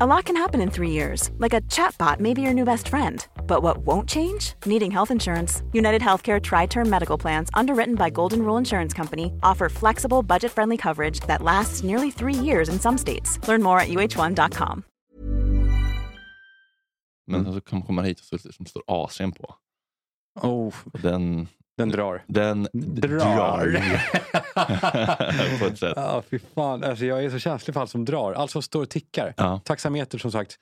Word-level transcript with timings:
A 0.00 0.06
lot 0.06 0.24
can 0.24 0.36
happen 0.36 0.60
in 0.60 0.70
three 0.70 0.90
years, 0.90 1.30
like 1.38 1.54
a 1.56 1.60
chatbot 1.68 2.18
may 2.18 2.34
be 2.34 2.42
your 2.42 2.52
new 2.54 2.64
best 2.64 2.88
friend. 2.88 3.24
But 3.46 3.62
what 3.62 3.78
won't 3.86 4.08
change? 4.08 4.54
Needing 4.66 4.90
health 4.90 5.12
insurance. 5.12 5.62
United 5.72 6.02
Healthcare 6.02 6.40
Tri 6.42 6.66
Term 6.66 6.90
Medical 6.90 7.16
Plans, 7.16 7.48
underwritten 7.54 7.94
by 7.94 8.10
Golden 8.10 8.40
Rule 8.40 8.58
Insurance 8.58 8.92
Company, 8.96 9.32
offer 9.42 9.68
flexible, 9.68 10.24
budget 10.24 10.50
friendly 10.50 10.76
coverage 10.76 11.20
that 11.28 11.42
lasts 11.42 11.84
nearly 11.84 12.10
three 12.10 12.34
years 12.34 12.68
in 12.68 12.80
some 12.80 12.98
states. 12.98 13.38
Learn 13.46 13.62
more 13.62 13.78
at 13.78 13.88
uh1.com. 13.88 14.82
Men 17.26 17.52
så 17.52 17.60
kommer 17.60 17.92
man 17.92 18.04
hit 18.04 18.20
och 18.20 18.40
så 18.40 18.52
som 18.52 18.66
står 18.66 18.82
Asien 18.86 19.32
på. 19.32 19.54
Oh, 20.42 20.74
Och 20.92 21.00
den, 21.00 21.48
den 21.76 21.88
drar. 21.88 22.24
den 22.26 22.68
Drar. 22.72 23.18
drar. 23.18 23.78
på 25.58 25.64
ett 25.66 25.78
sätt. 25.78 25.92
Ja, 25.96 26.22
fy 26.30 26.38
fan. 26.38 26.84
Alltså, 26.84 27.04
jag 27.04 27.24
är 27.24 27.30
så 27.30 27.38
känslig 27.38 27.74
för 27.74 27.80
allt 27.80 27.90
som 27.90 28.04
drar. 28.04 28.32
Allt 28.32 28.50
som 28.50 28.62
står 28.62 28.82
och 28.82 28.90
tickar. 28.90 29.34
Ja. 29.36 29.60
Taxameter 29.64 30.18
som 30.18 30.32
sagt. 30.32 30.58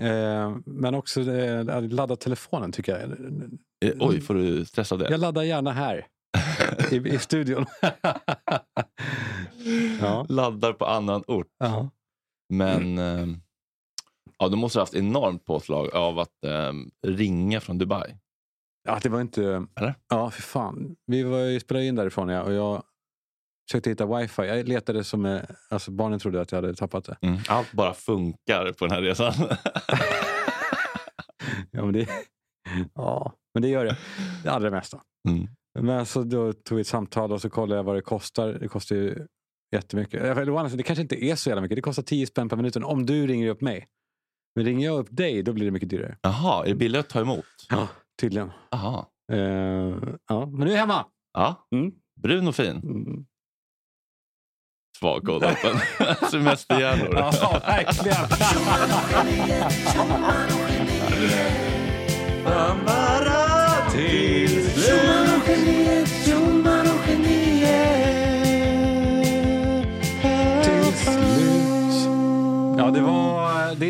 Eh, 0.00 0.56
men 0.66 0.94
också 0.94 1.20
eh, 1.20 1.82
ladda 1.82 2.16
telefonen 2.16 2.72
tycker 2.72 2.92
jag. 2.98 3.10
Eh, 3.84 3.92
Oj, 4.00 4.20
får 4.20 4.34
du 4.34 4.64
stress 4.64 4.92
av 4.92 4.98
det? 4.98 5.10
Jag 5.10 5.20
laddar 5.20 5.42
gärna 5.42 5.72
här. 5.72 6.06
I, 6.90 6.96
i 6.96 7.18
studion. 7.18 7.66
ja. 10.00 10.26
Laddar 10.28 10.72
på 10.72 10.86
annan 10.86 11.24
ort. 11.26 11.46
ja. 11.58 11.90
Men 12.50 12.98
eh, 12.98 13.26
ja, 14.38 14.48
du 14.48 14.56
måste 14.56 14.78
ha 14.78 14.82
haft 14.82 14.94
enormt 14.94 15.44
påslag 15.44 15.94
av 15.94 16.18
att 16.18 16.44
eh, 16.44 16.72
ringa 17.06 17.60
från 17.60 17.78
Dubai. 17.78 18.14
Ja, 18.88 18.98
det 19.02 19.08
var 19.08 19.20
inte... 19.20 19.66
Eller? 19.76 19.94
Ja, 20.08 20.30
för 20.30 20.42
fan. 20.42 20.96
Vi 21.06 21.22
var 21.22 21.38
ju 21.38 21.60
spelade 21.60 21.86
in 21.86 21.94
därifrån 21.94 22.28
ja, 22.28 22.42
och 22.42 22.52
jag 22.52 22.82
försökte 23.70 23.90
hitta 23.90 24.16
wifi. 24.16 24.42
Jag 24.42 24.68
letade 24.68 25.04
som... 25.04 25.40
Alltså 25.70 25.90
barnen 25.90 26.18
trodde 26.18 26.40
att 26.40 26.52
jag 26.52 26.62
hade 26.62 26.74
tappat 26.74 27.04
det. 27.04 27.16
Mm. 27.22 27.38
Allt 27.48 27.72
bara 27.72 27.94
funkar 27.94 28.72
på 28.72 28.86
den 28.86 28.90
här 28.94 29.02
resan. 29.02 29.32
Ja, 31.70 31.84
men 31.84 31.92
det, 31.92 32.08
ja, 32.94 33.32
men 33.54 33.62
det 33.62 33.68
gör 33.68 33.84
det. 33.84 33.96
Det 34.42 34.48
allra 34.48 34.70
mesta. 34.70 35.00
Mm. 35.28 35.48
Men 35.80 36.06
så 36.06 36.22
då 36.22 36.52
tog 36.52 36.76
vi 36.76 36.80
ett 36.80 36.86
samtal 36.86 37.32
och 37.32 37.40
så 37.40 37.50
kollade 37.50 37.78
jag 37.78 37.84
vad 37.84 37.96
det 37.96 38.02
kostar. 38.02 38.52
Det 38.52 38.68
kostar 38.68 38.96
ju 38.96 39.26
jättemycket. 39.74 40.22
Eller, 40.22 40.76
Det 40.76 40.82
kanske 40.82 41.02
inte 41.02 41.24
är 41.24 41.36
så 41.36 41.50
jävla 41.50 41.62
mycket. 41.62 41.76
Det 41.76 41.82
kostar 41.82 42.02
10 42.02 42.26
spänn 42.26 42.48
per 42.48 42.56
minuten 42.56 42.84
om 42.84 43.06
du 43.06 43.26
ringer 43.26 43.48
upp 43.48 43.60
mig. 43.60 43.86
Men 44.56 44.64
ringer 44.64 44.86
jag 44.86 44.98
upp 44.98 45.08
dig, 45.10 45.42
då 45.42 45.52
blir 45.52 45.64
det 45.64 45.70
mycket 45.70 45.88
dyrare. 45.88 46.18
Jaha, 46.22 46.64
är 46.64 46.68
det 46.68 46.74
billigare 46.74 47.00
att 47.00 47.08
ta 47.08 47.20
emot? 47.20 47.44
Ja, 47.68 47.88
tydligen. 48.20 48.50
Jaha. 48.70 49.06
Eh, 49.32 49.38
ja, 50.28 50.46
men 50.46 50.60
nu 50.60 50.66
är 50.66 50.70
jag 50.70 50.78
hemma. 50.80 51.04
Ja, 51.32 51.66
Mm. 51.74 51.92
brun 52.22 52.48
och 52.48 52.54
fin. 52.56 52.76
Mm. 52.76 53.24
Svag 54.98 55.24
koddappen. 55.24 55.76
Semesterhjärnor. 56.30 57.14
Ja, 57.14 57.60
verkligen. 57.66 58.26
Till 63.92 64.48
slut. 64.72 65.18
Ja, 72.78 72.90
det 72.90 73.00
var... 73.00 73.27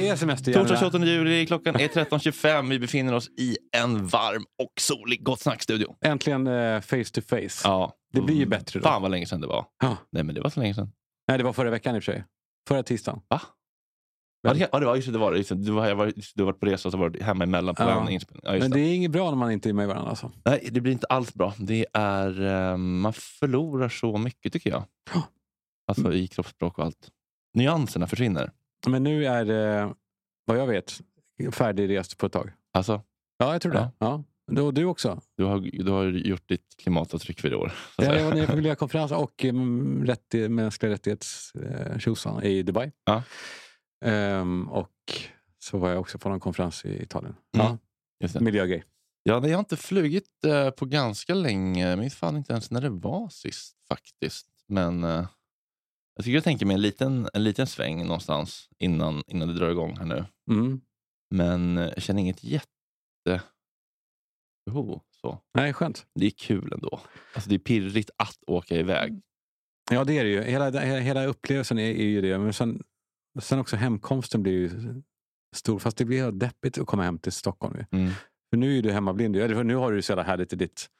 Det 0.08 0.12
är 0.12 0.16
semester 0.16 0.52
Torsdag 0.52 0.76
28 0.78 0.98
juli, 1.04 1.46
klockan 1.46 1.74
är 1.76 1.88
13.25. 1.88 2.68
Vi 2.70 2.78
befinner 2.78 3.14
oss 3.14 3.28
i 3.38 3.56
en 3.76 4.06
varm 4.06 4.44
och 4.62 4.72
solig 4.80 5.22
Gott 5.24 5.40
Snack-studio. 5.40 5.96
Äntligen 6.04 6.46
eh, 6.46 6.80
face 6.80 7.04
to 7.12 7.20
face. 7.20 7.60
Ja. 7.64 7.92
Det 8.12 8.20
blir 8.20 8.36
ju 8.36 8.46
bättre 8.46 8.80
då. 8.80 8.84
Fan 8.84 9.02
vad 9.02 9.10
länge 9.10 9.26
sedan 9.26 9.40
det 9.40 9.46
var. 9.46 9.66
Ja. 9.82 9.96
Nej 10.12 10.22
men 10.22 10.34
det 10.34 10.40
var 10.40 10.50
så 10.50 10.60
länge 10.60 10.74
sedan. 10.74 10.92
Nej, 11.28 11.38
det 11.38 11.44
var 11.44 11.52
förra 11.52 11.70
veckan 11.70 11.96
i 11.96 11.98
och 11.98 12.04
för 12.04 12.12
sig. 12.12 12.24
Förra 12.68 12.82
tisdagen. 12.82 13.20
Va? 13.28 13.40
Ja, 14.42 14.54
det, 14.54 14.68
ja, 14.72 14.78
det 14.80 14.86
var 14.86 14.96
just 14.96 15.06
det. 15.08 15.12
det, 15.12 15.18
var. 15.18 15.34
Just 15.34 15.48
det. 15.48 15.54
Du, 15.54 15.72
var, 15.72 15.88
jag 15.88 15.96
var, 15.96 16.06
just, 16.16 16.36
du 16.36 16.42
har 16.42 16.46
varit 16.52 16.60
på 16.60 16.66
resa 16.66 16.88
och 16.88 16.92
så 16.92 16.98
var 16.98 17.08
du 17.10 17.22
hemma 17.22 17.44
emellan 17.44 17.74
på 17.74 17.82
Ja. 17.82 18.02
en 18.02 18.08
inspelning. 18.08 18.42
Ja, 18.44 18.58
Men 18.58 18.70
det. 18.70 18.80
är 18.80 18.94
inget 18.94 19.10
bra 19.10 19.30
när 19.30 19.36
man 19.36 19.50
inte 19.52 19.68
är 19.68 19.72
med 19.72 19.88
varandra. 19.88 20.10
Alltså. 20.10 20.32
Nej, 20.44 20.68
det 20.72 20.80
blir 20.80 20.92
inte 20.92 21.06
alls 21.06 21.34
bra. 21.34 21.54
Det 21.58 21.86
är, 21.92 22.46
eh, 22.70 22.76
man 22.76 23.12
förlorar 23.12 23.88
så 23.88 24.18
mycket 24.18 24.52
tycker 24.52 24.70
jag. 24.70 24.84
Ja. 25.14 25.22
Alltså 25.88 26.12
i 26.12 26.26
kroppsspråk 26.28 26.78
och 26.78 26.84
allt. 26.84 27.08
Nyanserna 27.54 28.06
försvinner. 28.06 28.50
Men 28.86 29.02
nu 29.02 29.26
är 29.26 29.44
det, 29.44 29.94
vad 30.44 30.58
jag 30.58 30.66
vet, 30.66 31.00
färdigrest 31.52 32.18
på 32.18 32.26
ett 32.26 32.32
tag. 32.32 32.50
Alltså, 32.72 33.02
Ja, 33.38 33.52
jag 33.52 33.62
tror 33.62 33.74
Ja. 33.74 33.80
det. 33.80 33.90
Ja. 33.98 34.24
Du, 34.50 34.60
och 34.62 34.74
du 34.74 34.84
också. 34.84 35.20
du 35.36 35.44
har, 35.44 35.58
du 35.84 35.90
har 35.90 36.04
gjort 36.04 36.48
ditt 36.48 36.76
klimatavtryck 36.78 37.40
för 37.40 37.52
i 37.52 37.54
år. 37.54 37.72
så 37.96 38.04
Ja, 38.04 38.14
jag 38.14 38.24
var 38.24 38.34
nere 38.34 38.46
på 38.46 38.56
miljökonferens 38.56 39.12
och 39.12 39.44
um, 39.44 40.04
rätt, 40.04 40.34
mänskliga 40.50 40.92
rättighets 40.92 41.52
eh, 41.54 42.44
i 42.46 42.62
Dubai. 42.62 42.92
Ja. 43.04 43.22
Ehm, 44.04 44.68
och 44.68 44.92
så 45.58 45.78
var 45.78 45.90
jag 45.90 46.00
också 46.00 46.18
på 46.18 46.28
någon 46.28 46.40
konferens 46.40 46.84
i 46.84 47.02
Italien. 47.02 47.34
Mm. 47.56 47.78
Ja, 48.18 48.40
miljögrej. 48.40 48.84
Ja, 49.22 49.46
jag 49.46 49.56
har 49.56 49.58
inte 49.58 49.76
flugit 49.76 50.44
eh, 50.46 50.70
på 50.70 50.84
ganska 50.84 51.34
länge. 51.34 51.88
Jag 51.90 51.98
minns 51.98 52.14
fan 52.14 52.36
inte 52.36 52.52
ens 52.52 52.70
när 52.70 52.80
det 52.80 52.90
var 52.90 53.28
sist 53.28 53.76
faktiskt. 53.88 54.46
Men 54.68 55.04
eh, 55.04 55.26
jag 56.18 56.24
tycker 56.24 56.34
jag 56.34 56.44
tänker 56.44 56.66
mig 56.66 56.74
en 56.74 56.80
liten, 56.82 57.28
en 57.34 57.44
liten 57.44 57.66
sväng 57.66 58.02
någonstans 58.06 58.68
innan, 58.78 59.22
innan 59.26 59.48
det 59.48 59.54
drar 59.54 59.70
igång 59.70 59.96
här 59.96 60.04
nu. 60.04 60.24
Mm. 60.50 60.80
Men 61.30 61.78
eh, 61.78 61.84
jag 61.84 62.02
känner 62.02 62.20
inget 62.20 62.44
jättebehov. 62.44 63.42
Så. 65.20 65.38
Nej, 65.54 65.72
skönt. 65.72 66.06
Det 66.14 66.26
är 66.26 66.30
kul 66.30 66.72
ändå. 66.72 67.00
Alltså, 67.34 67.50
det 67.50 67.56
är 67.56 67.58
pirrigt 67.58 68.10
att 68.16 68.38
åka 68.46 68.76
iväg. 68.76 69.22
Ja, 69.90 70.04
det 70.04 70.18
är 70.18 70.24
det 70.24 70.30
ju. 70.30 70.42
Hela, 70.42 70.70
he- 70.70 71.00
hela 71.00 71.24
upplevelsen 71.26 71.78
är, 71.78 71.90
är 71.90 72.04
ju 72.04 72.20
det. 72.20 72.38
Men 72.38 72.52
sen, 72.52 72.82
sen 73.40 73.58
också 73.58 73.76
hemkomsten 73.76 74.42
blir 74.42 74.52
ju 74.52 74.70
stor. 75.56 75.78
Fast 75.78 75.96
det 75.96 76.04
blir 76.04 76.32
deppigt 76.32 76.78
att 76.78 76.86
komma 76.86 77.02
hem 77.02 77.18
till 77.18 77.32
Stockholm. 77.32 77.84
Mm. 77.90 78.10
För 78.50 78.56
nu 78.56 78.78
är 78.78 78.82
du 78.82 78.92
hemmablind. 78.92 79.36
Nu 79.66 79.74
har 79.74 79.92
du 79.92 80.02
så 80.02 80.12
jävla 80.12 80.22
härligt 80.22 80.52
i 80.52 80.56
ditt... 80.56 80.90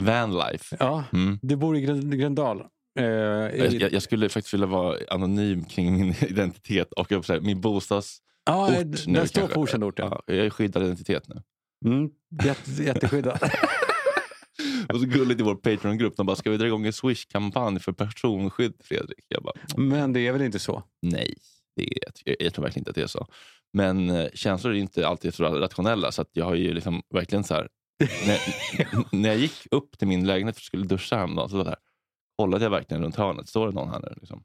Vanlife. 0.00 0.76
Ja, 0.80 1.04
Mm. 1.12 1.38
du 1.42 1.56
bor 1.56 1.76
i 1.76 1.80
Grön- 1.80 2.10
Gröndal. 2.18 2.66
Eh, 2.98 3.04
Jag, 3.04 3.92
jag, 3.92 4.02
skulle 4.02 4.28
faktiskt 4.28 4.54
vilja 4.54 4.66
vara 4.66 4.98
anonym 5.10 5.64
kring 5.64 5.92
min 5.92 6.14
identitet 6.20 6.92
och 6.92 7.24
säga, 7.24 7.40
min 7.40 7.60
bostads... 7.60 8.18
ja, 8.46 8.66
ort 8.68 8.74
den 8.74 9.12
nu 9.12 9.26
står 9.26 9.48
på 9.48 9.60
okänd 9.60 9.84
ort. 9.84 9.98
Ja. 9.98 10.22
Ja, 10.26 10.34
jag 10.34 10.46
är 10.46 10.50
skyddad 10.50 10.82
identitet 10.82 11.28
nu. 11.28 11.42
Mm, 11.84 12.10
jätte, 12.44 12.82
jätteskyddat. 12.82 13.42
Och 14.92 15.00
så 15.00 15.06
gulligt 15.06 15.40
i 15.40 15.42
vår 15.42 15.54
Patreon-grupp. 15.54 16.16
De 16.16 16.26
bara, 16.26 16.36
ska 16.36 16.50
vi 16.50 16.56
dra 16.56 16.66
igång 16.66 16.86
en 16.86 16.92
Swish-kampanj 16.92 17.80
för 17.80 17.92
personskydd, 17.92 18.74
Fredrik? 18.84 19.24
Jag 19.28 19.42
bara, 19.42 19.54
Men 19.76 20.12
det 20.12 20.26
är 20.26 20.32
väl 20.32 20.42
inte 20.42 20.58
så? 20.58 20.82
nej. 21.02 21.34
Det 21.76 21.82
är, 21.82 21.98
jag, 22.24 22.36
jag 22.38 22.54
tror 22.54 22.62
verkligen 22.62 22.80
inte 22.80 22.90
att 22.90 22.94
det 22.94 23.02
är 23.02 23.06
så. 23.06 23.26
Men 23.72 24.10
eh, 24.10 24.28
känslor 24.34 24.74
är 24.74 24.78
inte 24.78 25.08
alltid 25.08 25.34
så 25.34 25.44
rationella. 25.44 26.12
Så 26.12 26.22
att 26.22 26.28
jag 26.32 26.44
har 26.44 26.54
ju 26.54 26.74
liksom 26.74 27.02
verkligen 27.14 27.44
så 27.44 27.54
här... 27.54 27.68
när, 28.26 28.40
när 29.16 29.28
jag 29.28 29.38
gick 29.38 29.66
upp 29.70 29.98
till 29.98 30.08
min 30.08 30.26
lägenhet 30.26 30.56
och 30.56 30.62
skulle 30.62 30.86
duscha 30.86 31.16
häromdagen 31.16 31.48
så, 31.48 31.56
var 31.56 31.64
det 31.64 31.70
här, 31.70 31.78
kollade 32.38 32.64
jag 32.64 32.70
verkligen 32.70 33.02
runt 33.02 33.16
hörnet. 33.16 33.48
Står 33.48 33.66
det 33.66 33.72
någon 33.74 33.90
här 33.90 34.00
nu? 34.00 34.14
Liksom? 34.16 34.44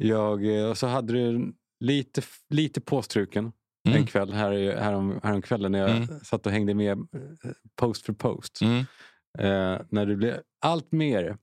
Jag, 0.00 0.58
eh, 0.58 0.70
och 0.70 0.78
så 0.78 0.86
hade 0.86 1.12
du 1.12 1.52
lite, 1.84 2.22
lite 2.50 2.80
påstruken 2.80 3.52
Mm. 3.88 3.98
en 3.98 4.06
kväll 4.06 4.32
här, 4.32 4.76
härom, 4.76 5.20
härom 5.22 5.42
kvällen 5.42 5.72
när 5.72 5.78
jag 5.78 5.90
Mm. 5.90 6.20
satt 6.22 6.46
och 6.46 6.52
hängde 6.52 6.74
med 6.74 6.98
eh, 6.98 7.50
post 7.80 8.06
för 8.06 8.12
post. 8.12 8.60
Mm. 8.62 8.78
Eh, 9.38 9.80
när 9.90 10.06
du 10.06 10.16
blev 10.16 10.40
allt 10.60 10.92
mer, 10.92 11.36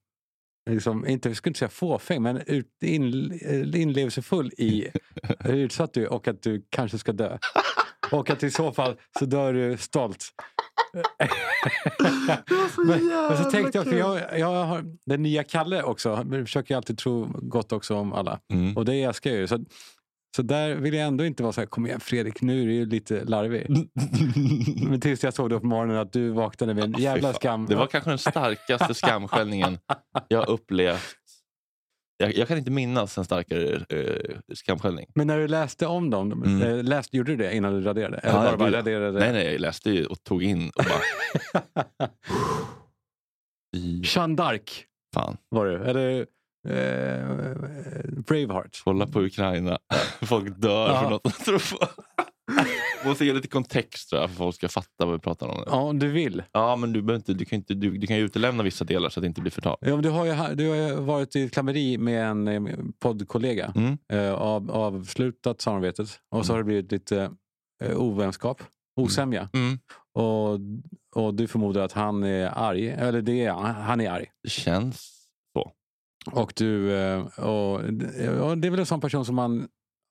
liksom, 0.70 1.08
inte, 1.08 1.30
jag 1.30 1.38
skulle 1.38 1.50
inte 1.50 1.60
säga 1.60 1.70
fåfäng, 1.70 2.22
men 2.22 2.38
ut, 2.48 2.84
in, 2.84 3.32
eh, 3.32 3.82
inlevelsefull 3.82 4.52
i 4.58 4.88
hur 5.40 5.54
utsatt 5.56 5.94
du 5.94 6.04
är 6.04 6.14
och 6.14 6.28
att 6.28 6.42
du 6.42 6.66
kanske 6.70 6.98
ska 6.98 7.12
dö. 7.12 7.38
Och 8.12 8.30
att 8.30 8.44
i 8.44 8.52
så 8.52 8.72
fall 8.72 8.96
så 9.20 9.26
dör 9.26 9.54
du 9.54 9.78
stolt. 9.78 10.26
men, 12.88 13.08
men 13.08 13.38
så 13.38 13.52
tänkte 13.52 13.78
jag, 13.78 13.88
för 13.88 13.98
jag, 13.98 14.40
jag 14.40 14.66
har 14.66 14.86
den 15.06 15.24
nya 15.24 15.44
Kalle 15.44 15.84
också, 15.84 16.10
jag 16.10 16.46
försöker 16.46 16.76
alltid 16.76 16.98
tro 16.98 17.32
gott 17.42 17.72
också 17.72 17.96
om 17.96 18.14
alla. 18.14 18.40
Mm. 18.54 18.78
Och 18.78 18.86
det 18.86 19.04
älskar 19.04 19.30
jag 19.30 19.40
ju. 19.40 19.48
Så, 19.48 19.66
så 20.36 20.42
där 20.42 20.76
vill 20.76 20.94
jag 20.94 21.08
ändå 21.08 21.26
inte 21.26 21.44
vara 21.44 21.54
så 21.54 21.62
här, 21.62 21.66
kom 21.66 21.86
igen 21.86 22.00
Fredrik, 22.00 22.42
nu 22.42 22.62
är 22.62 22.66
du 22.66 22.74
ju 22.74 22.86
lite 22.86 23.24
larvig. 23.24 23.68
Men 24.90 25.02
tills 25.02 25.24
jag 25.24 25.34
såg 25.34 25.50
då 25.50 25.60
på 25.60 25.68
morgonen 25.68 25.98
att 25.98 26.14
du 26.14 26.30
vaknade 26.30 26.74
med 26.74 26.84
en 26.84 27.02
jävla 27.02 27.34
skam. 27.34 27.66
Det 27.66 27.76
var 27.76 27.88
kanske 27.88 28.10
den 28.10 28.18
starkaste 28.18 28.94
skamskällningen 28.94 29.78
jag 30.28 30.50
upplevt 30.50 31.23
jag, 32.18 32.36
jag 32.36 32.48
kan 32.48 32.58
inte 32.58 32.72
minnas 32.72 33.18
en 33.18 33.26
starkare 33.26 33.86
eh, 33.90 34.38
skamskällning. 34.56 35.06
Men 35.16 35.28
när 35.28 35.38
du 35.40 35.48
läste 35.48 35.88
om 35.88 36.10
dem, 36.10 36.32
Mm. 36.32 36.62
eh, 36.62 36.84
läste, 36.84 37.18
gjorde 37.18 37.32
du 37.32 37.38
det 37.38 37.56
innan 37.56 37.74
du 37.74 37.82
raderade? 37.82 38.18
Eller 38.18 38.38
Ja, 38.38 38.44
bara, 38.46 38.58
bara 38.58 38.72
raderade? 38.72 39.20
Nej, 39.20 39.34
nej, 39.34 39.52
jag 39.52 39.62
läste 39.62 39.90
ju 39.92 40.06
och 40.06 40.24
tog 40.24 40.44
in 40.44 40.70
och 40.76 40.84
bara... 40.86 42.10
Jeanne 44.04 44.36
d'Arc 44.36 44.84
var 45.50 45.66
det. 45.66 45.86
Eller 45.90 46.20
eh, 46.68 47.26
Braveheart. 48.28 48.82
kolla 48.84 49.08
på 49.08 49.22
Ukraina. 49.22 49.78
Folk 50.22 50.58
dör 50.62 50.88
Ja. 50.90 51.02
för 51.02 51.10
något 51.10 51.24
de 51.24 51.30
tror 51.32 51.78
på. 51.78 51.88
Måste 53.06 53.26
ge 53.26 53.34
lite 53.34 53.48
kontext 53.48 54.10
tror 54.10 54.22
jag, 54.22 54.30
för 54.30 54.34
att 54.34 54.38
folk 54.38 54.56
ska 54.56 54.70
fatta 54.70 55.06
vad 55.06 55.12
vi 55.12 55.20
pratar 55.20 55.48
om. 55.48 55.58
nu. 55.58 55.64
Ja, 55.66 55.82
om 55.82 56.00
du 56.00 56.12
vill. 56.12 56.44
Ja, 56.52 56.76
men 56.76 56.94
du, 56.94 57.02
behöver 57.02 57.20
inte, 57.20 57.34
du, 57.34 57.46
kan 57.46 57.58
inte, 57.58 57.74
du, 57.74 57.98
du 57.98 58.08
kan 58.08 58.18
ju 58.18 58.24
utelämna 58.24 58.64
vissa 58.64 58.86
delar 58.86 59.10
så 59.10 59.20
att 59.20 59.22
det 59.22 59.28
inte 59.28 59.42
blir 59.42 59.52
förtal. 59.52 59.78
Ja, 59.82 59.90
men 59.94 60.04
du, 60.04 60.10
har 60.10 60.26
ju, 60.26 60.56
du 60.56 60.70
har 60.70 60.76
ju 60.76 60.96
varit 60.96 61.36
i 61.36 61.50
klammeri 61.50 61.98
med 61.98 62.26
en 62.26 62.48
eh, 62.48 62.78
poddkollega. 63.00 63.74
Mm. 63.76 63.98
Eh, 64.14 64.34
av, 64.34 64.72
avslutat 64.72 65.62
samarbetet. 65.62 66.08
Och 66.32 66.46
så 66.46 66.54
har 66.54 66.58
det 66.58 66.64
blivit 66.64 66.92
lite 66.92 67.32
eh, 67.84 67.98
ovänskap, 67.98 68.64
osämja. 69.02 69.50
Mm. 69.54 69.80
Och, 70.14 70.60
och 71.16 71.34
du 71.34 71.48
förmodar 71.48 71.82
att 71.82 71.92
han 71.92 72.24
är 72.24 72.48
arg. 72.58 72.90
Eller 72.90 73.22
det 73.22 73.46
är, 73.46 73.54
han 73.54 74.02
är 74.02 74.10
arg. 74.12 74.26
Det 74.44 74.50
känns 74.50 75.28
så. 75.54 75.72
Och 76.32 76.54
du, 76.56 76.94
eh, 76.94 77.26
och, 77.40 77.74
och 77.74 78.58
det 78.58 78.68
är 78.68 78.70
väl 78.70 78.80
en 78.80 78.86
sån 78.86 79.02
person 79.02 79.26
som 79.26 79.36
man 79.36 79.68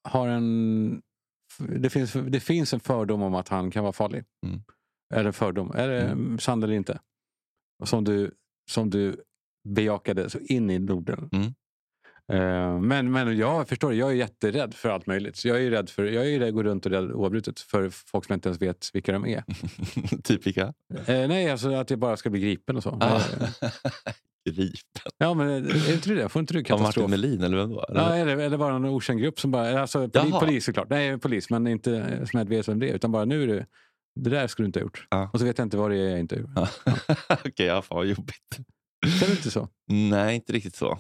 har 0.09 0.29
en... 0.29 1.03
Det 1.59 1.91
finns, 1.91 2.13
det 2.13 2.41
finns 2.41 2.75
en 2.75 2.81
fördom 2.81 3.23
om 3.23 3.35
att 3.35 3.49
han 3.49 3.71
kan 3.71 3.83
vara 3.83 3.93
farlig. 3.93 4.25
Mm. 4.47 4.61
Eller 5.15 5.33
fördom, 5.33 5.73
är 5.75 5.89
det 5.89 6.03
Mm. 6.03 6.39
sann 6.39 6.63
eller 6.63 6.75
inte? 6.75 7.01
Som 7.85 8.05
du, 8.05 8.31
som 8.71 8.91
du 8.91 9.17
bejakade 9.69 10.31
så 10.31 10.39
in 10.39 10.71
i 10.71 10.79
Norden. 10.79 11.29
Mm. 11.33 11.55
Eh, 12.33 12.81
men, 12.81 13.13
men 13.13 13.37
jag 13.37 13.69
förstår, 13.69 13.95
jag 13.95 14.11
är 14.11 14.15
jätterädd 14.15 14.75
för 14.75 14.89
allt 14.89 15.07
möjligt. 15.07 15.37
Så 15.37 15.49
jag 15.49 15.57
är 15.57 15.61
ju 15.61 15.71
rädd 15.71 15.91
för, 15.91 16.05
jag 16.05 16.25
är 16.25 16.29
ju 16.29 16.39
rädd, 16.39 16.55
går 16.55 16.65
runt 16.65 16.87
och 16.87 16.93
rädd 16.93 17.13
oavbrutet 17.13 17.61
för 17.61 17.91
folk 17.91 18.25
som 18.25 18.35
inte 18.35 18.49
ens 18.49 18.63
vet 18.63 18.91
vilka 18.93 19.13
de 19.13 19.27
är. 19.27 19.45
typ 20.23 20.47
vilka? 20.47 20.75
Eh, 21.07 21.29
nej, 21.29 21.51
alltså 21.51 21.75
att 21.75 21.91
jag 21.91 21.99
bara 21.99 22.17
ska 22.17 22.31
bli 22.31 22.41
gripen 22.41 22.77
och 22.77 22.83
så. 22.83 22.99
Ah. 23.01 23.21
Eh, 24.49 24.55
Gripen. 24.55 25.13
Ja, 25.19 25.35
men 25.35 25.49
är 25.49 25.93
inte 25.95 26.15
det? 26.15 26.29
Får 26.29 26.41
inte 26.41 26.55
du 26.55 26.59
Av 26.59 26.63
Martin 26.65 26.79
katastrof? 26.79 27.11
Melin 27.11 27.43
eller 27.43 27.57
vem 27.57 27.71
då? 27.71 27.83
Eller? 27.85 28.01
Ja, 28.01 28.17
eller, 28.17 28.37
eller 28.37 28.59
bara 28.59 28.75
en 28.77 28.85
okänd 28.85 29.21
grupp 29.21 29.41
som 29.41 29.51
bara... 29.51 29.81
Alltså, 29.81 30.09
poli, 30.09 30.31
Jaha. 30.31 30.41
polis 30.41 30.65
såklart. 30.65 30.91
Nej, 30.91 31.19
polis, 31.19 31.51
men 31.51 31.67
inte 31.67 31.97
eh, 31.97 32.25
som 32.25 32.39
jag 32.39 32.49
vet 32.49 32.69
vem 32.69 32.79
det 32.79 32.89
är. 32.91 32.95
Utan 32.95 33.13
bara 33.13 33.25
nu 33.25 33.43
är 33.43 33.47
det... 33.47 33.67
Det 34.21 34.31
där 34.31 34.47
skulle 34.47 34.65
du 34.65 34.67
inte 34.67 34.79
ha 34.79 34.83
gjort. 34.85 35.07
Ja. 35.11 35.31
Och 35.33 35.39
så 35.39 35.45
vet 35.45 35.59
jag 35.59 35.67
inte 35.67 35.77
vad 35.77 35.91
det 35.91 35.97
är 35.97 36.11
jag 36.11 36.19
inte 36.21 36.35
har 36.35 36.41
gjort. 36.41 36.51
Ja. 36.57 36.69
Okej, 37.45 37.67
ja, 37.67 37.83
fan 37.83 37.97
vad 37.97 38.07
jobbigt. 38.07 38.59
Känner 39.07 39.27
du 39.27 39.33
inte 39.33 39.51
så? 39.51 39.69
Nej, 39.89 40.35
inte 40.35 40.53
riktigt 40.53 40.77
så. 40.77 40.99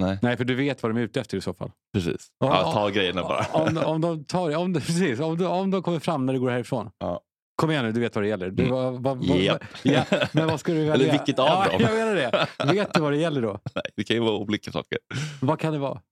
Nej, 0.00 0.18
Nej, 0.22 0.36
för 0.36 0.44
du 0.44 0.54
vet 0.54 0.82
vad 0.82 0.90
de 0.94 0.98
är 0.98 1.02
ute 1.04 1.20
efter 1.20 1.36
i 1.36 1.40
så 1.40 1.54
fall. 1.54 1.70
precis. 1.94 2.26
Ja, 2.38 2.46
Ja, 2.46 2.72
ta 2.72 2.88
grejerna 2.88 3.22
bara. 3.22 3.44
Om, 3.52 3.76
om 3.78 4.00
de 4.00 4.24
tar... 4.24 4.56
Om, 4.56 4.72
de- 4.72 4.80
precis, 4.86 5.20
om, 5.20 5.38
de, 5.38 5.44
om 5.46 5.70
de 5.70 5.82
kommer 5.82 5.98
fram 5.98 6.26
när 6.26 6.32
du 6.32 6.40
går 6.40 6.50
härifrån. 6.50 6.90
Ja. 6.98 7.20
Kom 7.58 7.70
igen 7.70 7.84
nu, 7.84 7.92
du 7.92 8.00
vet 8.00 8.14
vad 8.14 8.24
det 8.24 8.28
gäller. 8.28 8.50
Du, 8.50 8.62
Mm. 8.62 8.74
vad, 8.74 9.02
vad, 9.02 9.26
vad, 9.28 9.38
Japp. 9.38 9.64
ja, 9.82 10.04
men 10.32 10.46
vad 10.46 10.60
ska 10.60 10.72
du 10.72 10.78
välja? 10.78 10.94
Eller 10.94 11.10
vilket 11.12 11.38
av 11.38 11.46
ja, 11.46 11.68
dem? 11.72 11.80
Jag 11.80 11.94
menar 11.94 12.14
det. 12.14 12.72
Vet 12.72 12.94
du 12.94 13.00
vad 13.00 13.12
det 13.12 13.18
gäller 13.18 13.42
då? 13.42 13.60
Nej, 13.74 13.84
det 13.96 14.04
kan 14.04 14.16
ju 14.16 14.22
vara 14.22 14.34
olika 14.36 14.72
saker. 14.72 14.98
Vad 15.40 15.60
kan 15.60 15.72
det 15.72 15.78
vara? 15.78 16.02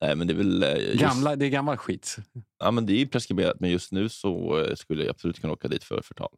Nej, 0.00 0.16
men 0.16 0.26
det 0.26 0.32
är 0.32 0.36
väl... 0.36 0.62
eh, 0.62 0.76
Just, 0.76 1.00
Gamla, 1.00 1.36
det 1.36 1.46
är 1.46 1.50
gammal 1.50 1.76
skit. 1.76 2.16
Ja, 2.58 2.70
men 2.70 2.86
det 2.86 2.92
är 3.02 3.06
preskriberat, 3.06 3.60
men 3.60 3.70
just 3.70 3.92
nu 3.92 4.08
så 4.08 4.58
eh, 4.60 4.74
skulle 4.74 5.02
jag 5.04 5.10
absolut 5.10 5.40
kunna 5.40 5.52
åka 5.52 5.68
dit 5.68 5.84
för 5.84 6.02
förtal. 6.02 6.32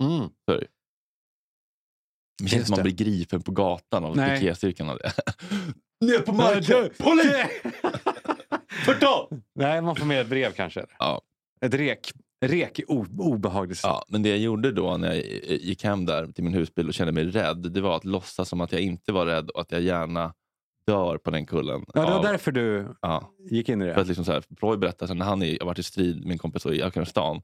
Mm. 0.00 0.28
Det 2.42 2.48
känns 2.48 2.66
som 2.66 2.74
man 2.76 2.82
blir 2.82 2.94
gripen 2.94 3.42
på 3.42 3.52
gatan 3.52 4.04
av 4.04 4.16
det. 4.16 4.22
Ner 6.00 6.18
på 6.18 6.32
marken! 6.32 6.90
Polis! 6.98 7.36
Förtal! 8.84 9.28
Nej, 9.54 9.82
man 9.82 9.96
får 9.96 10.06
med 10.06 10.20
ett 10.20 10.28
brev 10.28 10.52
kanske. 10.52 10.86
Ja. 10.98 11.20
Ett 11.60 11.74
rek. 11.74 12.12
Rek 12.40 12.78
är 12.78 12.90
obehagligt. 12.90 13.80
Ja, 13.82 14.04
men 14.08 14.22
det 14.22 14.28
jag 14.28 14.38
gjorde 14.38 14.72
då 14.72 14.96
när 14.96 15.14
jag 15.14 15.24
gick 15.46 15.84
hem 15.84 16.06
där 16.06 16.26
till 16.26 16.44
min 16.44 16.54
husbil 16.54 16.88
och 16.88 16.94
kände 16.94 17.12
mig 17.12 17.24
rädd, 17.24 17.72
det 17.72 17.80
var 17.80 17.96
att 17.96 18.04
låtsas 18.04 18.48
som 18.48 18.60
att 18.60 18.72
jag 18.72 18.80
inte 18.80 19.12
var 19.12 19.26
rädd 19.26 19.50
och 19.50 19.60
att 19.60 19.72
jag 19.72 19.80
gärna 19.80 20.34
dör 20.86 21.18
på 21.18 21.30
den 21.30 21.46
kullen. 21.46 21.84
Ja, 21.94 22.00
det 22.00 22.06
var 22.06 22.16
av- 22.16 22.22
därför 22.22 22.52
du 22.52 22.94
ja, 23.00 23.32
gick 23.50 23.68
in 23.68 23.82
i 23.82 23.84
för 23.84 23.94
det. 23.94 24.00
att 24.00 24.06
liksom 24.06 24.24
så 24.24 24.32
här, 24.32 24.42
Ploy 24.56 24.76
berättade 24.76 25.08
sen 25.08 25.18
när 25.18 25.26
han 25.26 25.42
är, 25.42 25.58
har 25.60 25.66
varit 25.66 25.78
i 25.78 25.82
strid, 25.82 26.26
min 26.26 26.38
kompis 26.38 26.66
i 26.66 26.82
Afghanistan. 26.82 27.42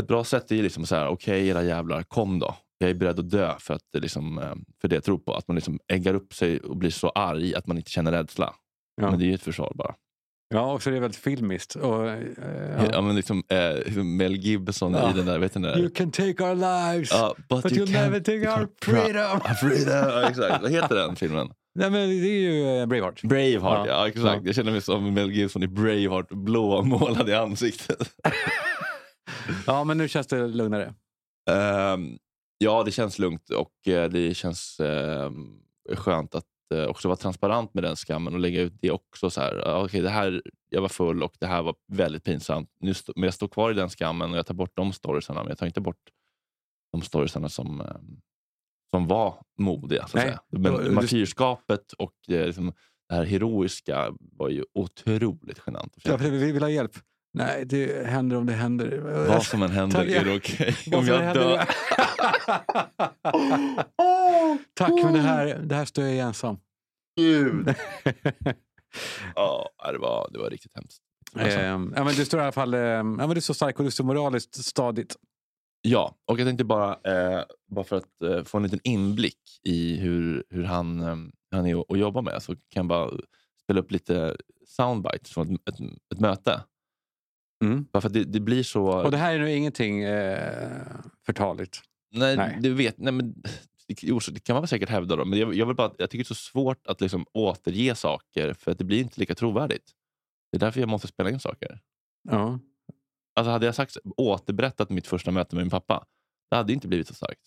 Ett 0.00 0.08
bra 0.08 0.24
sätt 0.24 0.52
är 0.52 0.62
liksom 0.62 0.86
så 0.86 0.94
här, 0.94 1.08
okej 1.08 1.48
era 1.48 1.62
jävlar, 1.62 2.02
kom 2.02 2.38
då. 2.38 2.54
Jag 2.78 2.90
är 2.90 2.94
beredd 2.94 3.18
att 3.18 3.30
dö 3.30 3.54
för, 3.58 3.74
att, 3.74 3.82
det 3.92 4.00
liksom, 4.00 4.38
eh, 4.38 4.54
för 4.80 4.88
det 4.88 4.94
jag 4.94 5.04
tror 5.04 5.18
på. 5.18 5.34
Att 5.34 5.48
man 5.48 5.54
liksom 5.54 5.78
äggar 5.88 6.14
upp 6.14 6.34
sig 6.34 6.60
och 6.60 6.76
blir 6.76 6.90
så 6.90 7.08
arg 7.08 7.54
att 7.54 7.66
man 7.66 7.76
inte 7.76 7.90
känner 7.90 8.12
rädsla. 8.12 8.54
Ja. 8.96 9.10
Men 9.10 9.18
det 9.18 9.24
är 9.24 9.26
ju 9.26 9.34
ett 9.34 9.42
försvar 9.42 9.72
bara. 9.74 9.94
Ja, 10.54 10.72
och 10.72 10.82
så 10.82 10.90
är 10.90 10.94
det 10.94 11.00
väldigt 11.00 11.20
filmiskt. 11.20 11.74
Och, 11.76 12.08
eh, 12.10 12.18
Ja. 12.78 12.84
ja. 12.92 13.00
men 13.00 13.16
liksom, 13.16 13.42
eh, 13.48 14.02
Mel 14.04 14.36
Gibson 14.36 14.92
Ja. 14.92 15.10
i 15.10 15.12
den 15.12 15.26
där, 15.26 15.38
vet 15.38 15.54
du 15.54 15.60
den 15.60 15.70
där? 15.72 15.78
You 15.78 15.90
can 15.90 16.10
take 16.10 16.44
our 16.44 16.54
lives, 16.54 17.10
Ja, 17.12 17.34
but, 17.48 17.62
but 17.62 17.72
you 17.72 17.86
you'll 17.86 17.92
never 17.92 18.20
take 18.20 18.50
our 18.60 18.68
freedom. 18.82 19.40
Freedom. 19.60 20.08
Ja, 20.10 20.28
exakt. 20.28 20.62
Vad 20.62 20.70
heter 20.70 20.94
den 20.94 21.16
filmen? 21.16 21.48
Nej, 21.74 21.90
men 21.90 22.08
det 22.08 22.28
är 22.28 22.40
ju 22.40 22.80
eh, 22.80 22.86
Braveheart. 22.86 23.22
Braveheart, 23.22 23.86
Ja. 23.88 23.92
ja, 23.92 24.08
exakt. 24.08 24.24
Ja. 24.24 24.40
Jag 24.44 24.54
känner 24.54 24.72
mig 24.72 24.80
som 24.80 25.14
Mel 25.14 25.30
Gibson 25.32 25.62
i 25.62 25.66
Braveheart, 25.68 26.28
blåmålad 26.28 27.28
i 27.28 27.34
ansiktet. 27.34 28.10
Ja, 29.66 29.84
men 29.84 29.98
nu 29.98 30.08
känns 30.08 30.26
det 30.26 30.46
lugnare. 30.48 30.94
Ehm, 31.50 32.18
ja, 32.58 32.82
det 32.82 32.90
känns 32.90 33.18
lugnt 33.18 33.50
och 33.50 33.88
eh, 33.92 34.10
det 34.10 34.34
känns 34.34 34.80
ehm, 34.80 35.34
skönt 35.96 36.34
att 36.34 36.44
också 36.88 37.08
vara 37.08 37.16
transparent 37.16 37.74
med 37.74 37.84
den 37.84 37.96
skammen 37.96 38.34
och 38.34 38.40
lägga 38.40 38.60
ut 38.60 38.72
det 38.80 38.90
också. 38.90 39.30
Så 39.30 39.40
här, 39.40 39.54
ja, 39.64 39.84
okej, 39.84 40.00
det 40.00 40.10
här, 40.10 40.42
jag 40.70 40.80
var 40.80 40.88
full 40.88 41.22
och 41.22 41.34
det 41.40 41.46
här 41.46 41.62
var 41.62 41.74
väldigt 41.92 42.24
pinsamt. 42.24 42.70
Nu 42.80 42.94
men 43.16 43.24
jag 43.24 43.34
står 43.34 43.48
kvar 43.48 43.70
i 43.70 43.74
den 43.74 43.90
skammen 43.90 44.30
och 44.30 44.36
jag 44.38 44.46
tar 44.46 44.54
bort 44.54 44.72
de 44.76 44.92
storiesarna, 44.92 45.40
men 45.42 45.48
jag 45.48 45.58
tar 45.58 45.66
inte 45.66 45.80
bort 45.80 46.00
de 46.92 47.02
storiesarna 47.02 47.48
som, 47.48 47.80
ehm, 47.80 48.20
som 48.90 49.06
var 49.06 49.42
modiga. 49.58 50.00
Så 50.00 50.06
att 50.06 50.14
Nej. 50.14 50.22
säga. 50.24 50.40
Du- 50.48 50.58
Men 50.58 50.94
martyrskapet 50.94 51.92
och 51.92 52.14
eh, 52.28 52.46
liksom, 52.46 52.72
det 53.08 53.14
här 53.14 53.24
heroiska 53.24 54.12
var 54.20 54.48
ju 54.48 54.64
otroligt 54.74 55.60
genant. 55.66 55.96
Ja, 56.04 56.16
vi 56.16 56.52
vill 56.52 56.62
ha 56.62 56.70
hjälp. 56.70 56.92
Nej, 57.34 57.64
det 57.64 58.06
händer 58.06 58.36
om 58.36 58.46
det 58.46 58.52
händer. 58.52 58.98
Vad 59.28 59.44
som 59.44 59.62
än 59.62 59.70
händer 59.70 59.98
Tack, 59.98 60.08
är 60.08 60.24
det 60.24 60.36
okej 60.36 60.76
Vad 60.86 61.00
om 61.00 61.06
jag 61.06 61.34
dör. 61.34 61.56
Tack, 64.74 64.92
men 65.04 65.12
det 65.12 65.20
här, 65.20 65.58
det 65.58 65.74
här 65.74 65.84
står 65.84 66.04
jag 66.04 66.16
ensam. 66.16 66.56
Gud. 67.16 67.74
Ja, 69.34 69.70
det 69.92 69.98
var, 69.98 70.28
det 70.32 70.38
var 70.38 70.50
riktigt 70.50 70.72
hemskt. 70.74 71.02
Alltså, 71.32 71.58
Ehm, 71.58 71.92
ja, 71.96 72.04
men 72.04 72.14
du 72.14 72.24
står 72.24 72.40
i 72.40 72.42
alla 72.42 72.52
fall 72.52 72.74
ehm, 72.74 72.80
ja, 73.20 73.26
men 73.26 73.28
du 73.28 73.36
är 73.36 73.40
så 73.40 73.54
stark 73.54 73.78
och 73.78 73.84
du 73.84 73.90
står 73.90 74.04
moraliskt 74.04 74.64
stadigt. 74.64 75.16
Ja, 75.82 76.14
och 76.30 76.40
jag 76.40 76.46
tänkte 76.46 76.64
bara, 76.64 76.92
eh, 76.92 77.44
bara 77.70 77.84
för 77.84 77.96
att 77.96 78.22
eh, 78.22 78.44
få 78.44 78.56
en 78.56 78.62
liten 78.62 78.80
inblick 78.84 79.40
i 79.62 79.96
hur, 79.96 80.44
hur 80.50 80.64
han, 80.64 81.00
eh, 81.00 81.16
hur 81.50 81.56
han 81.56 81.66
är 81.66 81.92
att 81.92 81.98
jobba 81.98 82.20
med 82.20 82.42
så 82.42 82.52
kan 82.52 82.60
jag 82.74 82.86
bara 82.86 83.10
spela 83.62 83.80
upp 83.80 83.90
lite 83.90 84.36
soundbites 84.66 85.30
från 85.30 85.54
ett, 85.54 85.68
ett, 85.68 85.80
ett 86.14 86.20
möte. 86.20 86.60
Mm. 87.64 87.86
Bara 87.92 88.00
för 88.00 88.08
det, 88.08 88.24
det 88.24 88.40
blir 88.40 88.62
så... 88.62 88.86
Och 88.86 89.10
det 89.10 89.16
här 89.16 89.34
är 89.34 89.38
nu 89.38 89.52
ingenting 89.52 90.02
eh, 90.02 90.82
förtaligt. 91.26 91.80
nej, 92.12 92.36
nej. 92.36 92.58
Du 92.60 92.74
vet, 92.74 92.98
nej, 92.98 93.12
men, 93.12 93.34
det, 93.88 94.32
det 94.32 94.44
kan 94.44 94.54
man 94.54 94.62
väl 94.62 94.68
säkert 94.68 94.88
hävda, 94.88 95.16
då, 95.16 95.24
men 95.24 95.38
jag, 95.38 95.54
jag, 95.54 95.66
vill 95.66 95.76
bara, 95.76 95.92
jag 95.98 96.10
tycker 96.10 96.24
det 96.24 96.26
är 96.26 96.34
så 96.34 96.34
svårt 96.34 96.86
att 96.86 97.00
liksom 97.00 97.26
återge 97.32 97.94
saker 97.94 98.54
för 98.54 98.70
att 98.70 98.78
det 98.78 98.84
blir 98.84 99.00
inte 99.00 99.20
lika 99.20 99.34
trovärdigt. 99.34 99.92
Det 100.52 100.56
är 100.56 100.60
därför 100.60 100.80
jag 100.80 100.88
måste 100.88 101.08
spela 101.08 101.30
in 101.30 101.40
saker. 101.40 101.80
Ja. 102.30 102.58
Alltså 103.36 103.50
hade 103.50 103.66
jag 103.66 103.74
sagt, 103.74 103.96
återberättat 104.16 104.90
mitt 104.90 105.06
första 105.06 105.30
möte 105.30 105.56
med 105.56 105.64
min 105.64 105.70
pappa, 105.70 106.06
det 106.50 106.56
hade 106.56 106.72
inte 106.72 106.88
blivit 106.88 107.08
så 107.08 107.14
starkt. 107.14 107.40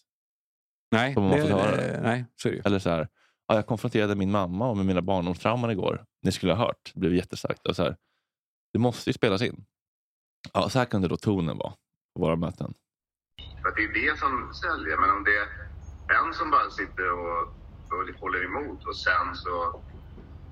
Nej, 0.91 1.15
man 1.15 1.29
det, 1.31 1.47
höra 1.47 1.75
det, 1.75 1.99
nej, 2.01 2.25
så 2.35 2.47
är 2.47 2.51
det 2.51 2.57
ju. 2.57 2.61
Eller 2.65 2.79
så 2.79 2.89
här, 2.89 3.07
ja, 3.47 3.55
jag 3.55 3.67
konfronterade 3.67 4.15
min 4.15 4.31
mamma 4.31 4.69
och 4.69 4.77
med 4.77 4.85
mina 4.85 5.01
barndomstrauman 5.01 5.71
igår. 5.71 6.05
Ni 6.21 6.31
skulle 6.31 6.53
ha 6.53 6.65
hört. 6.65 6.91
Det 6.93 6.99
blev 6.99 7.15
jättestarkt. 7.15 7.67
Och 7.67 7.75
så 7.75 7.83
här, 7.83 7.97
det 8.73 8.79
måste 8.79 9.09
ju 9.09 9.13
spelas 9.13 9.41
in. 9.41 9.65
Ja, 10.53 10.69
så 10.69 10.79
här 10.79 10.85
kunde 10.85 11.07
då 11.07 11.17
tonen 11.17 11.57
vara 11.57 11.73
på 12.15 12.21
våra 12.21 12.35
möten. 12.35 12.73
För 13.61 13.75
det 13.75 13.83
är 13.83 13.93
det 14.01 14.19
som 14.19 14.53
säljer. 14.53 14.97
Men 14.97 15.09
om 15.09 15.23
det 15.23 15.37
är 15.37 15.47
en 16.19 16.33
som 16.33 16.51
bara 16.51 16.69
sitter 16.69 17.11
och, 17.11 17.41
och 17.93 18.19
håller 18.19 18.45
emot 18.45 18.85
och 18.85 18.95
sen 18.95 19.35
så 19.35 19.81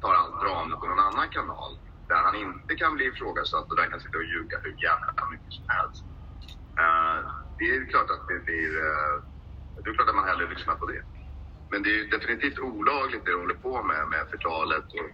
tar 0.01 0.13
allt 0.13 0.41
drama 0.41 0.79
på 0.79 0.85
någon 0.87 0.99
annan 0.99 1.29
kanal 1.29 1.77
där 2.07 2.15
han 2.15 2.35
inte 2.35 2.75
kan 2.75 2.95
bli 2.95 3.05
ifrågasatt 3.05 3.69
och 3.69 3.75
där 3.75 3.83
han 3.83 3.91
kan 3.91 3.99
sitta 3.99 4.17
och 4.17 4.23
ljuga 4.23 4.57
hur 4.63 4.75
jävla 4.83 5.29
mycket 5.31 5.53
som 5.53 5.65
helst. 5.67 6.03
Uh, 6.83 7.17
det 7.57 7.65
är 7.75 7.85
klart 7.91 8.09
att 8.09 8.27
det 8.27 8.39
blir... 8.45 8.69
Uh, 8.87 9.15
det 9.83 9.89
är 9.89 9.93
klart 9.93 10.09
att 10.09 10.15
man 10.15 10.27
hellre 10.27 10.49
lyssnar 10.49 10.75
på 10.75 10.85
det. 10.85 11.03
Men 11.71 11.83
det 11.83 11.89
är 11.89 11.97
ju 12.01 12.07
definitivt 12.07 12.59
olagligt 12.59 13.25
det 13.25 13.31
de 13.31 13.41
håller 13.41 13.61
på 13.67 13.83
med, 13.83 14.07
med 14.07 14.27
förtalet 14.31 14.87
och 14.99 15.11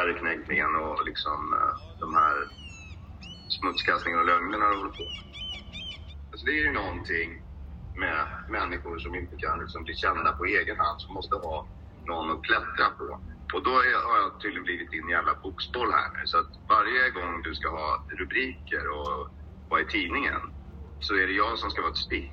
ärekränkningen 0.00 0.76
och 0.76 1.04
liksom 1.04 1.52
uh, 1.52 1.98
de 2.00 2.14
här 2.14 2.36
smutskastningen 3.48 4.20
och 4.20 4.26
lögnerna 4.26 4.70
de 4.70 4.78
håller 4.78 4.92
på 4.92 5.04
med. 5.16 5.24
Alltså 6.32 6.46
det 6.46 6.52
är 6.52 6.62
ju 6.66 6.72
någonting 6.72 7.30
med 7.94 8.26
människor 8.48 8.98
som 8.98 9.14
inte 9.14 9.36
kan 9.36 9.58
liksom 9.58 9.84
bli 9.84 9.94
kända 9.94 10.32
på 10.32 10.44
egen 10.44 10.76
hand, 10.76 11.00
som 11.00 11.14
måste 11.14 11.36
ha 11.36 11.68
någon 12.06 12.30
att 12.30 12.44
klättra 12.44 12.90
på. 12.98 13.20
Och 13.54 13.62
då 13.62 13.70
är, 13.70 14.08
har 14.08 14.18
jag 14.18 14.40
tydligen 14.40 14.64
blivit 14.64 14.90
din 14.90 15.08
jävla 15.08 15.34
boxboll 15.42 15.92
här 15.92 16.10
nu. 16.12 16.26
Så 16.26 16.38
att 16.38 16.52
varje 16.68 17.10
gång 17.10 17.42
du 17.42 17.54
ska 17.54 17.68
ha 17.70 18.06
rubriker 18.18 18.84
och 18.88 19.28
vara 19.68 19.80
i 19.80 19.86
tidningen 19.86 20.40
så 21.00 21.14
är 21.14 21.26
det 21.26 21.32
jag 21.32 21.58
som 21.58 21.70
ska 21.70 21.82
vara 21.82 21.92
ett 21.92 22.06
spik. 22.08 22.32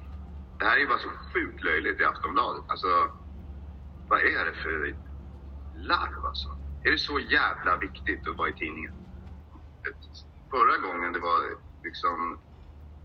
Det 0.60 0.66
här 0.66 0.76
är 0.76 0.80
ju 0.82 0.88
bara 0.88 1.00
så 1.00 1.10
sjukt 1.34 1.64
löjligt 1.64 2.02
i 2.02 2.04
Aftonbladet. 2.04 2.64
Alltså, 2.68 2.88
vad 4.08 4.20
är 4.20 4.46
det 4.46 4.54
för 4.64 4.96
larv 5.74 6.26
alltså? 6.26 6.50
Är 6.84 6.92
det 6.92 6.98
så 6.98 7.20
jävla 7.20 7.78
viktigt 7.78 8.28
att 8.28 8.38
vara 8.38 8.50
i 8.50 8.54
tidningen? 8.54 8.94
Förra 10.56 10.78
gången 10.78 11.14
det 11.14 11.20
var 11.20 11.40
liksom 11.84 12.40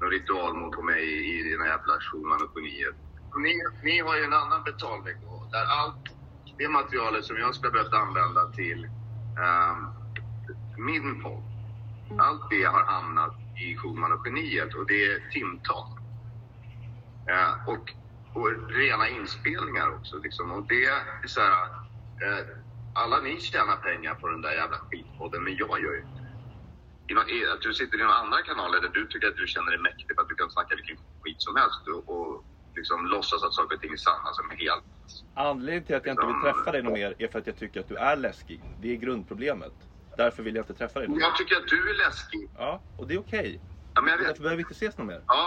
någon 0.00 0.10
ritualmord 0.10 0.74
på 0.74 0.82
mig 0.82 1.04
i 1.30 1.52
den 1.52 1.60
här 1.60 1.68
jävla 1.68 2.00
Schumann 2.00 2.42
och 2.42 2.52
geniet. 2.56 2.94
Ni, 3.36 3.52
ni 3.82 3.98
har 4.00 4.16
ju 4.16 4.24
en 4.24 4.32
annan 4.32 4.64
betalnivå 4.64 5.44
där 5.52 5.64
allt 5.64 6.04
det 6.58 6.68
materialet 6.68 7.24
som 7.24 7.36
jag 7.36 7.54
skulle 7.54 7.72
behövt 7.72 7.92
använda 7.92 8.50
till 8.50 8.88
um, 9.48 9.78
min 10.86 11.22
podd. 11.22 11.42
Allt 12.18 12.50
det 12.50 12.64
har 12.64 12.84
hamnat 12.84 13.36
i 13.64 13.76
Schumann 13.76 14.12
och 14.12 14.26
geniet 14.26 14.74
och 14.74 14.86
det 14.86 15.04
är 15.04 15.30
timtal. 15.30 15.88
Uh, 17.30 17.68
och, 17.68 17.92
och 18.34 18.48
rena 18.68 19.08
inspelningar 19.08 19.94
också. 19.94 20.18
Liksom. 20.18 20.52
Och 20.52 20.62
det 20.68 20.84
är 20.84 21.26
så 21.26 21.40
här, 21.40 21.64
uh, 21.64 22.46
alla 22.94 23.20
ni 23.20 23.40
tjänar 23.40 23.76
pengar 23.76 24.14
på 24.14 24.28
den 24.28 24.42
där 24.42 24.52
jävla 24.52 24.76
skitpodden, 24.76 25.44
men 25.44 25.56
jag 25.56 25.80
gör 25.82 25.92
ju 25.92 26.00
inte 26.00 26.19
det. 26.19 26.19
Att 27.18 27.62
du 27.62 27.74
sitter 27.74 27.96
i 27.98 28.00
några 28.00 28.14
andra 28.14 28.42
kanaler 28.42 28.80
där 28.80 28.88
du 28.88 29.06
tycker 29.06 29.28
att 29.28 29.36
du 29.36 29.46
känner 29.46 29.70
dig 29.70 29.80
mäktig 29.80 30.14
för 30.14 30.22
att 30.22 30.28
du 30.28 30.34
kan 30.34 30.50
snacka 30.50 30.76
vilken 30.76 30.96
skit 31.22 31.42
som 31.42 31.56
helst 31.56 31.80
och, 32.06 32.44
liksom 32.76 33.06
låtsas 33.06 33.42
att 33.42 33.54
saker 33.54 33.74
och 33.76 33.80
ting 33.82 33.92
är 33.92 33.96
sanna 33.96 34.32
som 34.32 34.50
är 34.50 34.56
helt... 34.56 34.84
Anledningen 35.34 35.84
till 35.84 35.96
att 35.96 36.06
jag 36.06 36.12
inte 36.12 36.26
vill 36.26 36.40
träffa 36.42 36.72
dig 36.72 36.82
något 36.82 36.92
mer 36.92 37.14
är 37.18 37.28
för 37.28 37.38
att 37.38 37.46
jag 37.46 37.56
tycker 37.56 37.80
att 37.80 37.88
du 37.88 37.96
är 37.96 38.16
läskig. 38.16 38.60
Det 38.78 38.92
är 38.92 38.96
grundproblemet. 38.96 39.72
Därför 40.16 40.42
vill 40.42 40.54
jag 40.54 40.62
inte 40.62 40.74
träffa 40.74 40.98
dig 40.98 41.08
något 41.08 41.20
Jag 41.20 41.36
tycker 41.36 41.56
att 41.56 41.68
du 41.68 41.90
är 41.90 41.94
läskig. 41.94 42.50
Ja, 42.56 42.82
och 42.96 43.06
det 43.06 43.14
är 43.14 43.18
okej. 43.18 43.60
Ja, 43.94 44.00
men 44.00 44.10
jag 44.10 44.18
vet. 44.18 44.26
Därför 44.26 44.42
behöver 44.42 44.56
vi 44.56 44.62
inte 44.62 44.74
ses 44.74 44.98
något 44.98 45.06
mer. 45.06 45.22
Ja, 45.26 45.46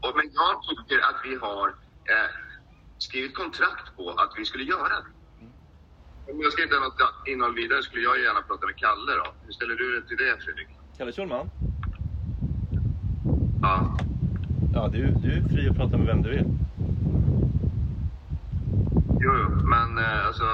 och, 0.00 0.16
men 0.16 0.30
jag 0.32 0.62
tycker 0.68 0.98
att 1.08 1.20
vi 1.24 1.34
har 1.36 1.68
eh, 1.68 2.30
skrivit 2.98 3.34
kontrakt 3.34 3.96
på 3.96 4.10
att 4.10 4.32
vi 4.36 4.44
skulle 4.44 4.64
göra 4.64 4.88
det. 4.88 5.04
Om 6.30 6.40
jag 6.40 6.52
ska 6.52 6.62
ha 6.62 6.80
något 6.80 7.28
innehåll 7.28 7.54
vidare 7.54 7.82
skulle 7.82 8.02
jag 8.02 8.20
gärna 8.20 8.42
prata 8.42 8.66
med 8.66 8.76
Kalle 8.76 9.12
då. 9.12 9.26
Hur 9.46 9.52
ställer 9.52 9.74
du 9.74 9.92
dig 9.92 10.08
till 10.08 10.16
det 10.16 10.44
Fredrik? 10.44 10.68
Kalle 10.98 11.12
Schulman? 11.12 11.50
Ja. 13.62 13.96
Ja, 14.74 14.88
du, 14.88 14.98
du 14.98 15.32
är 15.32 15.42
fri 15.48 15.68
att 15.68 15.76
prata 15.76 15.96
med 15.96 16.06
vem 16.06 16.22
du 16.22 16.30
vill. 16.30 16.44
Jo, 19.20 19.32
jo, 19.40 19.66
men 19.66 19.98
eh, 19.98 20.26
alltså... 20.26 20.48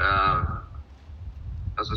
Eh, 0.00 0.38
alltså 1.76 1.94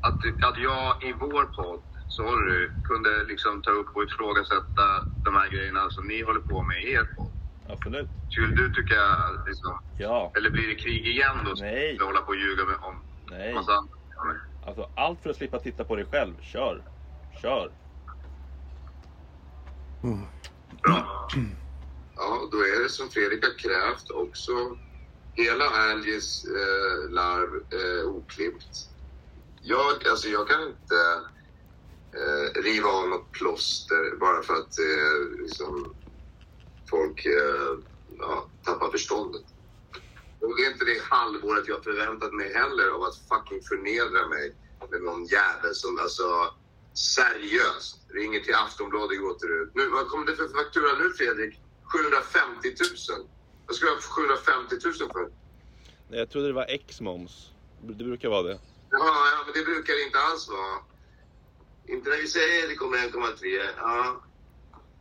att, 0.00 0.14
att 0.42 0.58
jag 0.58 1.02
i 1.02 1.12
vår 1.20 1.44
podd, 1.44 1.80
sorry, 2.08 2.68
kunde 2.84 3.24
liksom 3.28 3.62
ta 3.62 3.70
upp 3.70 3.96
och 3.96 4.02
ifrågasätta 4.02 4.86
de 5.24 5.34
här 5.34 5.48
grejerna 5.50 5.90
som 5.90 6.08
ni 6.08 6.22
håller 6.22 6.40
på 6.40 6.62
med 6.62 6.82
i 6.82 6.92
er 6.92 7.06
podd. 7.16 7.27
Absolut. 7.68 8.08
Skulle 8.30 8.54
du 8.56 8.72
tycka, 8.74 9.00
liksom, 9.46 9.78
Ja. 9.98 10.32
eller 10.36 10.50
blir 10.50 10.68
det 10.68 10.74
krig 10.74 11.06
igen 11.06 11.36
då? 11.44 11.54
Nej. 11.60 11.96
Ska 11.96 12.04
hålla 12.06 12.20
på 12.20 12.28
och 12.28 12.36
ljuga 12.36 12.64
med, 12.64 12.76
om 12.80 13.02
Nej. 13.30 13.54
massa 13.54 13.72
andra? 13.72 13.94
Alltså, 14.66 14.90
allt 14.96 15.22
för 15.22 15.30
att 15.30 15.36
slippa 15.36 15.58
titta 15.58 15.84
på 15.84 15.96
dig 15.96 16.04
själv. 16.04 16.34
Kör. 16.40 16.82
Kör. 17.42 17.70
Bra. 20.82 21.28
Ja, 22.16 22.48
då 22.52 22.56
är 22.58 22.82
det 22.82 22.88
som 22.88 23.08
Fredrik 23.10 23.44
har 23.44 23.58
krävt 23.58 24.10
också 24.10 24.52
hela 25.34 25.64
Algis 25.64 26.44
eh, 26.44 27.10
larv 27.10 27.48
eh, 27.72 28.08
oklippt. 28.08 28.76
Jag, 29.62 30.08
alltså 30.10 30.28
jag 30.28 30.48
kan 30.48 30.62
inte 30.62 30.96
eh, 32.12 32.62
riva 32.62 32.88
av 32.88 33.08
något 33.08 33.32
plåster 33.32 34.16
bara 34.20 34.42
för 34.42 34.54
att 34.54 34.78
eh, 34.78 35.42
liksom, 35.42 35.94
folk 36.90 37.26
eh, 37.26 37.72
ja, 38.18 38.48
tappar 38.64 38.90
förståndet. 38.90 39.44
Och 40.40 40.56
det 40.56 40.62
är 40.62 40.72
inte 40.72 40.84
det 40.84 41.02
halvåret 41.02 41.68
jag 41.68 41.84
förväntat 41.84 42.32
mig 42.32 42.54
heller 42.54 42.88
av 42.88 43.02
att 43.02 43.16
fucking 43.30 43.62
förnedra 43.62 44.28
mig 44.28 44.54
med 44.90 45.02
någon 45.02 45.24
jävel 45.24 45.74
som 45.74 45.98
alltså 45.98 46.54
seriöst 46.94 47.98
ringer 48.08 48.40
till 48.40 48.54
Aftonbladet 48.54 49.18
och 49.18 49.24
gråter 49.24 49.62
ut. 49.62 49.74
Nu, 49.74 49.88
vad 49.88 50.08
kommer 50.08 50.26
det 50.26 50.36
för 50.36 50.48
faktura 50.48 50.98
nu 50.98 51.12
Fredrik? 51.12 51.60
750 51.82 52.68
000? 53.10 53.26
Vad 53.66 53.76
ska 53.76 53.86
jag 53.86 53.94
ha 53.94 54.00
750 54.00 54.76
000 54.84 54.94
för? 55.12 55.30
Nej, 56.08 56.18
jag 56.18 56.30
trodde 56.30 56.46
det 56.46 56.52
var 56.52 56.66
X-moms. 56.68 57.50
Det 57.82 58.04
brukar 58.04 58.28
vara 58.28 58.42
det. 58.42 58.58
Ja, 58.90 58.98
ja, 59.32 59.38
men 59.44 59.54
det 59.54 59.64
brukar 59.70 59.92
det 59.94 60.02
inte 60.02 60.18
alls 60.18 60.48
vara. 60.48 60.78
Inte 61.86 62.10
när 62.10 62.16
vi 62.16 62.28
säger 62.28 62.68
det 62.68 62.74
kommer 62.74 62.98
1,3. 62.98 63.60
Ja. 63.76 64.22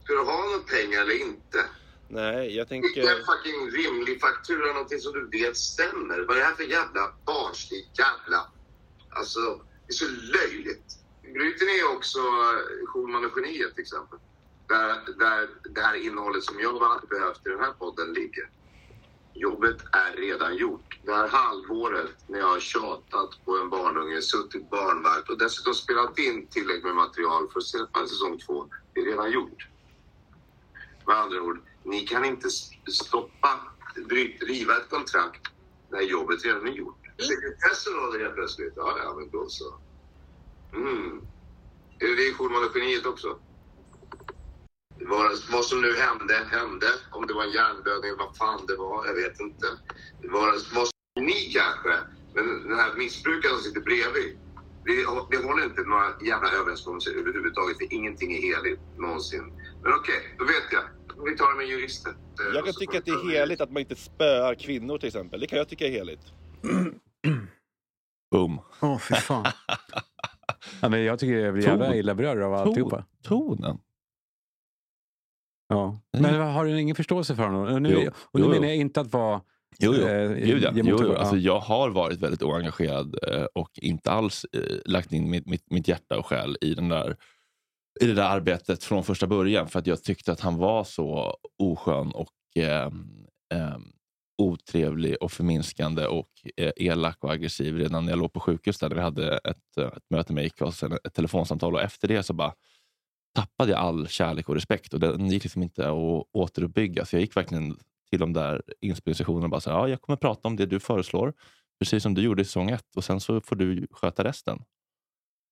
Ska 0.07 0.15
du 0.15 0.23
ha 0.23 0.45
några 0.45 0.59
pengar 0.59 1.01
eller 1.01 1.21
inte? 1.21 1.65
Nej, 2.07 2.55
jag 2.57 2.69
Skicka 2.69 2.81
tänker... 2.93 3.01
en 3.01 3.25
fucking 3.25 3.61
rimlig 3.79 4.21
faktura, 4.21 4.73
någonting 4.73 4.99
som 4.99 5.13
du 5.13 5.39
vet 5.39 5.57
stämmer. 5.57 6.19
Vad 6.27 6.37
är 6.37 6.39
det 6.39 6.45
här 6.45 6.55
för 6.55 6.63
jävla 6.63 7.13
barnsligt 7.25 7.99
jävla... 7.99 8.51
Alltså, 9.09 9.39
det 9.87 9.91
är 9.93 9.93
så 9.93 10.05
löjligt. 10.05 10.87
Bryter 11.21 11.65
ni 11.65 11.95
också 11.95 12.19
eh, 12.19 12.87
Schulman 12.87 13.25
och 13.25 13.31
geniet 13.35 13.75
till 13.75 13.81
exempel? 13.81 14.19
Där, 14.67 14.87
där 15.23 15.49
det 15.75 15.81
här 15.81 15.95
innehållet 15.95 16.43
som 16.43 16.59
jag 16.59 16.79
hade 16.79 17.07
behövt 17.07 17.47
i 17.47 17.49
den 17.49 17.59
här 17.59 17.71
podden 17.71 18.13
ligger. 18.13 18.49
Jobbet 19.33 19.77
är 19.91 20.11
redan 20.17 20.55
gjort. 20.55 20.99
Det 21.05 21.13
här 21.13 21.27
halvåret 21.27 22.15
när 22.27 22.39
jag 22.39 22.47
har 22.47 22.59
tjatat 22.59 23.45
på 23.45 23.57
en 23.57 23.69
barnunge, 23.69 24.21
suttit 24.21 24.69
barnvakt 24.69 25.29
och 25.29 25.37
dessutom 25.37 25.73
spelat 25.73 26.19
in 26.19 26.47
tillräckligt 26.47 26.83
med 26.83 26.95
material 26.95 27.49
för 27.51 27.59
att 27.59 27.65
släppa 27.65 28.07
säsong 28.07 28.39
två. 28.45 28.67
Det 28.93 28.99
är 28.99 29.05
redan 29.05 29.31
gjort. 29.31 29.67
Med 31.07 31.17
andra 31.17 31.41
ord, 31.41 31.59
ni 31.83 31.99
kan 31.99 32.25
inte 32.25 32.49
stoppa, 32.91 33.59
bryt, 34.09 34.43
riva 34.43 34.77
ett 34.77 34.89
kontrakt 34.89 35.41
när 35.91 36.01
jobbet 36.01 36.45
redan 36.45 36.67
är 36.67 36.71
gjort. 36.71 36.99
Sekretessen 37.19 37.93
råder 37.93 38.19
helt 38.19 38.35
plötsligt. 38.35 38.73
Ja, 38.75 38.97
ja, 39.03 39.15
men 39.19 39.29
då 39.29 39.45
så. 39.49 39.79
Mm. 40.73 41.21
Är 41.99 42.15
det 42.15 42.23
i 42.23 42.79
geniet 42.79 43.05
också? 43.05 43.39
Vad, 44.99 45.31
vad 45.51 45.65
som 45.65 45.81
nu 45.81 45.95
hände, 45.95 46.33
hände. 46.51 46.87
Om 47.11 47.27
det 47.27 47.33
var 47.33 47.43
en 47.43 47.51
hjärnblödning 47.51 48.09
eller 48.09 48.23
vad 48.25 48.37
fan 48.37 48.65
det 48.65 48.75
var, 48.75 49.05
jag 49.05 49.13
vet 49.13 49.39
inte. 49.39 49.67
Var, 50.23 50.51
vad 50.75 50.87
som 50.87 51.25
ni 51.25 51.51
kanske, 51.53 51.93
men 52.33 52.69
den 52.69 52.79
här 52.79 52.93
missbrukaren 52.97 53.55
som 53.55 53.63
sitter 53.63 53.81
bredvid. 53.81 54.39
Det, 54.85 54.95
det 55.31 55.43
håller 55.47 55.63
inte 55.65 55.81
några 55.81 56.09
jävla 56.25 56.51
överenskommelser 56.51 57.11
överhuvudtaget, 57.11 57.77
för 57.77 57.93
ingenting 57.93 58.31
är 58.33 58.41
heligt 58.41 58.81
någonsin. 58.97 59.43
Men 59.83 59.93
okej, 59.93 60.35
då 60.37 60.45
vet 60.45 60.71
jag. 60.71 60.83
Vi 61.25 61.37
tar 61.37 61.51
det 61.51 61.57
med 61.57 61.67
jurister. 61.67 62.13
Jag 62.53 62.65
kan 62.65 62.73
tycka 62.73 62.97
att 62.97 63.05
det 63.05 63.11
är 63.11 63.31
heligt 63.31 63.61
att 63.61 63.71
man 63.71 63.79
inte 63.79 63.95
spöar 63.95 64.55
kvinnor 64.55 64.97
till 64.97 65.07
exempel. 65.07 65.39
Det 65.39 65.47
kan 65.47 65.57
jag 65.57 65.67
tycka 65.67 65.87
är 65.87 65.91
heligt. 65.91 66.33
Boom. 68.31 68.59
Åh, 68.81 68.99
fy 68.99 69.15
fan. 69.15 69.45
ja, 70.81 70.89
men 70.89 71.03
jag 71.03 71.19
tycker 71.19 71.37
jag 71.37 71.53
blir 71.53 71.63
jävla 71.63 71.95
illa 71.95 72.15
berörd 72.15 72.41
av 72.41 72.53
alltihopa. 72.53 73.05
Tonen. 73.23 73.77
Ja. 75.67 75.99
Men 76.17 76.41
har 76.41 76.65
du 76.65 76.81
ingen 76.81 76.95
förståelse 76.95 77.35
för 77.35 77.43
honom? 77.43 77.73
Och 77.73 77.81
nu, 77.81 77.89
Jo, 77.89 78.11
och 78.31 78.39
nu 78.39 78.45
jo, 78.45 78.51
menar 78.51 78.67
jag 78.67 78.75
inte 78.75 79.01
att 79.01 79.13
vara... 79.13 79.41
Jo, 79.79 79.93
jo. 79.93 80.07
eh, 80.07 80.29
Gud, 80.29 80.63
ja. 80.63 80.71
jo, 80.75 80.97
jo. 81.01 81.13
Alltså, 81.13 81.35
ja. 81.35 81.41
jag 81.53 81.59
har 81.59 81.89
varit 81.89 82.19
väldigt 82.19 82.43
oengagerad 82.43 83.15
eh, 83.27 83.45
och 83.53 83.71
inte 83.81 84.11
alls 84.11 84.45
eh, 84.53 84.61
lagt 84.85 85.11
in 85.11 85.29
mitt, 85.29 85.45
mitt, 85.45 85.71
mitt 85.71 85.87
hjärta 85.87 86.17
och 86.17 86.25
själ 86.25 86.57
i, 86.61 86.73
den 86.73 86.89
där, 86.89 87.17
i 88.01 88.07
det 88.07 88.13
där 88.13 88.29
arbetet 88.29 88.83
från 88.83 89.03
första 89.03 89.27
början. 89.27 89.67
För 89.67 89.79
att 89.79 89.87
jag 89.87 90.03
tyckte 90.03 90.31
att 90.31 90.39
han 90.39 90.57
var 90.57 90.83
så 90.83 91.37
oskön 91.57 92.11
och 92.11 92.63
eh, 92.63 92.91
eh, 93.53 93.77
otrevlig 94.37 95.15
och 95.21 95.31
förminskande 95.31 96.05
och 96.05 96.29
eh, 96.57 96.71
elak 96.75 97.23
och 97.23 97.31
aggressiv 97.31 97.77
redan 97.77 98.05
när 98.05 98.11
jag 98.11 98.19
låg 98.19 98.33
på 98.33 98.39
sjukhus 98.39 98.79
där 98.79 98.89
vi 98.89 99.01
hade 99.01 99.37
ett, 99.37 99.77
ett 99.77 100.09
möte 100.09 100.33
med 100.33 100.45
Ica 100.45 100.65
och 100.65 100.73
sen 100.73 100.93
ett 101.03 101.13
telefonsamtal. 101.13 101.73
Och 101.73 101.81
efter 101.81 102.07
det 102.07 102.23
så 102.23 102.33
bara 102.33 102.53
tappade 103.35 103.71
jag 103.71 103.79
all 103.79 104.07
kärlek 104.07 104.49
och 104.49 104.55
respekt 104.55 104.93
och 104.93 104.99
den 104.99 105.29
gick 105.29 105.43
liksom 105.43 105.63
inte 105.63 105.89
att 105.89 106.27
återuppbygga. 106.33 107.05
Så 107.05 107.15
jag 107.15 107.21
gick 107.21 107.37
verkligen 107.37 107.77
till 108.09 108.19
de 108.19 108.33
där 108.33 108.61
inspelningssessionerna 108.81 109.45
och 109.45 109.49
bara 109.49 109.61
så 109.61 109.69
här, 109.69 109.77
ja, 109.77 109.87
jag 109.87 110.01
kommer 110.01 110.17
prata 110.17 110.47
om 110.47 110.55
det 110.55 110.65
du 110.65 110.79
föreslår, 110.79 111.33
precis 111.79 112.03
som 112.03 112.13
du 112.13 112.21
gjorde 112.21 112.41
i 112.41 112.45
säsong 112.45 112.69
ett 112.69 112.95
och 112.95 113.03
sen 113.03 113.19
så 113.19 113.41
får 113.41 113.55
du 113.55 113.87
sköta 113.91 114.23
resten. 114.23 114.63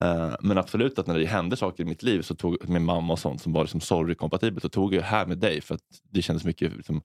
Eh, 0.03 0.35
men 0.39 0.57
absolut 0.57 0.99
att 0.99 1.07
när 1.07 1.19
det 1.19 1.25
hände 1.25 1.57
saker 1.57 1.83
i 1.83 1.87
mitt 1.87 2.03
liv 2.03 2.21
så 2.21 2.35
tog 2.35 2.69
min 2.69 2.85
mamma 2.85 3.13
och 3.13 3.19
sånt 3.19 3.41
som 3.41 3.53
var 3.53 3.61
liksom 3.63 3.81
sorry-kompatibelt 3.81 4.61
så 4.61 4.69
tog 4.69 4.93
jag 4.93 5.01
här 5.01 5.25
med 5.25 5.37
dig 5.37 5.61
för 5.61 5.75
att 5.75 5.81
det 6.11 6.21
kändes 6.21 6.45
mycket, 6.45 6.75
liksom, 6.77 7.01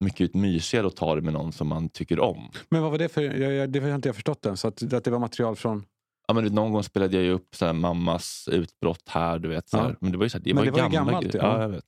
mycket 0.00 0.34
mysigare 0.34 0.86
att 0.86 0.96
ta 0.96 1.14
det 1.14 1.22
med 1.22 1.32
någon 1.32 1.52
som 1.52 1.68
man 1.68 1.88
tycker 1.88 2.20
om. 2.20 2.50
Men 2.68 2.82
vad 2.82 2.90
var 2.90 2.98
det 2.98 3.08
för... 3.08 3.22
Jag, 3.22 3.52
jag, 3.52 3.70
det 3.70 3.80
har 3.80 3.94
inte 3.94 4.08
jag 4.08 4.16
förstått 4.16 4.46
än. 4.46 4.56
Så 4.56 4.68
att, 4.68 4.92
att 4.92 5.04
det 5.04 5.10
var 5.10 5.18
material 5.18 5.56
från... 5.56 5.84
Ja, 6.28 6.34
men 6.34 6.44
någon 6.44 6.72
gång 6.72 6.82
spelade 6.82 7.16
jag 7.16 7.24
ju 7.24 7.30
upp 7.30 7.54
så 7.56 7.66
här, 7.66 7.72
mammas 7.72 8.48
utbrott 8.52 9.08
här. 9.08 9.38
Du 9.38 9.48
vet, 9.48 9.68
så 9.68 9.76
här. 9.76 9.88
Ja. 9.88 9.96
Men 10.00 10.12
det 10.12 10.18
var 10.18 10.24
ju, 10.24 10.28
så 10.30 10.38
här, 10.38 10.44
det 10.44 10.54
Men 10.54 10.56
var 10.56 10.64
det 10.64 10.70
var 10.70 10.78
gamla 10.78 10.98
gammalt, 10.98 11.32
grejer. 11.32 11.46
ja. 11.46 11.56
Ja, 11.56 11.62
jag 11.62 11.68
vet. 11.68 11.84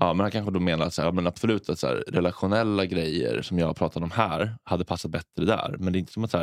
Ja, 0.00 0.12
men 0.12 0.20
han 0.24 0.30
kanske 0.30 0.50
då 0.50 0.60
menar 0.60 0.86
att 0.86 0.94
så 0.94 1.02
här, 1.02 1.08
ja, 1.08 1.12
men 1.12 1.26
absolut 1.26 1.68
att 1.68 1.78
så 1.78 1.86
här, 1.86 2.04
relationella 2.08 2.84
grejer 2.86 3.42
som 3.42 3.58
jag 3.58 3.76
pratat 3.76 4.02
om 4.02 4.10
här 4.10 4.56
hade 4.62 4.84
passat 4.84 5.10
bättre 5.10 5.44
där. 5.44 5.76
Men 5.78 5.92
det 5.92 5.98
är 5.98 6.00
inte 6.00 6.12
som 6.12 6.24
att, 6.24 6.30
så 6.30 6.38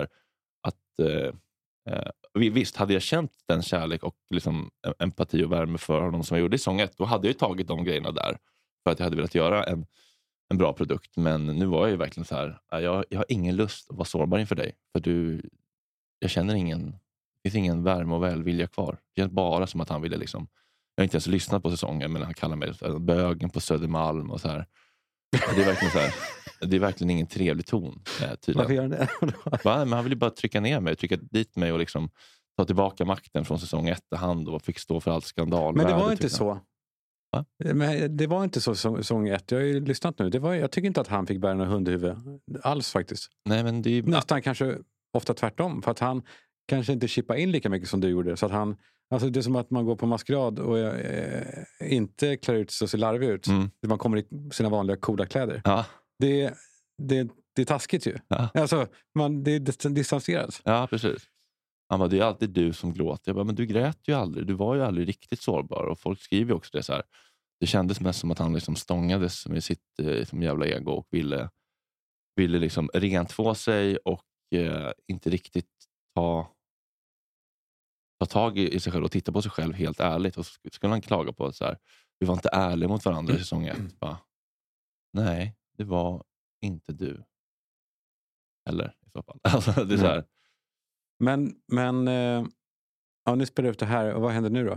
att 0.61 0.99
eh, 1.01 1.33
eh, 1.93 2.09
visst, 2.33 2.75
hade 2.75 2.93
jag 2.93 3.01
känt 3.01 3.31
den 3.47 3.61
kärlek 3.61 4.03
och 4.03 4.15
liksom, 4.29 4.69
e- 4.87 4.93
empati 4.99 5.43
och 5.43 5.51
värme 5.51 5.77
för 5.77 6.01
honom 6.01 6.23
som 6.23 6.37
jag 6.37 6.41
gjorde 6.41 6.55
i 6.55 6.59
sång 6.59 6.79
1, 6.79 6.97
då 6.97 7.05
hade 7.05 7.27
jag 7.27 7.33
ju 7.33 7.39
tagit 7.39 7.67
de 7.67 7.83
grejerna 7.83 8.11
där. 8.11 8.37
För 8.83 8.91
att 8.91 8.99
jag 8.99 9.05
hade 9.05 9.15
velat 9.15 9.35
göra 9.35 9.63
en, 9.63 9.85
en 10.49 10.57
bra 10.57 10.73
produkt. 10.73 11.17
Men 11.17 11.45
nu 11.45 11.65
var 11.65 11.81
jag 11.81 11.89
ju 11.89 11.95
verkligen 11.97 12.25
så 12.25 12.35
här, 12.35 12.59
jag, 12.69 13.05
jag 13.09 13.19
har 13.19 13.25
ingen 13.29 13.55
lust 13.55 13.89
att 13.89 13.97
vara 13.97 14.05
sårbar 14.05 14.39
inför 14.39 14.55
dig. 14.55 14.75
För 14.91 14.99
du, 14.99 15.49
jag 16.19 16.29
känner 16.29 16.55
ingen, 16.55 16.91
det 17.43 17.49
finns 17.49 17.55
ingen 17.55 17.83
värme 17.83 18.15
och 18.15 18.23
välvilja 18.23 18.67
kvar. 18.67 18.97
Det 19.15 19.21
känns 19.21 19.31
bara 19.31 19.67
som 19.67 19.81
att 19.81 19.89
han 19.89 20.01
ville 20.01 20.17
liksom 20.17 20.47
jag 20.95 21.01
har 21.01 21.03
inte 21.03 21.15
ens 21.15 21.27
lyssnat 21.27 21.63
på 21.63 21.71
säsongen, 21.71 22.13
men 22.13 22.21
han 22.21 22.33
kallar 22.33 22.55
mig 22.55 22.73
för 22.73 22.99
bögen 22.99 23.49
på 23.49 23.59
Södermalm. 23.59 24.31
och 24.31 24.41
så 24.41 24.47
här. 24.47 24.65
Det 25.55 25.61
är 25.61 25.65
verkligen, 25.65 25.91
så 25.91 25.99
här, 25.99 26.13
det 26.61 26.75
är 26.75 26.79
verkligen 26.79 27.09
ingen 27.09 27.27
trevlig 27.27 27.65
ton. 27.65 28.01
eh, 28.21 28.27
Varför 28.27 28.35
Tydligen. 28.35 28.75
gör 28.75 28.81
han 28.81 28.89
det? 28.89 29.07
Va? 29.63 29.77
Men 29.85 29.93
han 29.93 30.03
vill 30.03 30.13
ju 30.13 30.19
bara 30.19 30.29
trycka 30.31 30.59
ner 30.61 30.79
mig, 30.79 30.95
trycka 30.95 31.15
dit 31.15 31.55
mig 31.55 31.71
och 31.71 31.79
liksom 31.79 32.09
ta 32.57 32.65
tillbaka 32.65 33.05
makten 33.05 33.45
från 33.45 33.59
säsong 33.59 33.87
ett 33.89 34.03
i 34.13 34.15
hand 34.15 34.49
och 34.49 34.61
fick 34.61 34.79
stå 34.79 34.99
för 35.01 35.11
allt 35.11 35.25
skandal. 35.25 35.75
Men 35.75 35.87
det 35.87 35.93
var 35.93 36.11
inte 36.11 36.29
så. 36.29 36.59
Va? 37.31 37.45
Men 37.73 38.17
det 38.17 38.27
var 38.27 38.43
inte 38.43 38.61
så 38.61 38.75
säsong 38.75 38.97
säsong 38.97 39.27
ett. 39.29 39.51
Jag 39.51 39.59
har 39.59 39.65
ju 39.65 39.85
lyssnat 39.85 40.19
nu. 40.19 40.29
Det 40.29 40.39
var, 40.39 40.53
jag 40.53 40.71
tycker 40.71 40.87
inte 40.87 41.01
att 41.01 41.07
han 41.07 41.27
fick 41.27 41.39
bära 41.41 41.53
något 41.53 41.67
hundhuvud 41.67 42.15
alls 42.63 42.91
faktiskt. 42.91 43.27
Nej, 43.45 43.63
men 43.63 43.81
det 43.81 43.89
är, 43.97 44.03
Nästan 44.03 44.41
kanske 44.41 44.77
ofta 45.13 45.33
tvärtom. 45.33 45.81
För 45.81 45.91
att 45.91 45.99
han 45.99 46.21
kanske 46.67 46.93
inte 46.93 47.07
chippade 47.07 47.41
in 47.41 47.51
lika 47.51 47.69
mycket 47.69 47.89
som 47.89 48.01
du 48.01 48.07
gjorde. 48.09 48.37
Så 48.37 48.45
att 48.45 48.51
han, 48.51 48.75
alltså 49.13 49.29
det 49.29 49.39
är 49.39 49.41
som 49.41 49.55
att 49.55 49.69
man 49.71 49.85
går 49.85 49.95
på 49.95 50.07
maskerad 50.07 50.59
och 50.59 50.79
eh, 50.79 51.43
inte 51.79 52.37
klär 52.37 52.55
ut 52.55 52.71
sig 52.71 52.85
och 52.85 52.89
ser 52.89 52.97
larvig 52.97 53.27
ut. 53.29 53.47
Mm. 53.47 53.69
Man 53.87 53.97
kommer 53.97 54.17
i 54.17 54.25
sina 54.51 54.69
vanliga 54.69 54.97
coola 54.97 55.25
kläder. 55.25 55.61
ja, 55.65 55.85
Det, 56.19 56.53
det, 56.97 57.29
det 57.55 57.61
är 57.61 57.65
taskigt 57.65 58.05
ju. 58.07 58.17
Ja. 58.27 58.49
Alltså, 58.53 58.87
man, 59.15 59.43
det 59.43 59.51
är 59.51 59.59
dis- 59.59 59.89
distanserat. 59.93 60.61
ja, 60.63 60.87
precis. 60.89 61.29
Han 61.89 61.99
bara, 61.99 62.09
det 62.09 62.19
är 62.19 62.23
alltid 62.23 62.49
du 62.49 62.73
som 62.73 62.93
gråter. 62.93 63.29
Jag 63.29 63.35
bara, 63.35 63.45
men 63.45 63.55
du 63.55 63.65
grät 63.65 63.99
ju 64.07 64.13
aldrig. 64.13 64.47
Du 64.47 64.53
var 64.53 64.75
ju 64.75 64.83
aldrig 64.83 65.07
riktigt 65.07 65.41
sårbar. 65.41 65.83
Och 65.83 65.99
folk 65.99 66.21
skriver 66.21 66.53
också 66.53 66.77
det 66.77 66.83
så 66.83 66.93
här. 66.93 67.03
Det 67.59 67.65
kändes 67.67 67.99
mest 67.99 68.19
som 68.19 68.31
att 68.31 68.39
han 68.39 68.53
liksom 68.53 68.75
stångades 68.75 69.47
med 69.47 69.63
sitt 69.63 69.99
eh, 69.99 70.05
liksom 70.05 70.41
jävla 70.41 70.65
ego 70.65 70.91
och 70.91 71.07
ville, 71.11 71.49
ville 72.35 72.59
liksom 72.59 72.89
rentvå 72.93 73.55
sig 73.55 73.97
och 73.97 74.23
eh, 74.55 74.91
inte 75.07 75.29
riktigt 75.29 75.69
ta, 76.15 76.47
ta 78.19 78.25
tag 78.25 78.57
i, 78.57 78.75
i 78.75 78.79
sig 78.79 78.91
själv 78.91 79.05
och 79.05 79.11
titta 79.11 79.31
på 79.31 79.41
sig 79.41 79.51
själv 79.51 79.73
helt 79.73 79.99
ärligt. 79.99 80.37
Och 80.37 80.45
så 80.45 80.59
skulle 80.71 80.93
han 80.93 81.01
klaga 81.01 81.33
på 81.33 81.45
att 81.45 81.55
så 81.55 81.65
här, 81.65 81.77
vi 82.19 82.25
var 82.25 82.33
inte 82.33 82.49
ärliga 82.53 82.89
mot 82.89 83.05
varandra 83.05 83.33
i 83.33 83.37
säsong 83.37 83.65
ett. 83.67 83.99
Bara, 83.99 84.17
Nej, 85.13 85.55
det 85.77 85.83
var 85.83 86.23
inte 86.61 86.93
du. 86.93 87.23
Eller 88.69 88.95
i 89.07 89.09
så 89.09 89.23
fall. 89.23 89.39
Alltså, 89.53 89.85
det 89.85 89.93
är 89.93 89.97
så 89.97 90.05
här, 90.05 90.23
Men, 91.19 91.55
men 91.67 92.07
eh, 92.07 92.45
ja, 93.25 93.35
nu 93.35 93.45
spelar 93.45 93.67
du 93.67 93.71
upp 93.73 93.79
det 93.79 93.85
här. 93.85 94.13
Och 94.13 94.21
vad 94.21 94.31
händer 94.31 94.49
nu 94.49 94.65
då? 94.65 94.73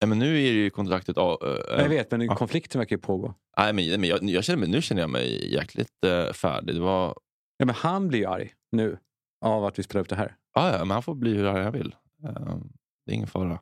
Nej, 0.00 0.08
men 0.08 0.18
nu 0.18 0.36
är 0.36 0.52
ju 0.52 0.70
kontraktet... 0.70 1.18
av- 1.18 1.38
eh, 1.42 1.80
jag 1.82 1.88
vet, 1.88 2.10
men 2.10 2.20
ja. 2.20 2.36
konflikten 2.36 2.78
verkar 2.78 2.96
ju 2.96 3.02
pågå. 3.02 3.34
Nej, 3.58 3.72
men, 3.72 4.00
men 4.00 4.10
jag, 4.10 4.24
jag 4.24 4.44
känner 4.44 4.58
mig, 4.58 4.68
nu 4.68 4.82
känner 4.82 5.00
jag 5.02 5.10
mig 5.10 5.54
jäkligt 5.54 6.04
eh, 6.06 6.32
färdig. 6.32 6.74
Det 6.74 6.80
var, 6.80 7.18
Ja, 7.56 7.64
men 7.64 7.74
han 7.74 8.08
blir 8.08 8.18
ju 8.18 8.26
arg 8.26 8.54
nu 8.72 8.98
av 9.40 9.64
att 9.64 9.78
vi 9.78 9.82
spelar 9.82 10.00
upp 10.00 10.08
det 10.08 10.16
här. 10.16 10.36
Ja, 10.54 10.72
ja, 10.72 10.78
men 10.78 10.90
han 10.90 11.02
får 11.02 11.14
bli 11.14 11.34
hur 11.34 11.44
arg 11.46 11.62
han 11.64 11.72
vill. 11.72 11.94
Eh, 12.24 12.56
det 13.06 13.12
är 13.12 13.14
ingen 13.14 13.28
fara. 13.28 13.60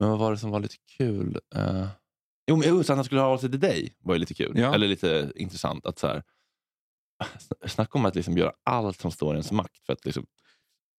Men 0.00 0.08
vad 0.10 0.18
var 0.18 0.30
det 0.30 0.38
som 0.38 0.50
var 0.50 0.60
lite 0.60 0.76
kul? 0.96 1.38
Uh, 1.56 1.86
jo, 2.50 2.56
men, 2.56 2.84
så 2.84 2.92
att 2.92 2.98
han 2.98 3.04
skulle 3.04 3.20
ha 3.20 3.28
av 3.28 3.38
sig 3.38 3.50
till 3.50 3.60
dig 3.60 3.96
var 3.98 4.14
ju 4.14 4.18
lite 4.20 4.34
kul. 4.34 4.58
Ja. 4.58 4.74
Eller 4.74 4.88
lite 4.88 5.32
intressant. 5.34 5.86
att 5.86 5.98
så 5.98 6.06
här, 6.06 6.22
sn- 7.38 7.68
Snacka 7.68 7.98
om 7.98 8.04
att 8.04 8.14
liksom 8.14 8.36
göra 8.38 8.52
allt 8.64 9.00
som 9.00 9.10
står 9.10 9.30
i 9.30 9.36
ens 9.36 9.52
makt 9.52 9.86
för 9.86 9.92
att 9.92 10.04
liksom 10.04 10.26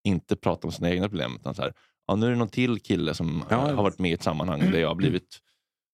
inte 0.03 0.35
prata 0.35 0.67
om 0.67 0.71
sina 0.71 0.89
egna 0.89 1.09
problem. 1.09 1.35
Utan 1.39 1.55
så 1.55 1.61
här, 1.61 1.73
ja, 2.07 2.15
nu 2.15 2.25
är 2.25 2.29
det 2.29 2.35
någon 2.37 2.49
till 2.49 2.79
kille 2.79 3.13
som 3.13 3.43
Ja. 3.49 3.69
eh, 3.69 3.75
har 3.75 3.83
varit 3.83 3.99
med 3.99 4.11
i 4.11 4.13
ett 4.13 4.23
sammanhang 4.23 4.59
där 4.71 4.79
jag 4.79 4.87
har 4.87 4.95
blivit 4.95 5.39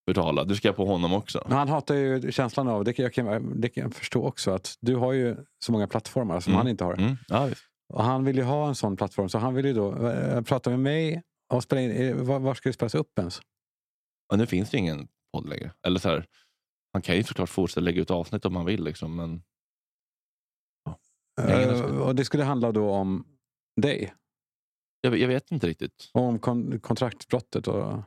förtalad. 0.07 0.47
Du 0.47 0.55
ska 0.55 0.67
jag 0.67 0.75
på 0.75 0.85
honom 0.85 1.13
också. 1.13 1.43
Men 1.47 1.57
han 1.57 1.69
hatar 1.69 1.95
ju 1.95 2.31
känslan 2.31 2.67
av, 2.67 2.83
det 2.83 2.93
kan 2.93 3.25
jag, 3.25 3.43
det 3.61 3.69
kan 3.69 3.83
jag 3.83 3.93
förstå 3.93 4.23
också, 4.27 4.51
att 4.51 4.77
du 4.81 4.95
har 4.95 5.13
ju 5.13 5.35
så 5.65 5.71
många 5.71 5.87
plattformar 5.87 6.39
som 6.39 6.53
Mm. 6.53 6.57
han 6.57 6.67
inte 6.67 6.83
har. 6.83 6.93
Mm, 6.93 7.15
ja, 7.27 7.45
visst. 7.45 7.61
Och 7.93 8.03
han 8.03 8.23
vill 8.25 8.35
ju 8.37 8.43
ha 8.43 8.67
en 8.67 8.75
sån 8.75 8.95
plattform. 8.97 9.29
Så 9.29 9.37
han 9.37 9.53
vill 9.53 9.65
ju 9.65 9.73
då 9.73 10.07
eh, 10.09 10.41
prata 10.41 10.69
med 10.69 10.79
mig 10.79 11.21
och 11.53 11.63
spela 11.63 11.81
in. 11.81 11.91
eh, 11.91 12.15
Var, 12.15 12.39
var 12.39 12.53
ska 12.53 12.69
det 12.69 12.73
spelas 12.73 12.95
upp 12.95 13.19
ens? 13.19 13.41
Och 14.31 14.37
nu 14.37 14.45
finns 14.45 14.69
det 14.69 14.77
ju 14.77 14.79
ingen 14.83 15.07
podd 15.33 15.49
längre. 15.49 15.71
Eller 15.87 15.99
så 15.99 16.09
här, 16.09 16.25
han 16.93 17.01
kan 17.01 17.15
ju 17.15 17.23
såklart 17.23 17.49
fortsätta 17.49 17.81
lägga 17.81 18.01
ut 18.01 18.11
avsnitt 18.11 18.45
om 18.45 18.55
han 18.55 18.65
vill. 18.65 18.83
Liksom, 18.83 19.15
men 19.15 19.43
Ingen 21.41 21.69
har 21.69 21.89
Eh, 21.89 22.01
och 22.01 22.15
det 22.15 22.25
skulle 22.25 22.43
handla 22.43 22.71
då 22.71 22.89
om 22.89 23.25
dig. 23.81 24.13
jag, 25.01 25.17
jag 25.17 25.27
vet 25.27 25.51
inte 25.51 25.67
riktigt. 25.67 26.09
Om 26.13 26.39
kon, 26.39 26.79
kontraktsbrottet. 26.79 27.67
Och, 27.67 28.01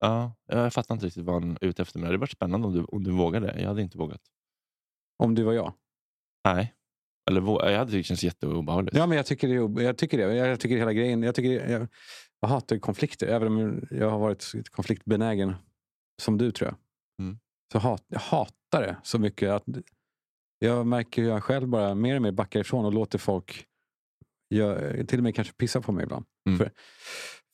Ja, 0.00 0.32
jag 0.46 0.72
fattar 0.72 0.94
inte 0.94 1.06
riktigt 1.06 1.24
vad 1.24 1.42
han 1.42 1.50
är 1.60 1.64
ute 1.64 1.82
efter. 1.82 1.98
Men 1.98 2.02
det 2.02 2.08
hade 2.08 2.18
varit 2.18 2.30
spännande 2.30 2.66
om 2.66 2.72
du, 2.72 2.84
om 2.84 3.04
du 3.04 3.10
vågade. 3.10 3.60
Jag 3.60 3.68
hade 3.68 3.82
inte 3.82 3.98
vågat. 3.98 4.20
om 5.16 5.34
du 5.34 5.42
var 5.42 5.52
jag. 5.52 5.72
Nej. 6.44 6.74
Eller 7.30 7.70
jag 7.70 7.78
hade 7.78 7.90
tyckt 7.90 7.98
det 7.98 8.08
känns 8.08 8.24
jätteobehagligt. 8.24 8.96
Ja, 8.96 9.06
men 9.06 9.16
jag 9.16 9.26
tycker 9.26 9.48
det. 9.48 9.82
Jag 9.82 9.98
tycker 9.98 10.18
det. 10.18 10.34
Jag 10.34 10.60
tycker 10.60 10.76
hela 10.76 10.92
grejen. 10.92 11.22
Jag, 11.22 11.34
tycker, 11.34 11.70
jag, 11.70 11.88
jag 12.40 12.48
hatar 12.48 12.78
konflikter. 12.78 13.26
Även 13.26 13.48
om 13.48 13.82
jag 13.90 14.10
har 14.10 14.18
varit 14.18 14.52
konfliktbenägen 14.70 15.54
som 16.22 16.38
du 16.38 16.50
tror 16.50 16.68
jag. 16.70 16.76
Mm. 17.26 17.38
Så 17.72 17.78
hat, 17.78 18.04
jag 18.08 18.18
hatar 18.20 18.82
det 18.82 18.96
så 19.02 19.18
mycket. 19.18 19.50
att 19.50 19.64
Jag 20.58 20.86
märker 20.86 21.22
hur 21.22 21.28
jag 21.30 21.42
själv 21.44 21.68
bara 21.68 21.94
mer 21.94 22.16
och 22.16 22.22
mer 22.22 22.32
backar 22.32 22.60
ifrån 22.60 22.84
och 22.84 22.92
låter 22.92 23.18
folk 23.18 23.66
jag, 24.48 24.78
till 25.08 25.18
och 25.18 25.22
med 25.22 25.34
kanske 25.34 25.54
pissa 25.54 25.80
på 25.80 25.92
mig 25.92 26.04
ibland. 26.04 26.24
Mm. 26.48 26.58
För, 26.58 26.70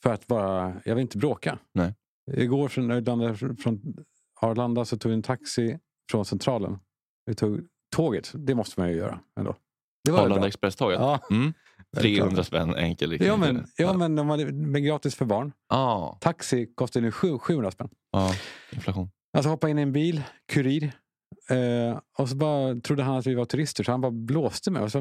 för 0.03 0.13
att 0.13 0.27
bara, 0.27 0.81
jag 0.85 0.95
vill 0.95 1.03
inte 1.03 1.19
bråka. 1.19 1.59
Nej. 1.75 1.95
Igår 2.33 2.69
från- 2.69 3.57
från 3.57 3.97
Arlanda 4.41 4.85
så 4.85 4.99
tog 4.99 5.11
vi 5.11 5.15
en 5.15 5.23
taxi 5.23 5.79
från 6.11 6.25
Centralen. 6.25 6.79
Vi 7.27 7.35
tog 7.35 7.69
tåget. 7.91 8.31
Det 8.35 8.55
måste 8.55 8.81
man 8.81 8.89
ju 8.89 8.97
göra 8.97 9.21
ändå. 9.39 9.57
Det 10.05 10.11
var 10.11 10.25
Arlanda. 10.25 10.47
Express-tåget. 10.47 10.99
Ja, 11.01 11.19
Mm. 11.31 11.53
väldigt 11.97 12.17
300 12.17 12.35
bra. 12.35 12.45
spänn 12.45 12.75
enkel. 12.75 13.11
Liksom. 13.11 13.27
Ja, 13.27 13.37
men, 13.37 13.67
ja, 13.77 13.93
men 13.93 14.17
de 14.17 14.29
hade, 14.29 14.53
men 14.53 14.85
gratis 14.85 15.15
för 15.15 15.25
barn. 15.25 15.53
Ja, 15.69 16.19
Taxi 16.21 16.67
kostar 16.75 17.01
nu 17.01 17.13
sju- 17.13 17.39
700 17.39 17.71
spänn. 17.71 17.89
ja, 18.13 18.35
inflation. 18.73 19.11
Alltså 19.37 19.51
hoppa 19.51 19.69
in 19.69 19.79
i 19.79 19.83
en 19.83 19.93
bil, 19.93 20.23
kurir. 20.53 20.93
Eh, 21.51 21.99
och 22.19 22.29
så 22.29 22.37
bara 22.37 22.75
trodde 22.75 23.03
han 23.03 23.17
att 23.17 23.27
vi 23.27 23.35
var 23.35 23.45
turister 23.45 23.85
så 23.85 23.91
han 23.91 24.01
bara 24.01 24.13
blåste 24.13 24.71
med 24.71 24.83
oss. 24.83 24.95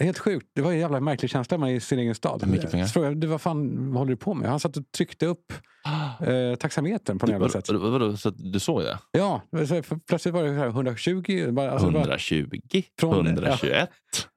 Helt 0.00 0.18
sjukt. 0.18 0.46
Det 0.54 0.62
var 0.62 0.72
en 0.72 0.78
jävla 0.78 1.00
märklig 1.00 1.30
känsla 1.30 1.58
man 1.58 1.68
i 1.70 1.80
sin 1.80 1.98
egen 1.98 2.14
stad. 2.14 2.46
Mycket 2.48 2.70
pengar. 2.70 2.86
Så 2.86 2.92
frågade 2.92 3.12
jag, 3.12 3.20
du, 3.20 3.26
vad 3.26 3.40
fan 3.40 3.86
vad 3.92 3.98
håller 3.98 4.10
du 4.10 4.16
på 4.16 4.34
med? 4.34 4.50
Han 4.50 4.60
satt 4.60 4.76
och 4.76 4.92
tryckte 4.96 5.26
upp 5.26 5.52
eh, 6.20 6.56
taxametern 6.58 7.18
på 7.18 7.26
något 7.26 7.32
jävla 7.32 7.48
sätt. 7.48 7.70
vadå, 7.70 8.16
så 8.16 8.30
du 8.30 8.60
såg 8.60 8.82
det? 8.82 8.98
Ja, 9.10 9.42
så 9.68 9.82
plötsligt 10.08 10.34
var 10.34 10.42
det 10.42 10.48
så 10.48 10.54
här 10.54 10.66
120. 10.66 11.50
Bara, 11.52 11.70
alltså, 11.70 11.90
bara, 11.90 11.98
120, 12.00 12.60
Från- 13.00 13.26
121, 13.26 13.90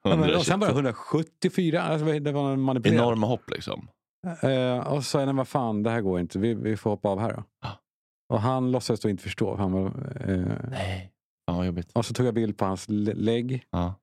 ja, 0.04 0.15
men, 0.15 0.36
och 0.36 0.45
sen 0.45 0.60
bara 0.60 0.69
122. 0.69 1.17
174. 1.17 1.82
Alltså, 1.82 2.19
det 2.19 2.32
var 2.32 2.56
manipulerat. 2.56 3.02
Enorma 3.02 3.28
hopp 3.28 3.49
liksom. 3.52 3.88
Eh, 4.41 4.88
och 4.88 4.95
så 5.04 5.10
sa 5.10 5.21
jag, 5.21 5.34
vad 5.34 5.47
fan, 5.47 5.84
det 5.84 5.89
här 5.89 6.02
går 6.02 6.19
inte. 6.19 6.39
Vi, 6.39 6.54
vi 6.54 6.78
får 6.78 6.89
hoppa 6.89 7.10
av 7.10 7.19
här 7.19 7.34
då. 7.34 7.43
Ja. 7.62 7.69
Och 8.34 8.41
han 8.41 8.71
låtsades 8.71 8.99
då 8.99 9.10
inte 9.10 9.23
förstå. 9.23 9.56
Han 9.56 9.71
var, 9.71 9.86
eh, 10.28 10.69
Nej, 10.69 11.12
vad 11.57 11.65
jobbigt. 11.65 11.91
och 11.93 12.05
så 12.05 12.13
tog 12.13 12.25
jag 12.25 12.33
bild 12.33 12.57
på 12.57 12.65
hans 12.65 12.85
lä- 12.89 13.13
lägg. 13.13 13.63
Ja. 13.69 13.93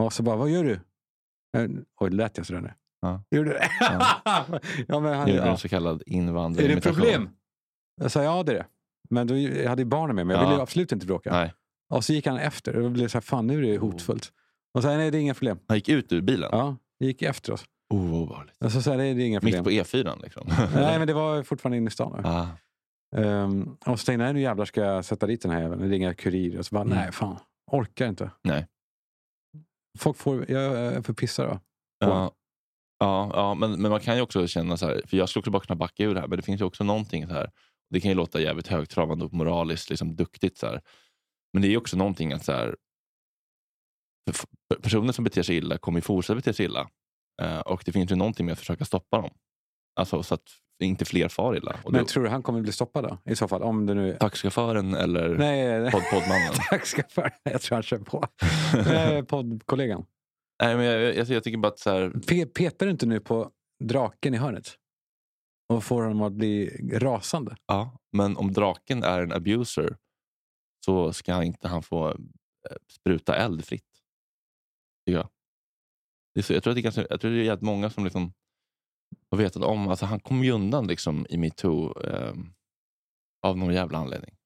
Och 0.00 0.12
så 0.12 0.22
bara, 0.22 0.36
vad 0.36 0.50
gör 0.50 0.64
du? 0.64 0.72
Eh, 1.58 1.70
oj, 2.00 2.10
lät 2.10 2.36
jag 2.36 2.46
sådär 2.46 2.60
nu? 2.60 2.72
Ja. 3.00 3.22
Gjorde 3.30 3.50
det? 3.50 3.68
ja, 3.80 4.20
men 5.00 5.14
han, 5.18 5.26
det 5.28 5.34
ja. 5.34 5.44
en 5.44 5.58
så 5.58 5.68
kallad 5.68 5.94
Är 5.94 6.04
det 6.06 6.10
invandrarimitation. 6.16 6.94
problem? 6.94 7.28
Jag 8.00 8.10
sa, 8.10 8.22
ja 8.22 8.42
det 8.42 8.52
är 8.52 8.56
det. 8.56 8.66
Men 9.10 9.26
då, 9.26 9.36
jag 9.38 9.68
hade 9.68 9.82
ju 9.82 9.86
barnen 9.86 10.16
med 10.16 10.26
mig. 10.26 10.34
Jag 10.36 10.42
Ja. 10.42 10.48
ville 10.48 10.56
ju 10.58 10.62
absolut 10.62 10.92
inte 10.92 11.06
bråka. 11.06 11.32
Nej. 11.32 11.54
Och 11.88 12.04
så 12.04 12.12
gick 12.12 12.26
han 12.26 12.36
efter. 12.38 12.76
Och 12.76 12.90
blev 12.90 13.08
så 13.08 13.16
här, 13.18 13.22
fan 13.22 13.46
nu 13.46 13.58
är 13.58 13.62
det 13.72 13.78
hotfullt. 13.78 14.32
Och 14.74 14.82
så 14.82 14.88
jag, 14.88 14.96
nej 14.96 15.10
det 15.10 15.18
är 15.18 15.20
inga 15.20 15.34
problem. 15.34 15.58
Han 15.68 15.76
gick 15.76 15.88
ut 15.88 16.12
ur 16.12 16.20
bilen? 16.20 16.48
Ja, 16.52 16.76
gick 17.00 17.22
efter 17.22 17.52
oss. 17.52 17.64
Oh, 17.94 18.10
vad 18.10 18.20
obehagligt. 18.22 18.56
Och 18.64 18.72
så 18.72 18.82
sa 18.82 18.90
jag, 18.90 18.98
nej 18.98 19.14
det 19.14 19.22
är 19.22 19.26
inga 19.26 19.40
problem. 19.40 19.64
Mitt 19.64 19.84
på 19.84 19.96
E4 19.96 20.22
liksom? 20.22 20.46
Nej, 20.74 20.98
men 20.98 21.06
det 21.06 21.14
var 21.14 21.42
fortfarande 21.42 21.76
inne 21.76 21.88
i 21.88 21.90
stan. 21.90 22.26
ah. 22.26 22.46
Um, 23.16 23.76
och 23.86 24.00
så 24.00 24.04
tänkte 24.06 24.24
jag, 24.24 24.34
nu 24.34 24.40
jävlar 24.40 24.64
ska 24.64 24.80
jag 24.80 25.04
sätta 25.04 25.26
dit 25.26 25.42
den 25.42 25.50
här 25.50 25.60
jäveln. 25.62 25.90
Ringa 25.90 26.14
kurir. 26.14 26.58
Och 26.58 26.66
så 26.66 26.74
bara, 26.74 26.84
Mm. 26.84 26.96
nej 26.98 27.12
fan. 27.12 27.38
Orkar 27.72 28.08
inte. 28.08 28.30
Nej. 28.42 28.66
Folk 29.98 30.16
får, 30.16 30.50
jag 30.50 30.62
är 30.62 31.02
för 31.02 31.12
pissar 31.12 31.46
då. 31.46 31.60
Ja, 31.98 32.32
ja, 32.98 33.30
ja 33.34 33.54
men, 33.54 33.82
men 33.82 33.90
man 33.90 34.00
kan 34.00 34.16
ju 34.16 34.22
också 34.22 34.46
känna 34.46 34.76
så 34.76 34.86
här, 34.86 35.02
för 35.06 35.16
jag 35.16 35.28
skulle 35.28 35.40
också 35.40 35.50
bara 35.50 35.62
kunna 35.62 35.76
backa 35.76 36.04
ur 36.04 36.14
det 36.14 36.20
här, 36.20 36.28
men 36.28 36.36
det 36.36 36.42
finns 36.42 36.60
ju 36.60 36.64
också 36.64 36.84
någonting 36.84 37.26
så 37.26 37.32
här, 37.32 37.50
det 37.90 38.00
kan 38.00 38.08
ju 38.10 38.14
låta 38.14 38.40
jävligt 38.40 38.66
högtravande 38.66 39.24
och 39.24 39.32
moraliskt 39.32 39.90
liksom 39.90 40.16
duktigt 40.16 40.58
så 40.58 40.66
här. 40.66 40.80
Men 41.52 41.62
det 41.62 41.68
är 41.68 41.70
ju 41.70 41.76
också 41.76 41.96
någonting 41.96 42.32
att 42.32 42.44
så 42.44 42.52
här, 42.52 42.76
personer 44.82 45.12
som 45.12 45.24
beter 45.24 45.42
sig 45.42 45.56
illa 45.56 45.78
kommer 45.78 45.98
ju 45.98 46.02
fortsätta 46.02 46.34
bete 46.36 46.52
sig 46.52 46.66
illa. 46.66 46.90
Eh, 47.42 47.60
och 47.60 47.82
det 47.86 47.92
finns 47.92 48.10
ju 48.10 48.16
någonting 48.16 48.46
med 48.46 48.52
att 48.52 48.58
försöka 48.58 48.84
stoppa 48.84 49.16
dem. 49.20 49.30
Alltså, 49.94 50.22
så 50.22 50.34
att 50.34 50.48
inte 50.82 51.04
fler 51.04 51.28
far 51.28 51.56
illa. 51.56 51.76
Och 51.84 51.92
Men 51.92 52.00
då, 52.00 52.06
tror 52.06 52.24
du 52.24 52.28
han 52.30 52.42
kommer 52.42 52.60
bli 52.60 52.72
stoppad 52.72 53.04
då? 53.04 53.18
I 53.24 53.36
så 53.36 53.48
fall, 53.48 53.62
om 53.62 53.86
det 53.86 53.94
nu... 53.94 54.16
taxichauffören 54.20 54.94
eller 54.94 55.28
Nej, 55.38 55.80
nej. 55.80 55.90
podd, 55.90 56.02
poddmannen? 56.12 56.52
För 57.08 57.32
Jag 57.42 57.60
tror 57.60 57.74
han 57.76 57.82
kör 57.82 57.98
på. 57.98 58.24
Eh, 58.92 59.24
Poddkollegan. 59.24 60.06
Nej, 60.62 60.76
men 60.76 60.84
jag, 60.84 61.16
jag, 61.16 61.26
jag 61.28 61.44
tycker 61.44 61.58
bara 61.58 61.68
att 61.68 61.78
så 61.78 61.90
här, 61.90 62.08
Pe- 62.10 62.46
Petar 62.52 62.86
du 62.86 62.92
inte 62.92 63.06
nu 63.06 63.20
på 63.20 63.50
draken 63.84 64.34
i 64.34 64.36
hörnet? 64.36 64.68
Och 65.68 65.84
får 65.84 66.02
honom 66.02 66.22
att 66.22 66.32
bli 66.32 66.68
rasande? 66.92 67.56
ja, 67.66 67.98
men 68.12 68.36
om 68.36 68.52
draken 68.52 69.02
är 69.02 69.20
en 69.22 69.32
abuser 69.32 69.96
så 70.84 71.12
ska 71.12 71.42
inte 71.42 71.68
han 71.68 71.82
få 71.82 72.08
eh, 72.10 72.14
spruta 72.92 73.36
eld 73.36 73.64
fritt. 73.64 73.84
Tycker 75.06 75.18
jag. 75.18 75.28
Det 76.34 76.40
är 76.40 76.42
så, 76.42 76.52
jag, 76.52 76.62
tror 76.62 76.70
att 76.70 76.76
det 76.76 76.80
är 76.80 76.82
ganska, 76.82 77.06
jag 77.10 77.20
tror 77.20 77.30
det 77.30 77.36
är 77.38 77.42
jävligt 77.44 77.62
många 77.62 77.90
som 77.90 78.04
liksom 78.04 78.32
har 79.30 79.38
vetat 79.38 79.62
om, 79.62 79.88
alltså 79.88 80.06
han 80.06 80.20
kom 80.20 80.44
ju 80.44 80.50
undan 80.50 80.86
liksom 80.86 81.26
i 81.30 81.36
metoo 81.36 82.00
eh, 82.02 82.34
av 83.42 83.58
någon 83.58 83.74
jävla 83.74 83.98
anledning. 83.98 84.36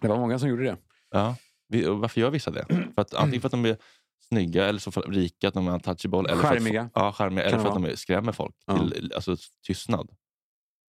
Det 0.00 0.08
var 0.08 0.18
många 0.18 0.38
som 0.38 0.48
gjorde 0.48 0.64
det. 0.64 0.76
Ja. 1.10 1.36
Vi, 1.68 1.86
och 1.86 1.98
varför 1.98 2.20
gör 2.20 2.30
vissa 2.30 2.50
det? 2.50 2.64
För 2.94 3.02
att, 3.02 3.14
antingen 3.14 3.40
för 3.40 3.48
att 3.48 3.52
de 3.52 3.64
är 3.64 3.76
snygga, 4.20 4.68
eller 4.68 4.78
så 4.78 4.90
rika, 4.90 5.48
att 5.48 5.54
de 5.54 5.68
är 5.68 5.72
untouchable. 5.72 6.18
Eller 6.18 6.42
Charmiga. 6.42 6.80
För 6.82 6.86
att, 6.86 6.92
ja, 6.94 7.12
charmiga. 7.12 7.44
Eller 7.44 7.58
för 7.58 7.68
att 7.68 7.82
de 7.82 7.96
skrämmer 7.96 8.32
folk 8.32 8.54
Ja. 8.66 8.78
till 8.78 9.12
alltså, 9.14 9.36
tystnad. 9.66 10.10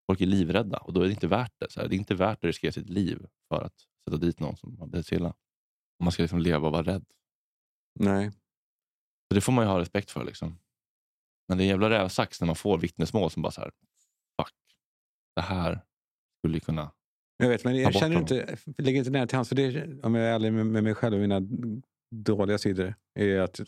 Folk 0.08 0.21
är 0.21 0.25
livrädda 0.25 0.77
och 0.77 0.93
då 0.93 1.01
är 1.01 1.06
det 1.06 1.12
inte 1.12 1.27
värt 1.27 1.54
det. 1.60 1.71
Så 1.71 1.82
här. 1.82 1.88
Det 1.88 1.95
är 1.95 1.97
inte 1.97 2.15
värt 2.15 2.38
att 2.38 2.43
riskera 2.43 2.71
sitt 2.71 2.89
liv 2.89 3.25
för 3.49 3.62
att 3.62 3.73
sätta 4.06 4.17
dit 4.17 4.39
någon 4.39 4.58
som 4.58 4.77
har 4.80 5.01
sig 5.01 5.17
illa. 5.17 5.30
Och 5.99 6.04
Man 6.04 6.12
ska 6.12 6.23
liksom 6.23 6.39
leva 6.39 6.67
och 6.67 6.73
vara 6.73 6.84
rädd. 6.84 7.06
Nej. 7.99 8.32
Så 9.27 9.36
det 9.36 9.41
får 9.41 9.51
man 9.51 9.65
ju 9.65 9.69
ha 9.71 9.80
respekt 9.80 10.12
för. 10.12 10.23
Liksom. 10.23 10.58
Men 11.51 11.57
det 11.57 11.63
är 11.63 11.65
en 11.65 11.69
jävla 11.69 11.89
rävsax 11.89 12.41
när 12.41 12.45
man 12.45 12.55
får 12.55 12.77
vittnesmål 12.77 13.31
som 13.31 13.41
bara 13.41 13.51
så 13.51 13.61
här, 13.61 13.71
fuck, 14.41 14.53
det 15.35 15.41
här 15.41 15.81
skulle 16.39 16.59
kunna... 16.59 16.91
Jag 17.37 17.49
vet, 17.49 17.63
men 17.63 17.75
jag 17.75 17.93
känner 17.93 18.17
inte, 18.17 18.57
ligger 18.77 18.99
inte 18.99 19.11
nära 19.11 19.27
till 19.27 19.35
hands. 19.35 19.49
För 19.49 19.55
det, 19.55 19.87
om 20.03 20.15
jag 20.15 20.25
är 20.27 20.33
ärlig 20.33 20.53
med, 20.53 20.65
med 20.65 20.83
mig 20.83 20.95
själv 20.95 21.15
och 21.15 21.21
mina 21.21 21.41
dåliga 22.15 22.57
sidor. 22.57 22.95
Är 23.19 23.39
att 23.39 23.59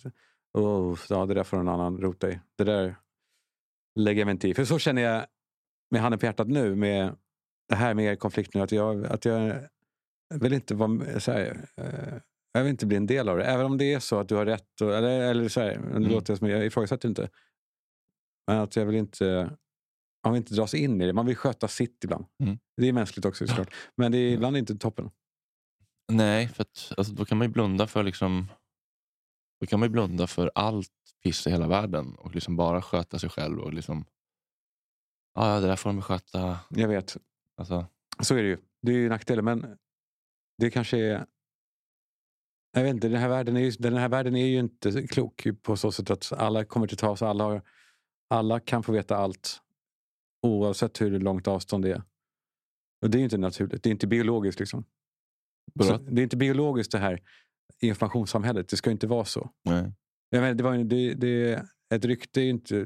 oh, 0.54 1.00
ja, 1.10 1.26
det 1.26 1.34
där 1.34 1.43
får 1.43 1.58
någon 1.58 1.67
annan 1.69 1.98
rota 1.98 2.32
i. 2.32 2.39
Det 2.58 2.63
där 2.63 2.96
lägger 4.00 4.22
jag 4.22 4.26
mig 4.26 4.32
inte 4.32 4.48
i. 4.48 4.54
För 4.54 4.65
så 4.65 4.80
känner 4.80 5.02
jag 5.02 5.26
med 5.91 6.02
handen 6.02 6.19
på 6.19 6.26
hjärtat 6.26 6.48
nu. 6.48 6.76
Med 6.76 7.15
det 7.69 7.76
här 7.76 7.93
med 7.93 8.19
konflikten. 8.19 8.62
Att 8.62 8.72
jag, 8.72 9.06
att 9.06 9.26
jag 9.26 9.67
vill 10.34 10.54
inte 10.54 10.76
vara 10.76 11.19
så 11.19 11.32
här, 11.32 11.65
eh, 11.78 12.13
jag 12.54 12.63
vill 12.63 12.72
inte 12.72 12.86
bli 12.86 12.98
en 12.98 13.08
del 13.08 13.30
av 13.30 13.38
det. 13.38 13.46
Även 13.46 13.65
om 13.65 13.78
det 13.78 13.93
är 13.93 14.00
så 14.00 14.19
att 14.19 14.30
du 14.30 14.36
har 14.36 14.46
rätt. 14.46 14.82
Och, 14.82 14.96
eller, 14.96 15.19
eller 15.19 15.50
så 15.50 15.62
här, 15.62 15.76
Mm. 15.76 16.04
låter 16.04 16.36
som 16.36 16.50
jag 16.50 16.65
ifrågasätter 16.65 17.10
inte. 17.10 17.30
Men 18.48 18.58
att 18.58 18.76
jag 18.76 18.86
vill 18.86 18.96
inte... 18.96 19.58
Man 20.26 20.34
vill 20.34 20.38
inte 20.42 20.54
dras 20.56 20.74
in 20.74 21.02
i 21.02 21.06
det. 21.06 21.14
Man 21.14 21.26
vill 21.26 21.36
sköta 21.36 21.68
sitt 21.68 22.04
ibland. 22.04 22.26
Mm. 22.44 22.60
Det 22.78 22.88
är 22.88 22.94
mänskligt 22.94 23.26
också 23.26 23.48
såklart. 23.48 23.74
Men 23.96 24.12
det 24.12 24.18
är 24.18 24.32
ibland 24.34 24.58
inte 24.58 24.76
toppen. 24.76 25.12
Nej, 26.12 26.48
för 26.48 26.62
att, 26.62 26.94
alltså, 26.98 27.14
då 27.14 27.26
kan 27.26 27.38
man 27.38 27.48
ju 27.48 27.54
blunda 27.54 27.88
för 27.88 28.04
liksom, 28.04 28.48
då 29.60 29.68
kan 29.68 29.80
man 29.80 29.88
ju 29.90 29.92
blunda 29.92 30.28
för 30.28 30.52
allt 30.56 30.90
piss 31.24 31.48
i 31.48 31.50
hela 31.50 31.68
världen 31.68 32.16
och 32.16 32.36
liksom 32.36 32.56
bara 32.56 32.82
sköta 32.82 33.20
sig 33.20 33.30
själv. 33.30 33.60
och 33.60 33.74
liksom, 33.74 34.06
"Ja, 35.34 35.54
ja, 35.54 35.60
Det 35.60 35.68
där 35.68 35.76
får 35.76 35.90
de 35.90 36.02
sköta. 36.02 36.60
Jag 36.70 36.88
vet. 36.88 37.18
Alltså, 37.58 37.86
Så 38.20 38.36
är 38.36 38.44
det 38.44 38.50
ju. 38.50 38.58
Det 38.82 38.92
är 38.92 38.96
ju 38.96 39.10
nackdelen. 39.10 39.46
Men 39.46 39.78
det 40.58 40.72
kanske 40.72 40.98
är... 40.98 41.26
Jag 42.76 42.84
vet 42.84 42.94
inte, 42.94 43.08
den 43.08 43.22
här, 43.22 43.30
världen 43.30 43.58
är 43.58 43.62
ju, 43.62 43.72
den 43.72 43.94
här 43.94 44.10
världen 44.10 44.36
är 44.36 44.46
ju 44.46 44.60
inte 44.60 45.08
klok 45.08 45.48
på 45.62 45.78
så 45.78 45.92
sätt 45.92 46.10
att 46.10 46.32
alla 46.34 46.66
kommer 46.66 46.88
till 46.88 46.98
tals. 46.98 47.22
Alla, 47.22 47.44
har, 47.44 47.62
alla 48.30 48.60
kan 48.60 48.84
få 48.84 48.92
veta 48.92 49.18
allt. 49.18 49.62
Oavsett 50.42 51.02
hur 51.02 51.20
långt 51.20 51.48
avstånd 51.48 51.86
det 51.86 51.92
är. 51.92 52.04
Och 53.02 53.10
det 53.10 53.20
är 53.20 53.24
inte 53.24 53.38
naturligt. 53.38 53.84
Det 53.84 53.90
är 53.90 53.92
inte 53.92 54.08
biologiskt. 54.08 54.60
liksom. 54.60 54.86
Så 55.84 55.98
det 55.98 56.22
är 56.22 56.24
inte 56.24 56.38
biologiskt 56.38 56.92
det 56.92 56.98
här 56.98 57.20
informationssamhället. 57.82 58.70
Det 58.70 58.78
ska 58.78 58.92
inte 58.92 59.08
vara 59.08 59.26
så. 59.26 59.50
nej. 59.66 59.94
Jag 60.30 60.42
menar, 60.42 60.54
det 60.54 60.64
var, 60.64 60.78
det, 60.78 61.14
det, 61.14 61.66
ett 61.94 62.06
rykte 62.06 62.42
är 62.42 62.50
inte... 62.50 62.86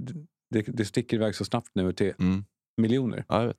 Det, 0.49 0.61
det 0.61 0.85
sticker 0.85 1.17
iväg 1.17 1.35
så 1.35 1.45
snabbt 1.45 1.69
nu 1.73 1.93
till 1.93 2.13
Mm. 2.19 2.45
miljoner. 2.77 3.25
Ja, 3.27 3.39
jag 3.39 3.47
vet. 3.47 3.57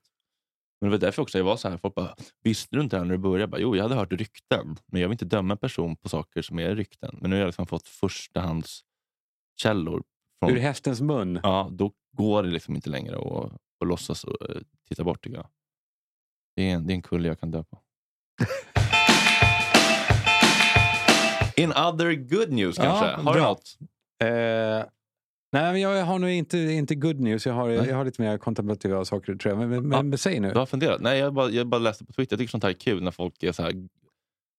Men 0.81 0.91
det 0.91 0.97
var 0.97 1.01
därför 1.01 1.23
också 1.23 1.39
jag 1.39 1.45
var 1.45 1.57
så 1.57 1.69
här. 1.69 1.77
Folk 1.77 1.95
bara, 1.95 2.15
visste 2.43 2.77
du 2.77 2.83
inte 2.83 2.97
det 2.97 3.01
här 3.01 3.05
när 3.07 3.15
du 3.15 3.19
började? 3.19 3.41
Jag 3.43 3.51
bara, 3.51 3.61
jo, 3.61 3.77
jag 3.77 3.83
hade 3.83 3.95
hört 3.95 4.13
rykten. 4.13 4.77
Men 4.87 5.01
jag 5.01 5.09
vill 5.09 5.15
inte 5.15 5.25
döma 5.25 5.55
en 5.55 5.59
person 5.59 5.97
på 5.97 6.09
saker 6.09 6.43
som 6.43 6.59
är 6.59 6.75
rykten. 6.77 7.19
Men 7.21 7.31
nu 7.31 7.37
har 7.37 7.41
jag 7.41 7.47
liksom 7.47 7.67
fått 7.67 7.89
förstahandskällor. 7.89 10.03
Från, 10.41 10.51
Ur 10.51 10.57
hästens 10.59 11.01
mun. 11.01 11.41
ja, 11.43 11.69
då 11.73 11.93
går 12.17 12.43
det 12.43 12.51
liksom 12.51 12.75
inte 12.77 12.91
längre 12.91 13.17
att, 13.17 13.53
att 13.81 13.89
låtsas 13.89 14.25
och 14.25 14.51
eh, 14.51 14.57
titta 14.89 15.05
bort 15.05 15.25
tycker 15.25 15.37
jag. 15.37 15.47
Det 16.57 16.71
är 16.71 16.75
en, 16.75 16.87
det 16.87 16.93
är 16.93 16.95
en 16.95 17.03
kulle 17.03 17.29
jag 17.29 17.41
kan 17.41 17.51
dö 17.51 17.63
på. 17.65 17.79
In 21.57 21.71
other 21.73 22.15
good 22.15 22.53
news 22.53 22.77
kanske? 22.77 23.07
Ja, 23.07 23.17
har 23.17 23.35
du 23.35 23.41
något? 23.41 23.77
Eh, 24.25 24.29
nej, 25.53 25.73
men 25.73 25.81
jag 25.81 26.05
har 26.05 26.19
nog 26.19 26.31
inte, 26.31 26.59
inte 26.59 26.95
good 26.95 27.21
news. 27.21 27.47
Jag 27.47 27.55
har, 27.55 27.69
Nej. 27.69 27.89
jag 27.89 27.97
har 27.97 28.05
lite 28.05 28.23
mer 28.23 28.39
kontemplativa 28.39 29.05
saker 29.05 29.35
tror 29.35 29.53
jag. 29.55 29.59
Men, 29.69 29.69
men, 29.83 29.91
Ja. 29.93 30.03
men 30.03 30.19
säg 30.19 30.41
nu. 30.41 30.53
Du 30.53 30.59
har 30.59 30.67
funderat? 30.67 31.01
Nej, 31.01 31.19
jag 31.19 31.35
bara, 31.35 31.51
jag 31.51 31.67
bara 31.67 31.79
läste 31.79 32.05
på 32.05 32.13
Twitter. 32.13 32.35
Jag 32.35 32.39
tycker 32.41 32.51
sånt 32.51 32.63
här 32.63 32.71
är 32.71 32.75
kul 32.75 33.03
när 33.03 33.11
folk 33.11 33.43
är 33.43 33.53
så 33.53 33.63
här. 33.63 33.73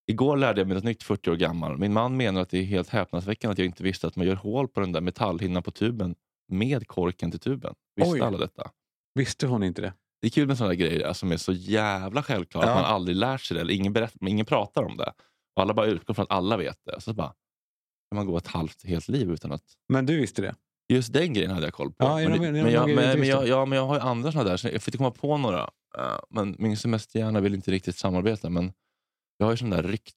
Igår 0.10 0.38
lärde 0.38 0.62
jag 0.62 0.68
mig 0.68 0.76
något 0.76 0.84
nytt 0.84 1.04
40 1.04 1.32
år 1.32 1.36
gammal. 1.36 1.78
Min 1.78 1.94
man 1.94 2.18
menar 2.18 2.42
att 2.42 2.50
det 2.50 2.58
är 2.58 2.64
helt 2.64 2.90
häpnadsväckande 2.90 3.52
att 3.52 3.58
jag 3.58 3.66
inte 3.66 3.84
visste 3.84 4.08
att 4.08 4.16
man 4.16 4.28
gör 4.28 4.36
hål 4.36 4.68
på 4.68 4.80
den 4.80 4.92
där 4.92 5.02
metallhinnan 5.02 5.64
på 5.64 5.72
tuben 5.72 6.16
med 6.52 6.88
korken 6.88 7.32
till 7.32 7.40
tuben. 7.40 7.74
Visste 7.96 8.14
Oj. 8.14 8.22
alla 8.22 8.38
detta? 8.38 8.72
Visste 9.16 9.48
hon 9.48 9.64
inte 9.64 9.82
det? 9.82 9.94
Det 10.22 10.28
är 10.28 10.32
kul 10.32 10.48
med 10.48 10.58
sådana 10.58 10.76
grejer 10.76 11.08
alltså, 11.08 11.20
som 11.20 11.32
är 11.32 11.38
så 11.38 11.52
jävla 11.52 12.24
självklara 12.24 12.66
Ja. 12.66 12.72
att 12.72 12.82
man 12.82 12.86
aldrig 12.94 13.18
lär 13.18 13.38
sig 13.38 13.56
det. 13.56 13.62
Eller 13.62 13.74
ingen, 13.74 13.94
berätt, 13.94 14.14
ingen 14.28 14.46
pratar 14.46 14.84
om 14.84 14.98
det. 14.98 15.14
Och 15.56 15.62
alla 15.62 15.74
bara 15.74 15.86
utgår 15.86 16.14
från 16.14 16.24
att 16.24 16.32
alla 16.32 16.58
vet 16.58 16.78
det. 16.86 17.02
Så 17.02 17.14
bara 17.14 17.28
kan 18.12 18.16
man 18.16 18.26
gå 18.26 18.38
ett 18.38 18.48
halvt 18.48 18.84
helt 18.86 19.08
liv 19.08 19.32
utan 19.32 19.52
att... 19.52 19.64
Men 19.90 20.06
du 20.06 20.18
visste 20.20 20.42
det? 20.42 20.56
Just 20.94 21.14
den 21.14 21.34
grejen 21.34 21.52
hade 21.52 21.66
jag 21.66 21.74
koll 21.74 21.92
på. 21.92 22.06
Ja, 22.06 22.16
men, 22.16 22.42
det- 22.42 22.48
jag, 22.48 22.54
de 22.54 22.62
grejer 22.62 22.88
du 22.88 22.96
men, 22.96 22.96
men, 22.96 23.06
jag, 23.06 23.16
visste. 23.40 23.50
ja, 23.52 23.66
men 23.66 23.78
jag 23.78 23.86
har 23.88 23.96
ju 23.96 24.02
andra 24.02 24.32
sådana 24.32 24.50
där. 24.50 24.58
Så 24.58 24.68
jag 24.68 24.82
får 24.82 24.90
inte 24.92 24.98
komma 24.98 25.12
på 25.12 25.38
några. 25.38 25.60
Eh, 25.98 26.20
men 26.30 26.56
min 26.60 26.78
semesterhjärna 26.78 27.40
vill 27.40 27.56
inte 27.56 27.72
riktigt 27.72 27.96
samarbeta. 27.96 28.50
Men 28.50 28.74
jag 29.40 29.46
har 29.46 29.54
ju 29.54 29.58
sådana 29.58 29.76
där 29.76 29.84
riktigt 29.84 30.16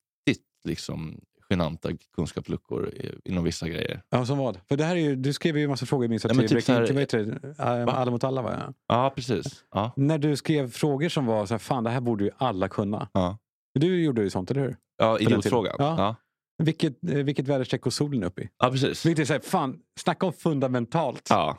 liksom, 0.65 1.21
genanta 1.51 1.89
kunskapsluckor 2.17 2.89
i- 2.89 3.21
inom 3.25 3.45
vissa 3.45 3.69
grejer. 3.69 4.03
Ja, 4.11 4.27
som 4.27 4.39
vad? 4.39 4.59
För 4.69 4.77
det 4.77 4.85
här 4.85 4.97
är 4.97 5.01
ju, 5.01 5.17
du 5.17 5.33
skrev 5.33 5.57
ju 5.59 5.65
en 5.65 5.71
massa 5.71 5.87
frågor 5.87 6.09
minns 6.09 6.25
jag 6.25 6.31
till 6.39 6.49
typ 6.49 6.69
här- 6.69 7.85
Va? 7.87 7.93
Alla 7.93 8.11
mot 8.11 8.25
alla 8.25 8.43
va? 8.43 8.63
Ja. 8.67 8.75
Ja, 8.89 9.11
precis. 9.17 9.65
Ja, 9.71 9.93
När 9.97 10.19
du 10.19 10.37
skrev 10.37 10.71
frågor 10.71 11.09
som 11.09 11.27
var 11.27 11.47
så 11.47 11.55
här, 11.55 11.59
fan 11.59 11.85
det 11.85 11.91
här 11.91 12.01
borde 12.01 12.25
ju 12.25 12.31
alla 12.37 12.69
kunna. 12.69 13.09
ja. 13.13 13.39
Du 13.75 14.03
gjorde 14.05 14.23
ju 14.23 14.31
sånt, 14.31 14.51
eller 14.51 14.61
hur? 14.61 14.77
ja 14.97 15.19
idiotfrågan. 15.19 15.75
Ja. 15.79 15.95
Ja. 15.99 16.17
Vilket, 16.65 17.05
eh, 17.09 17.15
vilket 17.15 17.49
väderstreck 17.49 17.81
går 17.81 17.91
solen 17.91 18.25
upp 18.25 18.39
i? 18.39 18.49
ja, 18.59 18.71
precis. 18.71 19.07
Vilket 19.07 19.23
är 19.23 19.27
så 19.27 19.33
här, 19.33 19.41
fan, 19.41 19.81
snacka 20.01 20.27
om 20.27 20.33
fundamentalt. 20.33 21.27
Ja. 21.31 21.59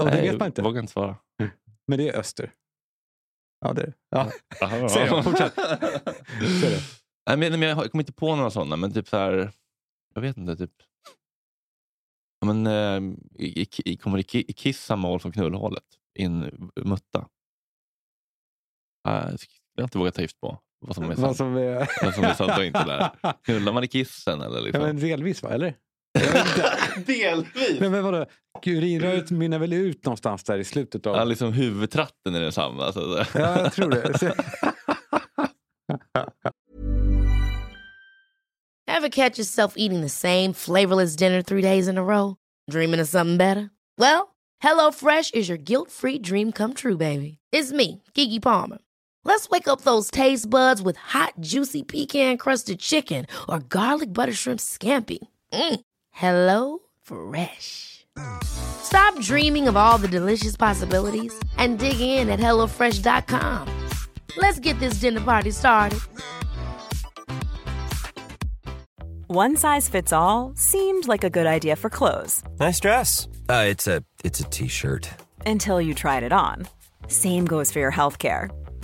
Och 0.00 0.06
det 0.06 0.12
Nej, 0.12 0.30
vet 0.30 0.38
man 0.38 0.46
inte. 0.46 0.62
vågar 0.62 0.80
inte 0.80 0.92
svara. 0.92 1.16
Men 1.86 1.98
det 1.98 2.08
är 2.08 2.18
öster. 2.18 2.52
Ja, 3.60 3.72
det 3.72 3.82
är 3.82 3.86
det. 3.86 3.92
Ja. 4.10 4.30
Aha, 4.62 4.88
Säg 4.88 5.08
då, 5.08 5.22
fortsätt. 5.22 5.54
Säg 6.60 6.82
det. 7.26 7.36
Men 7.36 7.62
jag, 7.62 7.74
har- 7.76 7.82
jag 7.84 7.90
kommer 7.92 8.02
inte 8.02 8.12
på 8.12 8.36
några 8.36 8.50
sådana, 8.50 8.76
men 8.76 8.92
typ 8.94 9.08
så 9.08 9.16
här... 9.16 9.52
Jag 10.14 10.22
vet 10.22 10.36
inte, 10.36 10.56
typ... 10.56 10.72
Ja, 12.40 12.52
men, 12.52 12.66
eh, 12.66 13.14
i, 13.38 13.66
i, 13.84 13.96
kommer 13.96 14.18
Ki- 14.18 14.44
i 14.48 14.52
Kiss 14.52 14.84
samma 14.84 15.08
mål 15.08 15.20
som 15.20 15.32
knullhålet? 15.32 15.84
I 16.18 16.22
en 16.24 16.70
mutta? 16.84 17.18
Uh, 19.08 19.36
jag 19.74 19.82
har 19.82 19.82
inte 19.82 19.98
vågat 19.98 20.14
ta 20.14 20.22
gift 20.22 20.40
på 20.40 20.58
vad 20.80 20.94
som 20.94 21.04
är 21.04 21.08
Vad 21.08 21.18
sant, 21.18 21.36
som 21.36 21.56
är... 21.56 21.88
vad 22.04 22.14
som 22.14 22.24
är 22.24 22.34
sant 22.34 22.58
och 22.58 22.64
inte 22.64 22.84
där. 22.84 23.10
Knullar 23.44 23.72
man 23.72 23.84
i 23.84 23.88
Kissen 23.88 24.40
eller? 24.40 24.58
Ja, 24.58 24.64
Liksom? 24.64 24.82
men 24.82 24.96
delvis 25.00 25.42
va, 25.42 25.50
eller? 25.50 25.74
Delvis! 27.06 27.80
Nej, 27.80 27.90
men 27.90 28.04
vadå? 28.04 28.26
Urinröret 28.66 29.30
mynnar 29.30 29.58
väl 29.58 29.72
ut 29.72 30.04
någonstans 30.04 30.44
där 30.44 30.58
i 30.58 30.64
slutet 30.64 31.06
av... 31.06 31.16
Ja, 31.16 31.24
liksom 31.24 31.52
huvudtratten 31.52 32.34
är 32.34 32.40
densamma. 32.40 32.92
Så, 32.92 33.24
Ja, 33.34 33.60
jag 33.62 33.72
tror 33.72 33.90
det. 33.90 34.18
Så- 34.18 34.32
Ever 38.88 39.08
catch 39.08 39.38
yourself 39.38 39.74
eating 39.76 40.00
the 40.00 40.08
same 40.08 40.52
flavorless 40.54 41.16
dinner 41.16 41.42
three 41.42 41.62
days 41.62 41.88
in 41.88 41.98
a 41.98 42.02
row? 42.04 42.36
Dreaming 42.70 43.00
of 43.00 43.08
something 43.08 43.36
better? 43.36 43.70
Well, 43.98 44.34
HelloFresh 44.62 45.34
is 45.34 45.48
your 45.48 45.58
guilt 45.58 45.90
free 45.90 46.18
dream 46.18 46.52
come 46.52 46.72
true, 46.72 46.96
baby. 46.96 47.38
It's 47.52 47.72
me, 47.72 48.02
Gigi 48.14 48.40
Palmer. 48.40 48.78
Let's 49.24 49.48
wake 49.50 49.66
up 49.68 49.80
those 49.82 50.10
taste 50.10 50.48
buds 50.48 50.80
with 50.82 50.96
hot, 50.96 51.34
juicy 51.40 51.82
pecan 51.82 52.36
crusted 52.38 52.78
chicken 52.78 53.26
or 53.48 53.58
garlic 53.58 54.12
butter 54.12 54.32
shrimp 54.32 54.60
scampi. 54.60 55.18
Mm. 55.52 55.80
Hello 56.16 56.78
Fresh. 57.02 58.06
Stop 58.42 59.20
dreaming 59.20 59.68
of 59.68 59.76
all 59.76 59.98
the 59.98 60.08
delicious 60.08 60.56
possibilities 60.56 61.38
and 61.58 61.78
dig 61.78 62.00
in 62.00 62.30
at 62.30 62.40
HelloFresh.com. 62.40 63.68
Let's 64.38 64.58
get 64.58 64.78
this 64.78 64.94
dinner 64.94 65.20
party 65.20 65.50
started. 65.50 66.00
One 69.26 69.56
size 69.56 69.90
fits 69.90 70.10
all 70.10 70.54
seemed 70.56 71.06
like 71.06 71.22
a 71.22 71.28
good 71.28 71.46
idea 71.46 71.76
for 71.76 71.90
clothes 71.90 72.42
Nice 72.58 72.80
dress. 72.80 73.28
Uh, 73.50 73.66
it's 73.68 73.86
a 73.86 74.02
it's 74.24 74.40
a 74.40 74.44
t-shirt. 74.44 75.10
Until 75.44 75.82
you 75.82 75.92
tried 75.92 76.22
it 76.22 76.32
on. 76.32 76.66
Same 77.08 77.44
goes 77.44 77.70
for 77.70 77.78
your 77.80 77.92
healthcare. 77.92 78.48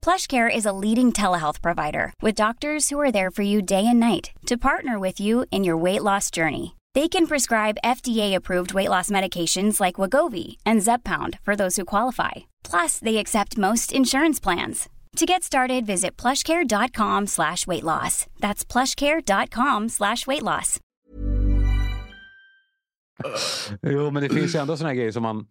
PlushCare 0.00 0.48
is 0.54 0.64
a 0.64 0.72
leading 0.72 1.12
telehealth 1.12 1.60
provider 1.60 2.14
with 2.22 2.34
doctors 2.34 2.88
who 2.88 2.98
are 2.98 3.12
there 3.12 3.30
for 3.30 3.42
you 3.42 3.60
day 3.60 3.84
and 3.86 4.00
night 4.00 4.30
to 4.46 4.56
partner 4.56 4.98
with 4.98 5.20
you 5.20 5.44
in 5.50 5.62
your 5.64 5.76
weight 5.76 6.02
loss 6.02 6.30
journey. 6.30 6.74
They 6.94 7.08
can 7.08 7.26
prescribe 7.26 7.76
FDA-approved 7.84 8.72
weight 8.72 8.88
loss 8.88 9.10
medications 9.10 9.80
like 9.80 9.96
Wagovi 9.96 10.56
and 10.64 10.80
Zepbound 10.80 11.38
for 11.42 11.54
those 11.54 11.76
who 11.76 11.84
qualify. 11.84 12.32
Plus, 12.64 12.98
they 12.98 13.18
accept 13.18 13.58
most 13.58 13.92
insurance 13.92 14.40
plans. 14.40 14.88
To 15.16 15.26
get 15.26 15.42
started, 15.42 15.84
visit 15.84 16.16
plushcare.com 16.16 17.26
slash 17.26 17.66
weight 17.66 17.84
loss. 17.84 18.26
That's 18.40 18.64
plushcare.com 18.64 19.88
slash 19.90 20.26
weight 20.26 20.42
loss. 20.42 20.80
Man... 25.20 25.46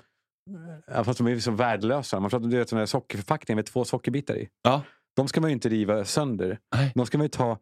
Fast 1.04 1.18
de 1.18 1.28
är 1.28 1.40
så 1.40 1.52
värdelösa. 1.52 2.20
Man 2.20 2.30
pratar 2.30 2.46
om 2.60 2.66
såna 2.68 2.82
här 2.82 2.86
sockerförpackningar 2.86 3.56
med 3.56 3.66
två 3.66 3.86
sockerbitar 3.86 4.36
i. 4.38 4.50
Ja. 4.64 4.82
De 5.16 5.28
ska 5.28 5.42
man 5.42 5.50
ju 5.50 5.54
inte 5.54 5.70
riva 5.70 6.06
sönder. 6.06 6.60
Nej. 6.76 6.92
De 6.96 7.06
ska 7.06 7.18
man 7.18 7.26
ju 7.26 7.30
ta 7.30 7.58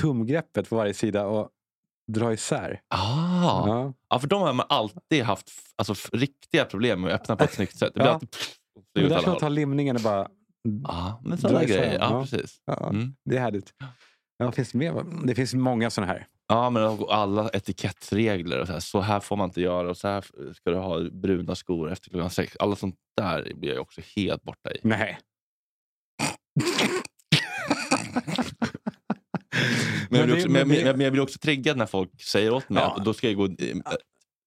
tumgreppet 0.00 0.68
på 0.68 0.76
varje 0.76 0.94
sida 0.94 1.26
och 1.26 1.50
dra 2.12 2.32
isär. 2.32 2.80
Ah. 2.88 3.66
Ja. 3.66 3.92
Ja, 4.08 4.18
för 4.18 4.28
de 4.28 4.42
har 4.42 4.52
man 4.52 4.66
alltid 4.68 5.22
haft 5.24 5.50
alltså, 5.76 5.94
riktiga 6.16 6.64
problem 6.64 7.00
med 7.00 7.14
att 7.14 7.20
öppna 7.20 7.36
på 7.36 7.44
ett 7.44 7.52
snyggt 7.54 7.78
sätt. 7.78 7.92
Det 7.94 8.00
blir 8.00 8.06
Ja. 8.06 8.12
alltid 8.14 8.28
ut 8.98 9.08
där 9.08 9.18
ska 9.18 9.26
man 9.26 9.30
håll. 9.30 9.40
ta 9.40 9.48
limningen 9.48 9.96
och 9.96 10.02
bara... 10.02 10.28
Ja, 10.82 11.20
men 11.22 11.30
Dra 11.30 11.36
sådana 11.48 11.64
isär, 11.64 11.76
grejer. 11.78 11.98
Ja, 11.98 12.10
ja. 12.10 12.20
precis. 12.22 12.56
Ja, 12.66 12.88
Mm. 12.90 13.14
Det 13.24 13.36
är 13.36 13.40
härligt. 13.40 13.72
Ja, 14.38 14.52
finns 14.52 14.72
det, 14.72 14.78
mer? 14.78 15.04
det 15.26 15.34
finns 15.34 15.54
många 15.54 15.90
såna 15.90 16.06
här. 16.06 16.26
Ja, 16.48 16.70
men 16.70 16.82
alla 17.08 17.48
etikettregler. 17.48 18.60
Och 18.60 18.66
så, 18.66 18.72
här, 18.72 18.80
så 18.80 19.00
här 19.00 19.20
får 19.20 19.36
man 19.36 19.48
inte 19.48 19.60
göra 19.60 19.90
och 19.90 19.96
så 19.96 20.08
här 20.08 20.24
ska 20.54 20.70
du 20.70 20.76
ha 20.76 21.10
bruna 21.10 21.54
skor 21.54 21.92
efter 21.92 22.10
klockan 22.10 22.30
sex. 22.30 22.56
Alla 22.58 22.76
sånt 22.76 22.96
där 23.16 23.52
blir 23.54 23.70
jag 23.70 23.82
också 23.82 24.00
helt 24.16 24.42
borta 24.42 24.72
i. 24.72 24.78
Nej. 24.82 25.18
Men 30.10 30.18
jag, 30.20 30.26
blir 30.28 30.36
också, 30.36 30.50
men 30.50 30.68
men, 30.68 31.00
jag 31.00 31.12
blir 31.12 31.22
också 31.22 31.38
triggad 31.38 31.76
när 31.76 31.86
folk 31.86 32.22
säger 32.22 32.52
åt 32.52 32.68
mig 32.68 32.82
Ja. 32.82 32.96
att 32.96 33.04
då 33.04 33.14
ska 33.14 33.30
jag 33.30 33.36
gå... 33.36 33.48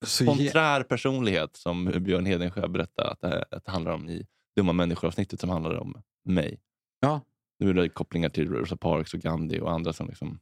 Så 0.06 0.26
Konträr 0.26 0.84
personlighet 0.84 1.56
som 1.56 1.86
Björn 1.86 2.26
Hedensjö 2.26 2.68
berättade 2.68 3.10
att 3.10 3.22
det, 3.22 3.46
att 3.52 3.66
det 3.66 3.72
handlar 3.72 3.92
om 3.92 4.10
i 4.10 4.28
Dumma 4.56 4.74
människor-avsnittet 4.74 5.40
som 5.40 5.50
handlar 5.50 5.78
om 5.78 6.02
mig. 6.26 6.60
Ja. 7.00 7.22
Nu 7.60 7.70
är 7.70 7.74
det 7.74 7.90
kopplingar 7.90 8.30
till 8.30 8.50
Rosa 8.50 8.78
Parks 8.78 9.14
och 9.14 9.20
Gandhi 9.20 9.60
och 9.60 9.72
andra 9.72 9.94
som 9.94 10.08
liksom 10.08 10.40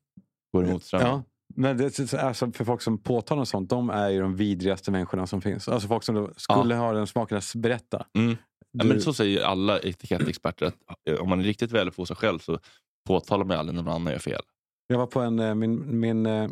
går 0.54 0.68
emot 0.68 0.84
strömmen. 0.84 1.08
Ja, 1.08 1.24
men 1.56 1.78
det, 1.78 2.14
alltså 2.14 2.52
för 2.52 2.66
folk 2.66 2.82
som 2.82 2.98
påtalar 2.98 3.42
och 3.42 3.48
sånt, 3.48 3.70
de 3.70 3.90
är 3.90 4.10
ju 4.10 4.22
de 4.22 4.36
vidrigaste 4.36 4.92
människorna 4.92 5.28
som 5.28 5.42
finns. 5.42 5.68
Alltså 5.68 5.88
folk 5.88 6.04
som 6.04 6.34
skulle 6.38 6.76
ha 6.76 6.94
den 6.94 7.08
smaken 7.08 7.38
att 7.38 7.56
berätta. 7.56 8.06
Mm. 8.18 8.38
Ja, 8.72 8.84
Du- 8.84 8.90
men 8.90 9.02
så 9.02 9.14
säger 9.14 9.44
alla 9.44 9.80
etikettexperter 9.80 10.66
att 10.68 11.20
om 11.20 11.30
man 11.30 11.40
är 11.40 11.44
riktigt 11.44 11.72
väl 11.72 11.92
på 11.92 12.06
sig 12.06 12.16
själv 12.16 12.40
så 12.40 12.60
påtalar 13.08 13.46
man 13.46 13.58
aldrig 13.58 13.76
när 13.76 13.84
någon 13.84 13.94
annan 13.94 14.14
gör 14.14 14.20
fel. 14.20 14.42
Jag 14.88 14.98
var 14.98 15.08
på 15.08 15.20
en, 15.22 15.40
eh, 15.40 15.56
min, 15.56 16.00
min, 16.00 16.26
eh, 16.26 16.50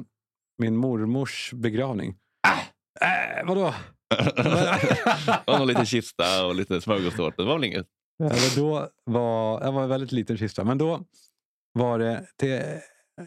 min 0.57 0.75
mormors 0.77 1.51
begravning. 1.53 2.15
Äh, 3.01 3.45
vadå? 3.47 3.73
och 5.45 5.59
någon 5.59 5.67
liten 5.67 5.85
kista 5.85 6.45
och 6.45 6.55
lite 6.55 6.81
smörgåstårta. 6.81 7.41
Det 7.43 7.47
var 7.47 7.53
väl 7.55 7.63
inget? 7.63 7.87
Ja, 8.17 8.31
då 8.55 8.89
var, 9.03 9.61
jag 9.61 9.71
var 9.71 9.83
en 9.83 9.89
väldigt 9.89 10.11
liten 10.11 10.37
kista. 10.37 10.63
Men 10.63 10.77
då 10.77 11.05
var 11.73 11.99
det 11.99 12.25
till, 12.37 12.61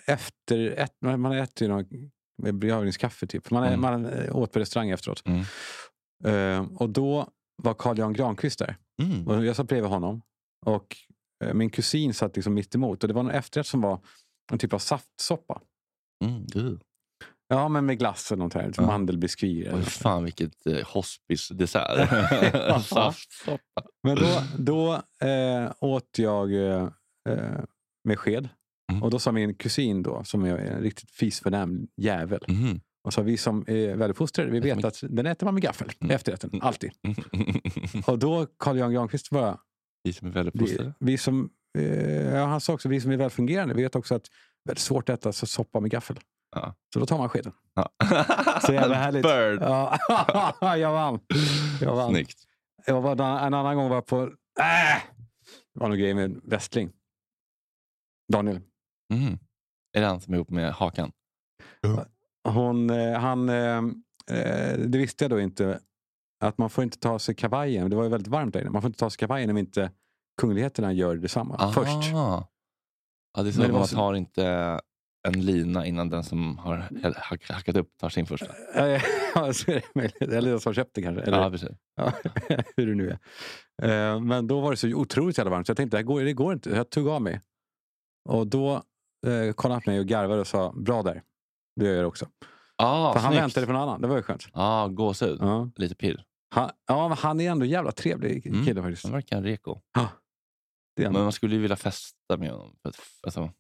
efter 0.07 0.71
ett, 0.71 0.95
man 1.01 1.33
äter 1.33 1.69
ju 1.69 1.75
någon 1.75 2.11
begravningskaffe 2.59 3.27
typ. 3.27 3.51
Man, 3.51 3.65
Mm. 3.65 3.81
man 3.81 4.31
åt 4.31 4.53
på 4.53 4.59
restaurang 4.59 4.91
efteråt. 4.91 5.23
Mm. 5.27 5.45
Eh, 6.25 6.73
och 6.77 6.91
då 6.91 7.29
var 7.63 7.75
Carl 7.75 7.99
Jan 7.99 8.13
Granqvist 8.13 8.59
där. 8.59 8.77
Mm. 9.03 9.29
Och 9.29 9.45
jag 9.45 9.57
satt 9.57 9.69
bredvid 9.69 9.91
honom. 9.91 10.23
Och 10.67 10.97
eh, 11.45 11.55
min 11.55 11.71
kusin 11.71 12.15
satt 12.15 12.37
liksom 12.37 12.55
mitt 12.55 12.75
emot. 12.75 13.03
Och 13.05 13.09
det 13.09 13.15
var 13.15 13.21
en 13.21 13.31
efterrätt 13.31 13.67
som 13.67 13.81
var 13.81 14.01
en 14.53 14.59
typ 14.59 14.73
av 14.73 14.79
saftsoppa. 14.79 15.61
Gud. 16.53 16.83
Ja, 17.49 17.69
men 17.69 17.87
med 17.87 17.99
glass 17.99 18.33
och 18.33 18.39
något 18.39 18.55
här. 18.55 18.73
Ja. 18.77 18.87
Mandelbiskvi. 18.87 19.63
eller 19.63 19.73
Oj, 19.75 19.79
något. 19.81 19.89
fan 19.89 20.25
vilket 20.25 20.67
eh, 20.67 20.87
hospice-dessert. 20.87 22.09
Saftsoppa. 22.85 23.83
Men 24.03 24.17
då, 24.17 24.43
då 24.59 24.93
eh, 25.29 25.73
åt 25.81 26.19
jag 26.19 26.55
eh, 26.75 26.89
med 28.05 28.19
sked. 28.19 28.49
Mm. 28.91 29.03
Och 29.03 29.11
då 29.11 29.19
sa 29.19 29.33
min 29.33 29.55
kusin 29.55 30.03
då, 30.03 30.25
som 30.25 30.45
är 30.45 30.57
en 30.57 30.83
riktigt 30.83 31.11
fisförnäm 31.11 31.87
jävel. 31.97 32.45
Mhm. 32.49 32.81
Och 33.05 33.13
sa 33.15 33.23
vi 33.23 33.37
som 33.37 33.65
är 33.67 33.97
väluppfostrade, 33.97 34.51
vi 34.51 34.61
vet 34.61 34.85
att 34.85 34.99
den 35.03 35.27
äter 35.27 35.45
man 35.45 35.55
med 35.55 35.63
gaffel. 35.63 35.93
Mm. 36.01 36.15
Efterrätten, 36.17 36.51
alltid. 36.63 36.91
Och 38.07 38.19
då 38.19 38.47
Carl 38.59 38.79
Jan 38.79 38.93
Granqvist 38.93 39.31
bara, 39.31 39.59
Vi 40.03 40.13
som 40.13 40.29
är 40.29 40.33
väldigt 40.33 40.55
vi, 40.55 40.59
positiva. 40.59 40.95
vi 40.99 41.19
som, 41.19 41.51
eh, 41.79 42.35
ja, 42.35 42.45
han 42.45 42.61
sa 42.61 42.73
också, 42.73 42.89
vi 42.89 43.01
som 43.01 43.11
är 43.11 43.17
välfungerande 43.17 43.75
vet 43.75 43.97
också 43.97 44.15
att 44.15 44.25
det 44.25 44.29
är 44.65 44.69
väldigt 44.71 44.83
svårt 44.83 45.09
att 45.09 45.19
äta 45.19 45.33
så 45.33 45.47
soppa 45.47 45.81
med 45.81 45.91
gaffel. 45.91 46.21
Ja. 46.57 46.75
Så 46.93 47.01
då 47.01 47.07
tar 47.07 47.19
man 47.19 47.29
skeden. 47.29 47.53
Ja. 47.75 47.91
Så 48.67 48.73
jävla 48.73 48.95
härligt. 48.95 49.23
Bird. 49.23 49.63
Ja, 49.63 49.99
jag 50.77 50.93
vann. 50.93 51.21
Jag 51.81 51.97
vann. 51.97 52.11
Snyggt. 52.11 52.39
Jag 52.87 53.01
var, 53.03 53.13
en 53.13 53.55
annan 53.55 53.77
gång 53.77 53.89
var 53.89 53.97
jag 53.97 54.07
på... 54.07 54.23
Äh! 54.23 54.29
Det 55.75 55.81
var 55.81 55.89
någon 55.89 55.99
grej 55.99 56.15
med 56.15 56.41
wrestling. 56.45 56.91
Daniel. 58.33 58.61
Mm. 59.15 59.39
Är 59.97 60.01
det 60.01 60.07
han 60.07 60.21
som 60.21 60.35
är 60.35 60.37
ihop 60.39 60.51
med 60.51 60.73
Hakan? 60.73 61.13
Hon, 62.49 62.91
eh, 62.91 63.19
han, 63.19 63.49
eh, 63.49 63.77
eh, 64.31 64.79
det 64.79 64.99
visste 64.99 65.25
jag 65.25 65.31
då 65.31 65.41
inte. 65.41 65.81
Att 66.45 66.59
man 66.59 66.71
får 66.71 66.85
inte 66.85 66.99
ta 66.99 67.19
sig 67.19 67.35
kavajen. 67.35 67.91
Det 67.91 67.97
var 67.97 68.03
ju 68.05 68.09
väldigt 68.11 68.29
varmt 68.29 68.53
där 68.55 68.61
inne. 68.61 68.71
Man 68.71 68.83
får 68.83 68.89
inte 68.89 68.99
ta 68.99 69.11
sig 69.11 69.19
kavajen 69.19 69.51
om 69.51 69.59
inte 69.59 69.91
kungligheterna 70.41 70.93
gör 70.93 71.17
detsamma 71.17 71.73
först. 71.73 72.11
Ja, 73.37 73.43
det 73.43 73.49
är 73.49 73.53
det 73.59 73.65
att 73.65 73.73
man 73.73 73.87
så- 73.89 73.97
tar 73.97 74.15
inte 74.15 74.81
en 75.29 75.45
lina 75.45 75.87
innan 75.87 76.09
den 76.11 76.25
som 76.25 76.59
har 76.59 76.77
hack- 77.17 77.53
hackat 77.53 77.77
upp 77.77 77.99
tar 77.99 78.09
sin 78.09 78.27
första. 78.27 78.47
Ja, 79.35 79.53
så 79.53 79.71
är 79.71 79.75
det 79.75 79.95
möjligt. 79.95 80.23
Eller 80.23 80.51
den 80.51 80.61
som 80.61 80.75
köpte 80.75 81.03
kanske. 81.03 81.23
Eller, 81.23 81.39
Ja, 81.43 81.51
precis. 81.51 81.69
Ja, 81.97 82.13
hur 82.77 82.87
det 82.87 82.95
nu 82.95 83.11
är. 83.81 84.21
Men 84.21 84.47
då 84.47 84.61
var 84.61 84.71
det 84.71 84.77
så 84.77 84.89
otroligt 84.95 85.39
jävla 85.39 85.51
varmt 85.51 85.67
så 85.67 85.71
jag 85.71 85.77
tänkte 85.77 85.97
det 85.97 86.03
går, 86.03 86.21
det 86.23 86.33
går 86.33 86.53
inte. 86.53 86.71
Jag 86.71 86.91
tog 86.91 87.09
av 87.09 87.23
mig. 87.23 87.41
Och 88.29 88.47
då 88.47 88.83
eh, 89.27 89.53
kollade 89.53 89.81
på 89.81 89.91
mig 89.91 90.01
och 90.01 90.07
garvade 90.07 90.41
och 90.41 90.47
sa 90.47 90.73
bra 90.73 91.03
där. 91.03 91.23
Det 91.77 91.85
gör 91.87 91.95
jag 91.95 92.09
också. 92.09 92.27
Ah, 92.77 93.13
För 93.13 93.21
han 93.21 93.33
snyggt. 93.33 93.43
väntade 93.43 93.67
på 93.67 93.73
någon 93.73 93.83
annan. 93.83 94.01
Det 94.01 94.09
var 94.09 94.17
ju 94.17 94.23
skönt. 94.23 94.47
Ja, 94.55 94.89
gåshud. 94.89 95.39
Ja. 95.41 95.71
Lite 95.77 95.95
pirr. 95.95 96.25
Han, 96.55 96.71
ja, 96.87 97.09
men 97.09 97.19
han 97.19 97.41
är 97.41 97.51
ändå 97.51 97.65
en 97.65 97.71
jävla 97.71 97.93
trevlig 97.93 98.47
Mm. 98.47 98.65
kille 98.67 98.83
faktiskt. 98.83 99.03
Han 99.05 99.13
verkar 99.13 99.43
reko. 99.43 99.81
Ja. 99.95 100.09
Men 100.97 101.13
man 101.13 101.33
skulle 101.33 101.55
ju 101.55 101.61
vilja 101.61 101.77
festa 101.77 102.37
med 102.39 102.51
honom. 102.51 102.77
Alltså, 103.23 103.51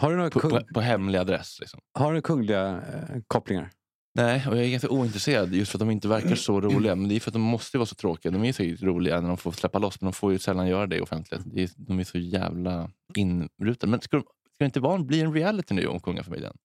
Har 0.00 0.10
du 0.10 0.16
några, 0.16 0.30
på, 0.30 0.40
kung, 0.40 0.50
på, 0.50 0.60
på 0.74 0.80
hemlig 0.80 1.18
adress. 1.18 1.60
Liksom. 1.60 1.80
har 1.98 2.12
du 2.14 2.22
kungliga 2.22 2.68
eh, 2.68 3.20
kopplingar? 3.26 3.70
Nej, 4.14 4.48
och 4.48 4.56
jag 4.56 4.64
är 4.64 4.70
ganska 4.70 4.88
ointresserad 4.88 5.54
just 5.54 5.70
för 5.70 5.78
att 5.78 5.80
de 5.80 5.90
inte 5.90 6.08
verkar 6.08 6.34
så 6.34 6.60
roliga. 6.60 6.94
Men 6.96 7.08
det 7.08 7.16
är 7.16 7.20
för 7.20 7.30
att 7.30 7.34
de 7.34 7.42
måste 7.42 7.78
vara 7.78 7.86
så 7.86 7.94
tråkiga. 7.94 8.32
De 8.32 8.44
är 8.44 8.52
säkert 8.52 8.82
roliga 8.82 9.20
när 9.20 9.28
de 9.28 9.36
får 9.36 9.52
släppa 9.52 9.78
loss, 9.78 10.00
men 10.00 10.06
de 10.06 10.12
får 10.12 10.32
ju 10.32 10.38
sällan 10.38 10.68
göra 10.68 10.86
det 10.86 10.96
i 10.96 11.00
offentlighet. 11.00 11.46
Det 11.54 11.62
är, 11.62 11.70
de 11.76 11.98
är 12.00 12.04
så 12.04 12.18
jävla 12.18 12.90
inrutade. 13.16 13.90
Men 13.90 14.00
ska, 14.00 14.16
de- 14.16 14.22
ska 14.22 14.58
det 14.58 14.64
inte 14.64 14.80
vara, 14.80 14.98
bli 15.02 15.20
en 15.20 15.32
reality 15.34 15.74
nu 15.74 15.86
om 15.86 16.00
kungafamiljen? 16.00 16.56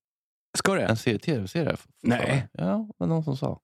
Ska 0.58 0.74
det? 0.76 0.86
En 0.86 0.98
serie- 0.98 1.20
tv-serie? 1.20 1.76
Nej. 2.04 2.48
Ja, 2.54 2.90
var 2.98 3.08
någon 3.08 3.24
som 3.24 3.38
sa. 3.38 3.62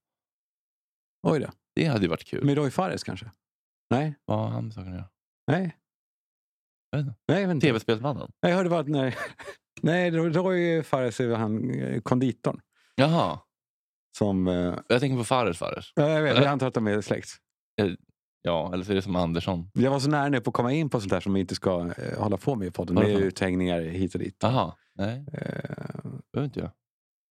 Oj 1.28 1.39
då. 1.39 1.48
Det 1.76 1.86
hade 1.86 2.02
ju 2.02 2.08
varit 2.08 2.24
kul. 2.26 2.46
Med 2.46 2.58
Roy 2.58 2.72
Fares 2.72 3.04
kanske? 3.04 3.32
Nej? 3.89 4.15
Vad 4.26 4.39
har 4.39 4.48
han 4.48 4.63
med 4.63 4.74
saken 4.74 4.89
att 4.91 4.96
göra? 4.98 5.10
Nej? 5.48 5.78
Jag 6.91 6.98
vet 7.00 7.08
inte. 7.08 7.19
Nej, 7.28 7.43
inte. 7.43 7.67
Tv-spelsmannen? 7.67 8.32
Nej, 8.41 8.52
jag 8.52 8.58
hörde 8.58 8.69
bara 8.69 8.80
att 8.80 8.88
nej. 8.88 9.15
Nej, 9.82 10.12
Roy 10.12 10.84
Fares 10.84 11.19
är 11.19 11.36
han 11.36 11.69
eh, 11.80 12.02
konditorn. 12.02 12.62
Jaha. 12.96 13.39
Som... 14.17 14.47
eh, 14.47 14.76
Jag 14.88 14.99
tänker 14.99 15.17
på 15.17 15.23
Fares 15.23 15.58
Fares. 15.58 15.91
Ja, 15.95 16.10
jag 16.10 16.21
vet, 16.21 16.36
jag 16.38 16.45
antar 16.45 16.67
att 16.67 16.73
de 16.73 16.88
är 16.88 17.02
släkt. 17.02 17.30
Ja, 18.41 18.73
eller 18.73 18.84
så 18.84 18.91
är 18.91 18.95
det 18.95 19.02
som 19.02 19.15
Andersson. 19.15 19.69
Jag 19.73 19.91
var 19.91 19.99
så 19.99 20.10
nära 20.10 20.30
nu 20.30 20.41
på 20.41 20.49
att 20.49 20.54
komma 20.56 20.71
in 20.73 20.89
på 20.89 20.99
sånt 20.99 21.10
där 21.12 21.19
som 21.19 21.34
vi 21.34 21.39
inte 21.39 21.56
ska 21.56 21.91
eh, 21.97 22.19
hålla 22.19 22.38
på 22.38 22.56
med 22.56 22.67
i 22.67 22.71
podden. 22.71 22.95
Med 22.95 23.04
för? 23.04 23.21
uthängningar 23.26 23.82
hit 23.82 24.13
och 24.15 24.19
dit. 24.19 24.38
Jaha. 24.39 24.73
Nej, 24.95 25.26
Eh, 25.34 26.12
behöver 26.34 26.45
inte 26.45 26.60
jag. 26.60 26.69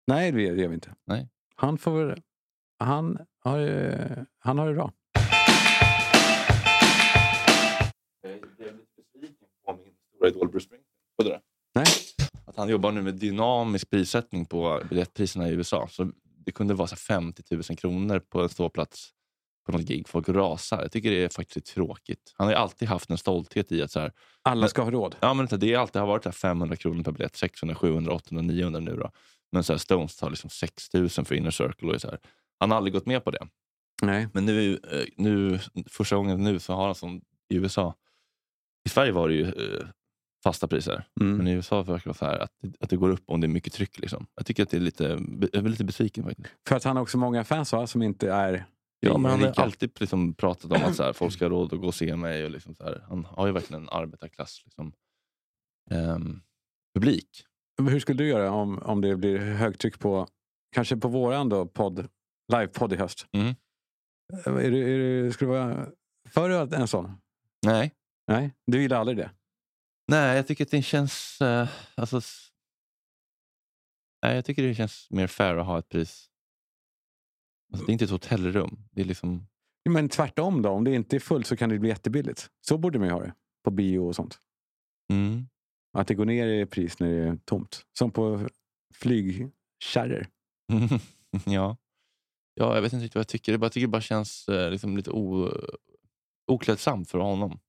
nej, 0.08 0.32
det 0.32 0.42
gör 0.42 0.68
vi 0.68 0.74
inte. 0.74 0.94
Nej. 1.08 1.30
Han 1.56 1.78
får. 1.78 2.18
Han 2.80 3.18
har, 3.44 3.60
eh, 3.60 4.24
han 4.40 4.60
har 4.60 4.68
det 4.68 4.74
bra. 4.74 4.92
Jag 8.22 8.32
är 8.32 8.36
lite 8.36 8.74
besviken 8.98 9.48
på 9.66 9.74
min 9.74 9.94
stora 10.16 10.30
idol 10.30 10.50
Bruce 10.50 10.66
Springsteen. 10.66 10.94
Hörde 11.18 11.30
du 11.30 11.36
det? 11.36 11.42
Nej. 11.76 11.86
Att 12.46 12.56
han 12.58 12.70
jobbar 12.70 12.92
nu 12.92 13.02
med 13.02 13.14
dynamisk 13.16 13.90
prissättning 13.90 14.46
på 14.46 14.82
biljettpriserna 14.90 15.50
i 15.50 15.52
USA. 15.52 15.88
Så 15.92 16.12
det 16.48 16.52
kunde 16.52 16.74
vara 16.74 16.88
så 16.88 16.96
här 16.96 17.22
50 17.22 17.44
000 17.50 17.64
kronor 17.64 18.20
på 18.20 18.42
en 18.42 18.50
ståplats 18.50 19.10
på 19.66 19.72
något 19.72 19.82
gig. 19.82 20.08
Folk 20.08 20.30
rasar. 20.30 20.82
Jag 20.82 20.92
tycker 20.92 21.12
det 21.12 21.24
är 21.24 21.30
faktiskt 21.30 21.66
tråkigt. 21.66 22.34
Han 22.38 22.48
har 22.48 22.54
alltid 22.54 22.88
haft 22.88 23.10
en 23.10 23.18
stolthet 23.18 23.72
i 23.72 23.82
att 23.82 23.92
så 23.92 24.00
här, 24.00 24.12
Alla 24.42 24.68
ska 24.68 24.82
ha 24.82 24.92
råd. 24.92 25.16
Ja, 25.20 25.34
men 25.34 25.48
det 25.52 25.74
har 25.74 25.82
alltid 25.82 26.02
varit 26.02 26.24
så 26.24 26.30
här 26.30 26.34
500 26.34 26.76
kronor 26.76 27.04
per 27.04 27.12
biljett. 27.12 27.36
600, 27.36 27.76
700, 27.76 28.14
800, 28.14 28.42
900 28.42 28.80
nu. 28.80 28.96
Då. 28.96 29.12
Men 29.52 29.64
så 29.64 29.74
här 29.74 29.78
Stones 29.78 30.18
tar 30.18 30.30
liksom 30.30 30.50
6000 30.50 31.26
för 31.26 31.36
Inner 31.36 31.52
Circle. 31.52 31.94
Och 31.94 32.02
så 32.02 32.08
här. 32.08 32.20
Han 32.60 32.72
har 32.72 32.78
aldrig 32.78 32.94
gått 32.94 33.06
med 33.06 33.24
på 33.24 33.32
det. 33.32 33.48
Nej. 34.02 34.28
Men 34.34 34.46
nu, 34.46 34.74
eh, 34.74 35.06
nu, 35.18 35.60
första 35.90 36.16
gången 36.16 36.44
nu 36.44 36.60
så 36.60 36.74
har 36.74 36.86
han 36.86 36.96
som 36.96 37.22
i 37.50 37.56
USA. 37.56 37.96
I 38.86 38.90
Sverige 38.90 39.12
var 39.12 39.28
det 39.28 39.36
ju 39.36 39.46
eh, 39.46 39.88
fasta 40.44 40.68
priser. 40.68 41.08
Mm. 41.22 41.38
Men 41.38 41.48
i 41.48 41.52
USA 41.52 41.84
verkar 41.84 42.04
det 42.04 42.06
vara 42.06 42.14
så 42.14 42.26
här 42.26 42.40
att, 42.40 42.52
att 42.80 42.90
det 42.90 42.98
går 42.98 43.10
upp 43.10 43.24
om 43.26 43.42
det 43.42 43.48
är 43.48 43.50
mycket 43.50 43.74
tryck. 43.74 44.00
Liksom. 44.00 44.28
Jag 44.36 44.46
tycker 44.46 44.64
att 44.64 44.70
det 44.70 44.78
är 44.78 44.82
lite, 44.82 45.04
jag 45.52 45.66
är 45.66 45.70
lite 45.70 45.84
besviken 45.84 46.24
faktiskt. 46.24 46.50
För 46.68 46.76
att 46.76 46.84
han 46.84 46.96
har 46.96 47.04
också 47.04 47.18
många 47.18 47.44
fans 47.44 47.74
va? 47.74 47.88
som 47.88 48.02
inte 48.02 48.32
är 48.32 48.66
Ja, 49.00 49.18
men 49.18 49.32
han 49.32 49.42
har 49.42 49.64
alltid 49.64 49.92
liksom 50.00 50.34
pratat 50.34 50.72
om 50.72 50.84
att 50.84 50.96
så 50.96 51.04
här, 51.04 51.14
folk 51.14 51.34
ska 51.34 51.46
ha 51.46 51.50
råd 51.50 51.74
att 51.74 51.80
gå 51.80 51.88
och 51.88 51.96
se 51.96 52.16
mig. 52.16 52.46
Och 52.46 52.52
liksom 52.52 52.76
så 52.76 52.84
här. 52.84 53.06
Han 53.10 53.26
har 53.26 53.48
ju 53.48 53.54
verkligen 53.54 53.84
en 53.84 53.90
arbetarklass 53.90 54.62
liksom, 54.66 54.94
ehm, 55.92 56.42
publik. 56.94 57.46
Men 57.78 57.94
Hur 57.94 58.00
skulle 58.00 58.24
du 58.24 58.30
göra 58.30 58.52
om, 58.52 58.80
om 58.80 59.02
det 59.02 59.16
blir 59.16 59.38
högtryck 59.40 60.00
på, 60.00 60.28
kanske 60.76 60.98
på 60.98 61.08
våran 61.08 61.50
då, 61.50 61.66
podd, 61.66 62.08
livepodd 62.54 62.94
i 62.94 62.96
höst? 62.96 63.28
Mm. 63.32 63.56
Är 64.46 64.72
du, 64.72 64.94
är 64.94 65.24
du, 65.24 65.32
skulle 65.32 65.52
du 65.52 65.58
vara 65.58 65.88
för 66.30 66.74
en 66.74 66.88
sån? 66.88 67.12
Nej. 67.66 67.94
Nej, 68.28 68.54
du 68.66 68.82
gillar 68.82 69.00
aldrig 69.00 69.18
det? 69.18 69.32
Nej, 70.08 70.36
jag 70.36 70.48
tycker 70.48 70.66
att 70.66 70.72
det 70.72 70.82
känns... 70.82 71.42
Eh, 71.42 71.70
alltså, 71.96 72.22
nej, 74.24 74.36
jag 74.36 74.46
tycker 74.46 74.64
det 74.64 74.76
känns 74.76 75.08
mer 75.10 75.28
fair 75.28 75.56
att 75.56 75.66
ha 75.66 75.80
ett 75.80 75.90
pris. 75.90 76.30
Alltså, 77.72 77.86
det 77.86 77.92
är 77.92 77.94
inte 77.94 78.06
ett 78.06 78.12
hotellrum. 78.12 78.78
Det 78.92 79.02
är 79.02 79.06
liksom... 79.06 79.48
Men 79.90 80.10
tvärtom 80.10 80.62
då, 80.62 80.70
om 80.70 80.84
det 80.84 80.96
inte 80.96 81.16
är 81.16 81.20
fullt 81.20 81.48
så 81.48 81.58
kan 81.58 81.70
det 81.70 81.80
bli 81.80 81.90
jättebilligt. 81.90 82.50
Så 82.62 82.78
borde 82.78 83.00
man 83.00 83.08
ju 83.08 83.14
ha 83.14 83.22
det 83.22 83.34
på 83.64 83.72
bio 83.72 84.00
och 84.00 84.16
sånt. 84.16 84.40
Mm. 85.14 85.48
Att 85.98 86.08
det 86.08 86.16
går 86.16 86.26
ner 86.26 86.48
i 86.48 86.66
pris 86.66 87.00
när 87.00 87.10
det 87.10 87.28
är 87.28 87.38
tomt. 87.46 87.86
Som 87.98 88.12
på 88.12 88.50
flygkärror. 88.94 90.28
ja. 91.46 91.78
ja, 92.54 92.76
jag 92.76 92.82
vet 92.82 92.94
inte 92.94 93.04
riktigt 93.04 93.16
vad 93.16 93.20
jag 93.20 93.28
tycker. 93.28 93.60
Jag 93.60 93.72
tycker 93.72 93.88
det 93.88 93.92
bara 93.92 94.02
känns 94.02 94.48
eh, 94.48 94.72
liksom 94.72 94.98
lite 94.98 95.12
o, 95.12 95.52
oklädsamt 96.48 97.10
för 97.10 97.20
honom. 97.20 97.60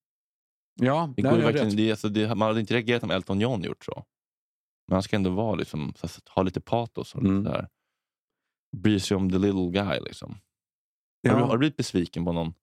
Ja, 0.81 1.13
Det 1.17 1.23
går 1.23 1.31
verkligen, 1.39 1.77
det, 1.77 1.91
alltså, 1.91 2.09
det, 2.09 2.35
man 2.35 2.49
hade 2.49 2.61
inte 2.61 2.75
reagerat 2.75 3.03
om 3.03 3.11
Elton 3.11 3.41
John 3.41 3.63
gjort 3.63 3.85
så. 3.85 4.05
Men 4.89 4.95
han 4.95 5.03
ska 5.03 5.17
ändå 5.17 5.31
vara 5.31 5.55
liksom, 5.55 5.93
så, 5.97 6.09
ha 6.35 6.43
lite 6.43 6.61
patos 6.61 7.15
och 7.15 7.23
Mm. 7.23 7.39
lite 7.39 7.51
där. 7.51 7.69
bry 8.77 9.01
sig 9.01 9.17
om 9.17 9.31
the 9.31 9.39
little 9.39 9.71
guy. 9.71 10.01
Liksom. 10.01 10.39
Ja. 11.21 11.33
Har, 11.33 11.39
du, 11.39 11.45
har 11.45 11.53
du 11.53 11.59
blivit 11.59 11.77
besviken 11.77 12.25
på 12.25 12.33
någon 12.33 12.55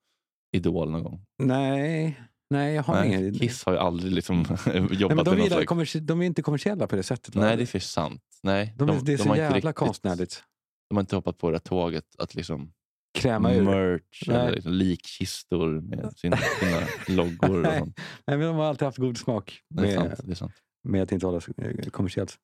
idol 0.56 0.92
någon 0.92 1.04
gång? 1.04 1.26
Nej, 1.44 2.22
nej, 2.50 2.76
jag 2.76 2.84
har 2.84 3.04
ingen. 3.04 3.34
Kiss 3.34 3.64
har 3.66 3.74
ju 3.74 3.80
aldrig 3.80 4.12
liksom 4.14 4.38
jobbat 4.38 4.66
Nej, 4.66 5.16
men 5.16 5.26
de, 5.26 5.36
med 5.36 5.52
någon 5.52 5.66
kommersi- 5.66 6.00
de 6.00 6.22
är 6.22 6.26
inte 6.26 6.42
kommersiella 6.42 6.88
på 6.88 6.96
det 6.96 7.04
sättet. 7.04 7.36
Nej, 7.36 7.58
det 7.58 7.64
är 7.64 7.68
för 7.68 7.80
sant. 7.80 8.22
Nej, 8.44 8.74
de, 8.78 8.90
är- 8.90 9.02
det 9.02 9.14
är 9.14 9.18
så 9.18 9.24
har 9.24 9.30
inte 9.36 9.42
jävla 9.42 9.58
riktigt- 9.58 9.76
konstnärligt. 9.76 10.44
De 10.90 10.96
har 10.96 11.02
inte 11.02 11.16
hoppat 11.16 11.38
på 11.38 11.52
det 11.52 11.60
tåget 11.60 12.16
att 12.18 12.36
liksom 12.36 12.74
Kräma 13.16 13.54
ur. 13.54 13.64
merch 13.64 14.24
Nej. 14.28 14.38
eller 14.38 14.52
liksom 14.52 14.72
likkistor 14.74 15.82
med 15.82 16.14
sina, 16.18 16.38
sina 16.38 16.82
loggor. 17.18 17.66
Och 17.68 17.74
sånt. 17.78 18.00
Nej, 18.28 18.38
men 18.38 18.40
de 18.48 18.56
har 18.56 18.66
alltid 18.66 18.86
haft 18.86 18.98
god 18.98 19.18
smak 19.18 19.62
Det 19.70 19.82
är 19.82 19.86
med, 19.86 19.94
sant. 20.18 20.28
Det 20.28 20.32
är 20.32 20.36
sant. 20.36 20.54
med 20.84 21.04
att 21.04 21.12
inte 21.12 21.26
hålla 21.26 21.42
eh, 21.58 21.90
kommersiellt. 21.92 22.36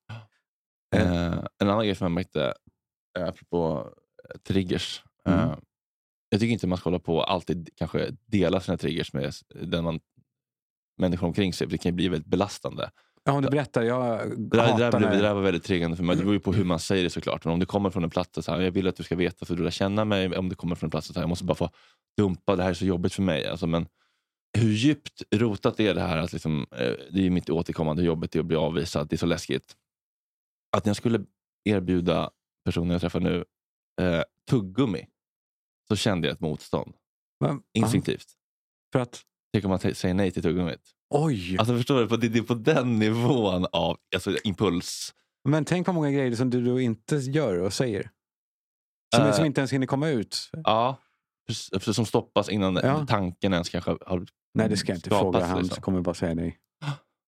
Eh. 0.95 1.01
Eh, 1.01 1.43
en 1.59 1.69
annan 1.69 1.85
grej 1.85 1.95
som 1.95 2.05
jag 2.05 2.11
märkte, 2.11 2.53
eh, 3.19 3.27
apropå 3.27 3.89
eh, 4.29 4.37
triggers. 4.39 5.03
Eh, 5.25 5.43
Mm. 5.43 5.59
jag 6.29 6.39
tycker 6.39 6.53
inte 6.53 6.67
man 6.67 6.77
ska 6.77 6.89
hålla 6.89 6.99
på 6.99 7.15
och 7.15 7.31
alltid 7.31 7.69
kanske 7.75 8.11
dela 8.25 8.59
sina 8.59 8.77
triggers 8.77 9.13
med 9.13 9.33
den 9.61 9.83
man, 9.83 9.99
människor 10.97 11.27
omkring 11.27 11.53
sig. 11.53 11.67
för 11.67 11.71
Det 11.71 11.77
kan 11.77 11.89
ju 11.91 11.95
bli 11.95 12.07
väldigt 12.09 12.27
belastande. 12.29 12.89
Ja, 13.23 13.31
om 13.33 13.41
du 13.41 13.49
berättar, 13.49 13.81
jag 13.81 14.29
Det 14.29 14.35
där, 14.35 14.35
det, 14.37 14.57
där, 14.57 14.67
hatar 14.67 14.97
blev- 14.99 15.09
när... 15.09 15.15
det 15.17 15.21
där 15.23 15.33
var 15.33 15.41
väldigt 15.41 15.63
triggande 15.63 15.97
för 15.97 16.03
mig. 16.03 16.15
Det 16.15 16.21
beror 16.21 16.33
ju 16.33 16.39
på 16.39 16.53
hur 16.53 16.63
man 16.65 16.79
säger 16.79 17.03
det 17.03 17.09
såklart. 17.09 17.45
Men 17.45 17.53
om 17.53 17.59
det 17.59 17.65
kommer 17.65 17.89
från 17.89 18.03
en 18.03 18.09
plats 18.09 18.29
där 18.31 18.41
så 18.41 18.51
här, 18.51 18.59
jag 18.61 18.71
vill 18.71 18.87
att 18.87 18.95
du 18.95 19.03
ska 19.03 19.15
veta 19.15 19.45
för 19.45 19.55
du 19.55 19.63
lär 19.63 19.71
känna 19.71 20.05
mig. 20.05 20.37
Om 20.37 20.49
det 20.49 20.55
kommer 20.55 20.75
från 20.75 20.87
en 20.87 20.91
plats 20.91 21.07
där 21.07 21.13
så 21.13 21.19
här, 21.19 21.23
jag 21.23 21.29
måste 21.29 21.45
bara 21.45 21.55
få 21.55 21.69
dumpa, 22.17 22.55
det 22.55 22.63
här 22.63 22.69
är 22.69 22.73
så 22.73 22.85
jobbigt 22.85 23.13
för 23.13 23.21
mig. 23.21 23.47
Alltså, 23.47 23.67
men 23.67 23.87
hur 24.57 24.71
djupt 24.71 25.23
rotat 25.35 25.79
är 25.79 25.93
det 25.95 26.01
här? 26.01 26.17
Att 26.17 26.33
liksom, 26.33 26.65
eh, 26.71 26.93
det 27.11 27.25
är 27.25 27.29
mitt 27.29 27.49
återkommande 27.49 28.03
jobbet, 28.03 28.31
det 28.31 28.39
att 28.39 28.45
bli 28.45 28.57
avvisad. 28.57 29.07
Det 29.09 29.15
är 29.15 29.17
så 29.17 29.25
läskigt. 29.25 29.75
Att 30.77 30.85
jag 30.85 30.95
skulle 30.95 31.25
erbjuda 31.69 32.29
personen 32.65 32.89
jag 32.89 33.01
träffar 33.01 33.19
nu 33.19 33.45
eh, 34.01 34.21
tuggummi 34.49 35.07
så 35.87 35.95
kände 35.95 36.27
jag 36.27 36.33
ett 36.35 36.39
motstånd. 36.41 36.93
Men- 37.39 37.61
Instinktivt. 37.73 38.27
För 38.93 38.99
att, 38.99 39.21
Tänk 39.53 39.65
om 39.65 39.69
man 39.69 39.79
säger 39.79 40.13
nej 40.13 40.31
till 40.31 40.43
tuggummit. 40.43 40.81
Oj! 41.11 41.57
Alltså 41.59 41.77
förstår 41.77 41.99
du? 42.01 42.07
På- 42.07 42.17
Det 42.17 42.29
det 42.29 42.39
är 42.39 42.43
på 42.43 42.53
den 42.53 42.99
nivån 42.99 43.65
av 43.71 43.97
alltså, 44.15 44.37
impuls. 44.43 45.13
Men 45.49 45.65
tänk 45.65 45.87
vad 45.87 45.93
många 45.95 46.11
grejer 46.11 46.35
som 46.35 46.49
du 46.49 46.65
då 46.65 46.79
inte 46.79 47.15
gör 47.15 47.59
och 47.59 47.73
säger. 47.73 48.09
Som, 49.15 49.25
Eh. 49.25 49.33
som 49.33 49.45
inte 49.45 49.61
ens 49.61 49.73
hinner 49.73 49.87
komma 49.87 50.09
ut. 50.09 50.49
Ja, 50.63 50.97
precis, 51.47 51.95
som 51.95 52.05
stoppas 52.05 52.49
innan 52.49 52.79
Ja. 52.83 53.05
tanken 53.09 53.53
ens 53.53 53.69
kanske 53.69 53.91
har 54.05 54.25
Nej, 54.53 54.69
det 54.69 54.77
ska 54.77 54.91
jag 54.91 54.97
inte 54.97 55.09
skapats, 55.09 55.23
fråga. 55.37 55.45
Han 55.45 55.63
liksom. 55.63 55.81
kommer 55.83 56.01
bara 56.01 56.15
säga 56.15 56.33
nej. 56.33 56.57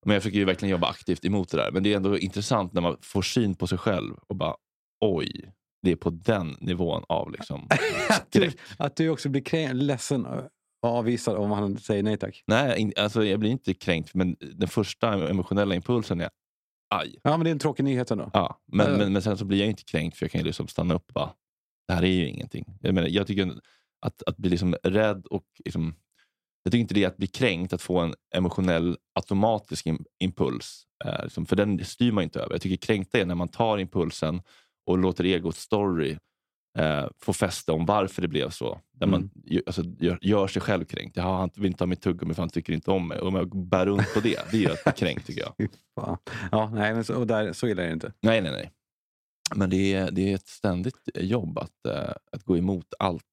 Men 0.06 0.14
jag 0.14 0.24
försöker 0.24 0.40
ju 0.40 0.46
verkligen 0.46 0.72
jobba 0.72 0.88
aktivt 0.88 1.26
emot 1.26 1.50
det 1.50 1.58
där. 1.58 1.72
Men 1.72 1.84
det 1.84 1.94
är 1.94 1.98
ändå 1.98 2.18
intressant 2.18 2.74
när 2.74 2.82
man 2.82 2.98
får 3.02 3.22
syn 3.22 3.56
på 3.56 3.68
sig 3.68 3.78
själv 3.78 4.16
och 4.28 4.36
bara 4.36 4.56
oj, 5.06 5.54
det 5.82 5.92
är 5.92 5.96
på 5.96 6.10
den 6.10 6.58
nivån 6.60 7.04
av 7.10 7.32
liksom 7.32 7.68
att, 8.10 8.32
du, 8.32 8.40
skräck. 8.40 8.58
att 8.78 8.96
du 8.96 9.10
också 9.10 9.30
blir 9.30 9.74
ledsen 9.74 10.26
och 10.84 10.90
avvisad 10.90 11.38
om 11.38 11.52
han 11.52 11.78
säger 11.78 12.04
nej 12.04 12.18
tack. 12.18 12.44
Nej, 12.48 12.80
in, 12.80 12.94
alltså, 12.98 13.26
jag 13.26 13.40
blir 13.40 13.50
inte 13.52 13.74
kränkt, 13.74 14.14
men 14.14 14.36
den 14.40 14.68
första 14.68 15.30
emotionella 15.30 15.76
impulsen 15.76 16.22
är 16.22 16.30
aj. 16.96 17.16
Ja, 17.24 17.38
men 17.38 17.44
det 17.44 17.50
är 17.50 17.52
en 17.52 17.60
tråkig 17.60 17.84
nyhet 17.84 18.12
ändå. 18.12 18.30
Ja, 18.34 18.62
men, 18.72 18.92
Ja. 18.92 18.98
men, 18.98 19.14
men 19.14 19.22
sen 19.22 19.38
så 19.38 19.46
blir 19.46 19.60
jag 19.60 19.68
inte 19.70 19.84
kränkt 19.84 20.18
för 20.18 20.26
jag 20.26 20.32
kan 20.32 20.42
ju 20.42 20.46
liksom 20.48 20.68
stanna 20.68 20.94
upp 20.94 21.08
och 21.08 21.14
bara, 21.14 21.34
det 21.88 21.94
här 21.94 22.04
är 22.04 22.08
ju 22.08 22.28
ingenting. 22.28 22.66
Jag, 22.82 22.96
menar, 22.96 23.08
jag 23.08 23.28
tycker 23.28 23.54
att, 24.06 24.24
att 24.24 24.38
bli 24.38 24.50
liksom 24.50 24.76
rädd 24.84 25.26
och 25.26 25.46
liksom, 25.66 25.96
jag 26.64 26.72
tycker 26.72 26.82
inte 26.82 26.94
det 26.94 27.04
är 27.04 27.08
att 27.08 27.18
bli 27.18 27.28
kränkt, 27.28 27.74
att 27.74 27.82
få 27.82 28.00
en 28.00 28.14
emotionell 28.36 28.98
automatisk 29.20 29.86
im- 29.86 30.06
impuls. 30.20 30.84
Eh, 31.06 31.24
liksom, 31.24 31.46
för 31.46 31.56
den 31.56 31.86
styr 31.86 32.12
man 32.12 32.24
inte 32.24 32.40
över. 32.40 32.52
Jag 32.54 32.62
tycker 32.62 32.88
kränkta 32.88 33.20
är 33.20 33.26
när 33.26 33.36
man 33.36 33.48
tar 33.48 33.78
impulsen 33.78 34.42
och 34.86 34.98
låter 34.98 35.24
egots 35.24 35.62
story 35.62 36.18
eh, 36.78 37.08
få 37.20 37.34
fäste 37.34 37.72
om 37.72 37.86
varför 37.86 38.22
det 38.22 38.28
blev 38.28 38.50
så. 38.50 38.80
Där 38.92 39.08
man 39.08 39.30
ju- 39.46 39.62
alltså, 39.66 39.84
gör, 40.00 40.20
gör 40.22 40.48
sig 40.48 40.62
själv 40.62 40.86
kränkt. 40.86 41.18
Jaha, 41.18 41.38
han 41.38 41.50
vill 41.56 41.66
inte 41.66 41.82
ha 41.84 41.88
mitt 41.88 42.02
tuggummi 42.02 42.34
för 42.34 42.42
han 42.42 42.50
tycker 42.50 42.74
inte 42.74 42.92
om 42.92 43.08
mig. 43.08 43.20
Och 43.20 43.28
om 43.28 43.36
jag 43.36 43.66
bär 43.68 43.86
runt 43.86 44.14
på 44.14 44.20
det, 44.20 44.52
det 44.52 44.58
är 44.58 44.62
ju 44.62 44.72
att 44.72 44.84
bli 44.84 44.94
kränkt 44.98 45.28
tycker 45.28 45.42
jag. 45.42 45.70
Ja, 46.52 46.70
nej, 46.74 46.94
men 46.94 47.04
så, 47.04 47.16
och 47.20 47.28
där, 47.28 47.54
så 47.54 47.68
illa 47.68 47.84
är 47.84 47.88
det 47.88 47.94
inte. 47.94 48.14
Nej, 48.22 48.42
nej, 48.42 48.52
nej. 48.52 48.72
Men 49.56 49.70
det 49.70 49.94
är, 49.94 50.12
det 50.12 50.32
är 50.32 50.36
ett 50.36 50.48
ständigt 50.48 51.10
jobb 51.16 51.58
att, 51.60 51.86
eh, 51.86 52.14
att 52.32 52.44
gå 52.44 52.58
emot 52.58 52.94
allt 53.00 53.24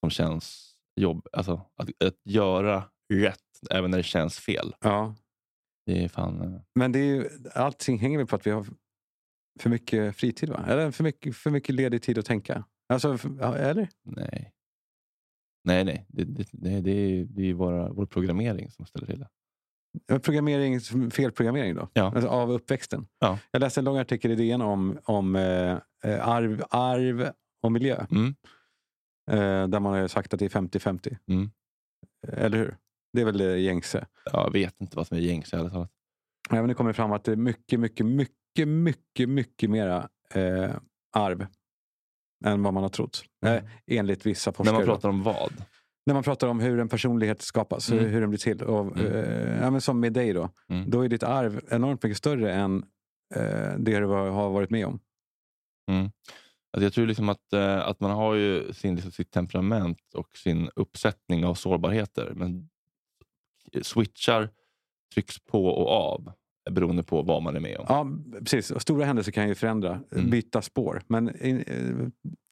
som 0.00 0.10
känns 0.10 0.72
jobb. 1.00 1.26
Alltså 1.32 1.60
att, 1.76 1.88
att 2.04 2.14
göra 2.24 2.84
rätt 3.12 3.40
även 3.70 3.90
när 3.90 3.98
det 3.98 4.04
känns 4.04 4.38
fel. 4.38 4.74
Ja. 4.80 5.14
Det 5.86 6.04
är 6.04 6.08
fan... 6.08 6.40
eh, 6.54 6.60
Men 6.74 6.92
det 6.92 6.98
är 6.98 7.04
ju, 7.04 7.28
allting 7.54 7.98
hänger 7.98 8.18
väl 8.18 8.26
på 8.26 8.36
att 8.36 8.46
vi 8.46 8.50
har 8.50 8.66
för 9.60 9.70
mycket 9.70 10.16
fritid, 10.16 10.48
va? 10.48 10.64
Eller 10.68 10.90
för 10.90 11.04
mycket, 11.04 11.36
för 11.36 11.50
mycket 11.50 11.74
ledig 11.74 12.02
tid 12.02 12.18
att 12.18 12.26
tänka. 12.26 12.64
Alltså, 12.88 13.18
eller? 13.40 13.88
Nej. 14.02 14.52
Nej, 15.64 15.84
nej. 15.84 16.06
Det, 16.08 16.24
det, 16.24 16.48
det, 16.52 16.80
det 16.80 16.90
är, 16.90 17.24
det 17.24 17.50
är 17.50 17.54
våra, 17.54 17.92
vår 17.92 18.06
programmering 18.06 18.70
som 18.70 18.86
ställer 18.86 19.06
till 19.06 19.18
det. 19.18 19.28
Programmering, 20.18 20.80
felprogrammering 21.10 21.74
då? 21.74 21.88
Ja. 21.92 22.12
Alltså, 22.14 22.28
av 22.28 22.50
uppväxten. 22.50 23.06
Ja. 23.18 23.38
Jag 23.50 23.60
läste 23.60 23.80
en 23.80 23.84
lång 23.84 23.98
artikel 23.98 24.30
i 24.30 24.34
DN 24.34 24.62
om, 24.62 24.98
om 25.04 25.36
eh, 25.36 25.78
eh, 26.04 26.28
arv, 26.28 26.64
arv 26.70 27.30
och 27.62 27.72
miljö. 27.72 28.06
Mm. 28.10 28.34
Eh, 29.30 29.68
där 29.68 29.80
man 29.80 29.92
har 29.92 30.08
sagt 30.08 30.34
att 30.34 30.38
det 30.40 30.44
är 30.44 30.60
50-50. 30.60 31.16
Mm. 31.28 31.50
Eller 32.28 32.58
hur? 32.58 32.76
Det 33.12 33.20
är 33.20 33.24
väl 33.24 33.38
det 33.38 33.58
gängse. 33.58 34.06
Jag 34.32 34.52
vet 34.52 34.80
inte 34.80 34.96
vad 34.96 35.06
som 35.06 35.16
är 35.16 35.20
gängse 35.20 35.56
ärligt 35.56 35.72
talat. 35.72 35.90
Även 36.50 36.68
det 36.68 36.74
kommer 36.74 36.92
fram 36.92 37.12
att 37.12 37.24
det 37.24 37.32
är 37.32 37.36
mycket, 37.36 37.80
mycket, 37.80 38.06
mycket, 38.06 38.68
mycket, 38.68 39.28
mycket 39.28 39.70
mera 39.70 40.08
eh, 40.34 40.76
arv 41.12 41.46
än 42.44 42.62
vad 42.62 42.74
man 42.74 42.82
har 42.82 42.90
trott. 42.90 43.24
Eh, 43.46 43.62
enligt 43.86 44.26
vissa 44.26 44.50
När 44.50 44.54
forskare. 44.54 44.72
man 44.78 44.86
då. 44.86 44.92
pratar 44.92 45.08
om 45.08 45.22
vad? 45.22 45.52
När 46.06 46.14
man 46.14 46.22
pratar 46.22 46.48
om 46.48 46.60
hur 46.60 46.78
en 46.80 46.88
personlighet 46.88 47.42
skapas, 47.42 47.90
Mm. 47.90 48.04
hur, 48.04 48.20
den 48.20 48.30
blir 48.30 48.38
till. 48.38 48.62
Och, 48.62 48.96
Mm. 48.98 49.12
eh, 49.12 49.60
ja, 49.62 49.70
men 49.70 49.80
som 49.80 50.00
med 50.00 50.12
dig 50.12 50.32
då. 50.32 50.50
Mm. 50.68 50.90
Då 50.90 51.00
är 51.04 51.08
ditt 51.08 51.22
arv 51.22 51.60
enormt 51.70 52.02
mycket 52.02 52.18
större 52.18 52.52
än 52.52 52.84
eh, 53.34 53.74
det 53.78 53.98
du 54.00 54.06
har 54.06 54.50
varit 54.50 54.70
med 54.70 54.86
om. 54.86 54.98
Mm. 55.90 56.04
Alltså 56.72 56.84
jag 56.84 56.92
tror 56.92 57.06
liksom 57.06 57.28
att, 57.28 57.52
eh, 57.52 57.78
att 57.88 58.00
man 58.00 58.10
har 58.10 58.34
ju 58.34 58.72
sin, 58.72 58.94
liksom, 58.94 59.12
sitt 59.12 59.30
temperament 59.30 59.98
och 60.14 60.36
sin 60.36 60.70
uppsättning 60.76 61.44
av 61.44 61.54
sårbarheter. 61.54 62.32
Men 62.36 62.68
switchar 63.82 64.50
trycks 65.14 65.38
på 65.38 65.66
och 65.66 65.88
av 65.90 66.32
beroende 66.70 67.02
på 67.02 67.22
vad 67.22 67.42
man 67.42 67.56
är 67.56 67.60
med 67.60 67.76
om. 67.78 67.84
Ja, 67.88 68.06
precis. 68.40 68.72
Stora 68.80 69.04
händelser 69.04 69.32
kan 69.32 69.48
ju 69.48 69.54
förändra, 69.54 70.00
Mm. 70.12 70.30
byta 70.30 70.62
spår. 70.62 71.02
Men 71.08 71.28
eh, 71.28 71.56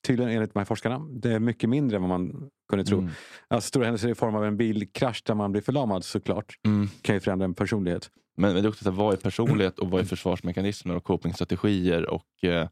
tydligen 0.07 0.33
enligt 0.33 0.53
de 0.55 0.59
här 0.61 0.65
forskarna, 0.67 0.99
det 1.13 1.33
är 1.33 1.39
mycket 1.39 1.71
mindre 1.71 1.97
än 1.97 2.03
vad 2.03 2.09
man 2.21 2.51
kunde 2.69 2.85
tro. 2.85 2.99
Mm. 2.99 3.11
Alltså, 3.49 3.69
stora 3.69 3.85
händelser 3.85 4.09
i 4.09 4.15
form 4.15 4.35
av 4.35 4.45
en 4.45 4.57
bilkrasch 4.57 5.23
där 5.27 5.35
man 5.35 5.53
blir 5.53 5.63
förlamad 5.63 6.05
såklart, 6.05 6.55
Mm. 6.67 6.89
kan 7.03 7.15
ju 7.15 7.21
förändra 7.21 7.45
en 7.45 7.55
personlighet. 7.55 8.11
Men, 8.37 8.53
men 8.55 8.63
det 8.63 8.67
är 8.67 8.71
också 8.71 8.85
så 8.85 8.91
här, 8.91 8.97
vad 8.97 9.13
är 9.13 9.17
personlighet 9.19 9.79
och 9.79 9.91
vad 9.91 10.01
är 10.01 10.05
försvarsmekanismer 10.05 10.97
och 10.97 11.05
copingstrategier 11.05 12.11
och 12.11 12.45
eh, 12.45 12.69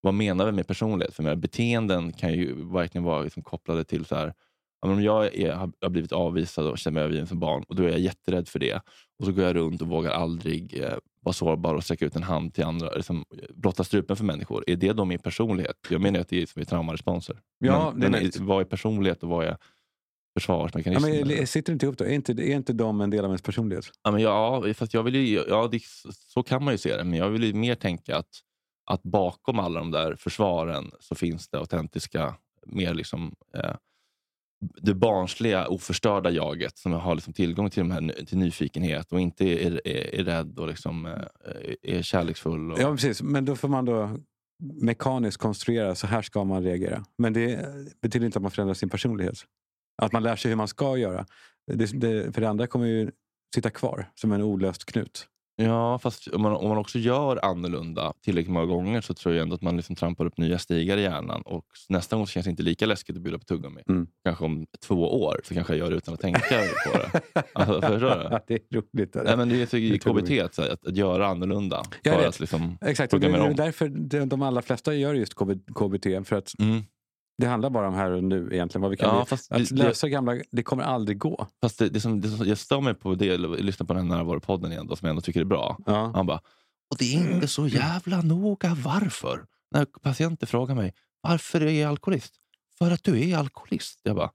vad 0.00 0.14
menar 0.14 0.46
vi 0.46 0.52
med 0.52 0.66
personlighet? 0.66 1.14
För 1.14 1.22
menar, 1.22 1.36
beteenden 1.36 2.12
kan 2.12 2.32
ju 2.32 2.64
verkligen 2.72 3.04
vara 3.04 3.22
liksom 3.22 3.42
kopplade 3.42 3.84
till 3.84 4.04
så 4.04 4.14
här, 4.16 4.34
om 4.90 5.02
jag 5.02 5.34
är, 5.34 5.52
har, 5.52 5.88
blivit 5.88 6.12
avvisad 6.12 6.66
och 6.66 6.78
känner 6.78 6.94
mig 6.94 7.02
övergiven 7.02 7.26
som 7.26 7.38
barn 7.38 7.64
och 7.68 7.76
då 7.76 7.82
är 7.82 7.88
jag 7.88 8.00
jätterädd 8.00 8.48
för 8.48 8.58
det. 8.58 8.80
Och 9.18 9.24
så 9.24 9.32
går 9.32 9.44
jag 9.44 9.56
runt 9.56 9.82
och 9.82 9.88
vågar 9.88 10.10
aldrig 10.10 10.82
eh, 10.82 10.94
vara 11.20 11.32
sårbar 11.32 11.74
och 11.74 11.84
sträcka 11.84 12.04
ut 12.04 12.16
en 12.16 12.22
hand 12.22 12.54
till 12.54 12.64
andra, 12.64 12.90
liksom, 12.90 13.24
blotta 13.54 13.84
strupen 13.84 14.16
för 14.16 14.24
människor. 14.24 14.64
Är 14.66 14.76
det 14.76 14.92
då 14.92 15.04
min 15.04 15.18
personlighet? 15.18 15.76
Jag 15.88 16.00
menar 16.00 16.20
att 16.20 16.28
det 16.28 16.42
är 16.42 16.46
som 16.46 16.60
är 16.62 16.66
traumaresponser. 16.66 17.40
Ja, 17.58 17.92
men, 17.96 18.10
men 18.10 18.30
vad 18.38 18.60
är 18.60 18.64
personlighet 18.64 19.22
och 19.22 19.28
vad 19.28 19.46
är 19.46 19.56
Ja, 20.34 20.40
försvarsmekanismer? 20.40 21.24
men, 21.24 21.46
sitter 21.46 21.72
det 21.72 21.74
inte 21.74 21.86
ihop 21.86 21.98
då? 21.98 22.04
Är 22.04 22.10
inte, 22.10 22.32
är 22.32 22.56
inte 22.56 22.72
de 22.72 23.00
en 23.00 23.10
del 23.10 23.24
av 23.24 23.30
ens 23.30 23.42
personlighet? 23.42 23.90
Ja, 24.02 24.10
men 24.10 24.22
ja, 24.22 24.64
fast 24.74 24.94
jag 24.94 25.02
vill 25.02 25.14
ju, 25.14 25.44
ja, 25.48 25.68
det, 25.72 25.80
så 26.12 26.42
kan 26.42 26.64
man 26.64 26.74
ju 26.74 26.78
se 26.78 26.96
det. 26.96 27.04
Men 27.04 27.18
jag 27.18 27.28
vill 27.28 27.44
ju 27.44 27.52
mer 27.52 27.74
tänka 27.74 28.16
att, 28.16 28.28
att 28.90 29.02
bakom 29.02 29.58
alla 29.58 29.80
de 29.80 29.90
där 29.90 30.16
försvaren 30.18 30.90
så 31.00 31.14
finns 31.14 31.48
det 31.48 31.58
autentiska, 31.58 32.34
mer 32.66 32.94
liksom, 32.94 33.34
eh, 33.54 33.74
det 34.62 34.94
barnsliga, 34.94 35.68
oförstörda 35.68 36.30
jaget 36.30 36.78
som 36.78 36.92
har 36.92 37.14
liksom 37.14 37.32
tillgång 37.32 37.70
till, 37.70 37.80
de 37.80 37.90
här, 37.90 38.24
till 38.24 38.38
nyfikenhet 38.38 39.12
och 39.12 39.20
inte 39.20 39.44
är, 39.44 39.88
är, 39.88 40.14
är 40.14 40.24
rädd 40.24 40.58
och 40.58 40.68
liksom, 40.68 41.06
eh, 41.06 41.96
är 41.96 42.02
kärleksfull. 42.02 42.72
Och, 42.72 42.80
Ja, 42.80 42.92
precis. 42.92 43.22
Men 43.22 43.44
då 43.44 43.56
får 43.56 43.68
man 43.68 43.84
då 43.84 44.18
mekaniskt 44.82 45.36
konstruera, 45.36 45.94
så 45.94 46.06
här 46.06 46.22
ska 46.22 46.44
man 46.44 46.62
reagera. 46.62 47.04
Men 47.18 47.32
det 47.32 47.66
betyder 48.02 48.26
inte 48.26 48.38
att 48.38 48.42
man 48.42 48.50
förändrar 48.50 48.74
sin 48.74 48.88
personlighet. 48.88 49.38
Att 50.02 50.12
man 50.12 50.22
lär 50.22 50.36
sig 50.36 50.48
hur 50.48 50.56
man 50.56 50.68
ska 50.68 50.96
göra. 50.96 51.26
Det, 51.66 52.00
det, 52.00 52.34
för 52.34 52.40
det 52.40 52.48
andra 52.48 52.66
kommer 52.66 52.86
ju 52.86 53.10
sitta 53.54 53.70
kvar 53.70 54.10
som 54.14 54.32
en 54.32 54.42
olöst 54.42 54.84
knut. 54.84 55.26
Ja, 55.56 55.98
fast 55.98 56.28
om 56.28 56.42
man, 56.42 56.52
om 56.52 56.68
man 56.68 56.78
också 56.78 56.98
gör 56.98 57.44
annorlunda 57.44 58.12
tillräckligt 58.24 58.52
många 58.52 58.66
gånger 58.66 59.00
så 59.00 59.14
tror 59.14 59.34
jag 59.34 59.42
ändå 59.42 59.54
att 59.54 59.62
man 59.62 59.76
liksom 59.76 59.96
trampar 59.96 60.26
upp 60.26 60.38
nya 60.38 60.58
stigar 60.58 60.96
i 60.96 61.02
hjärnan. 61.02 61.42
Och 61.42 61.64
nästa 61.88 62.16
gång 62.16 62.26
känns 62.26 62.44
det 62.44 62.50
inte 62.50 62.62
lika 62.62 62.86
läskigt 62.86 63.16
att 63.16 63.22
bjuda 63.22 63.38
på 63.38 63.44
tuggummi. 63.44 63.82
Mm. 63.88 64.06
Kanske 64.24 64.44
om 64.44 64.66
två 64.86 65.22
år 65.22 65.40
så 65.44 65.54
kanske 65.54 65.72
jag 65.72 65.78
gör 65.78 65.90
det 65.90 65.96
utan 65.96 66.14
att 66.14 66.20
tänka 66.20 66.40
på 66.40 66.98
det. 66.98 67.22
Alltså, 67.52 67.80
förstår 67.80 68.30
du? 68.30 68.38
det 68.46 68.54
är 68.54 68.76
roligt. 68.76 69.16
Nej, 69.24 69.36
men 69.36 69.48
det 69.48 69.74
är 69.74 69.90
Det 69.92 69.98
tror 69.98 70.20
KBT, 70.20 70.30
här, 70.30 70.70
att, 70.72 70.86
att 70.86 70.96
göra 70.96 71.26
annorlunda. 71.26 71.82
Jag 72.02 72.14
för 72.14 72.20
vet. 72.20 72.28
att 72.28 72.40
liksom, 72.40 72.78
Exakt, 72.80 73.10
det 73.20 73.26
är 73.26 73.54
därför 73.54 73.88
de, 74.26 74.42
allra 74.42 74.62
flesta 74.62 74.94
gör 74.94 75.14
just 75.14 75.34
KB, 75.34 75.50
KBT. 75.74 76.28
För 76.28 76.36
att 76.36 76.52
Mm. 76.58 76.82
Det 77.42 77.48
handlar 77.48 77.70
bara 77.70 77.88
om 77.88 77.94
här 77.94 78.10
och 78.10 78.24
nu 78.24 78.48
egentligen. 78.52 78.82
Vad 78.82 78.90
vi 78.90 78.96
kan 78.96 79.16
Ja, 79.16 79.24
fast 79.24 79.52
att 79.52 79.68
det- 79.68 79.74
lösa 79.74 80.08
gamla, 80.08 80.36
det 80.50 80.62
kommer 80.62 80.82
aldrig 80.82 81.18
gå. 81.18 81.46
Fast 81.62 81.78
det, 81.78 81.88
det, 81.88 82.00
som, 82.00 82.20
det 82.20 82.28
som, 82.28 82.46
jag 82.48 82.58
stör 82.58 82.80
mig 82.80 82.94
på 82.94 83.14
det, 83.14 83.36
lyssna 83.38 83.86
på 83.86 83.94
den 83.94 84.10
här 84.10 84.16
närvaropodden 84.16 84.72
igen, 84.72 84.86
då, 84.86 84.96
som 84.96 85.06
jag 85.06 85.10
ändå 85.10 85.20
tycker 85.22 85.40
är 85.40 85.44
bra. 85.44 85.78
Ja. 85.86 86.12
Han 86.14 86.26
bara, 86.26 86.40
och 86.90 86.96
det 86.98 87.14
är 87.14 87.34
inte 87.34 87.48
så 87.48 87.66
jävla 87.66 88.20
noga 88.22 88.76
varför. 88.84 89.44
När 89.70 89.84
patienter 89.84 90.46
frågar 90.46 90.74
mig, 90.74 90.94
varför 91.20 91.60
är 91.60 91.80
jag 91.80 91.88
alkoholist? 91.88 92.34
För 92.78 92.90
att 92.90 93.04
du 93.04 93.30
är 93.30 93.36
alkoholist. 93.38 94.00
Jag 94.02 94.16
bara, 94.16 94.30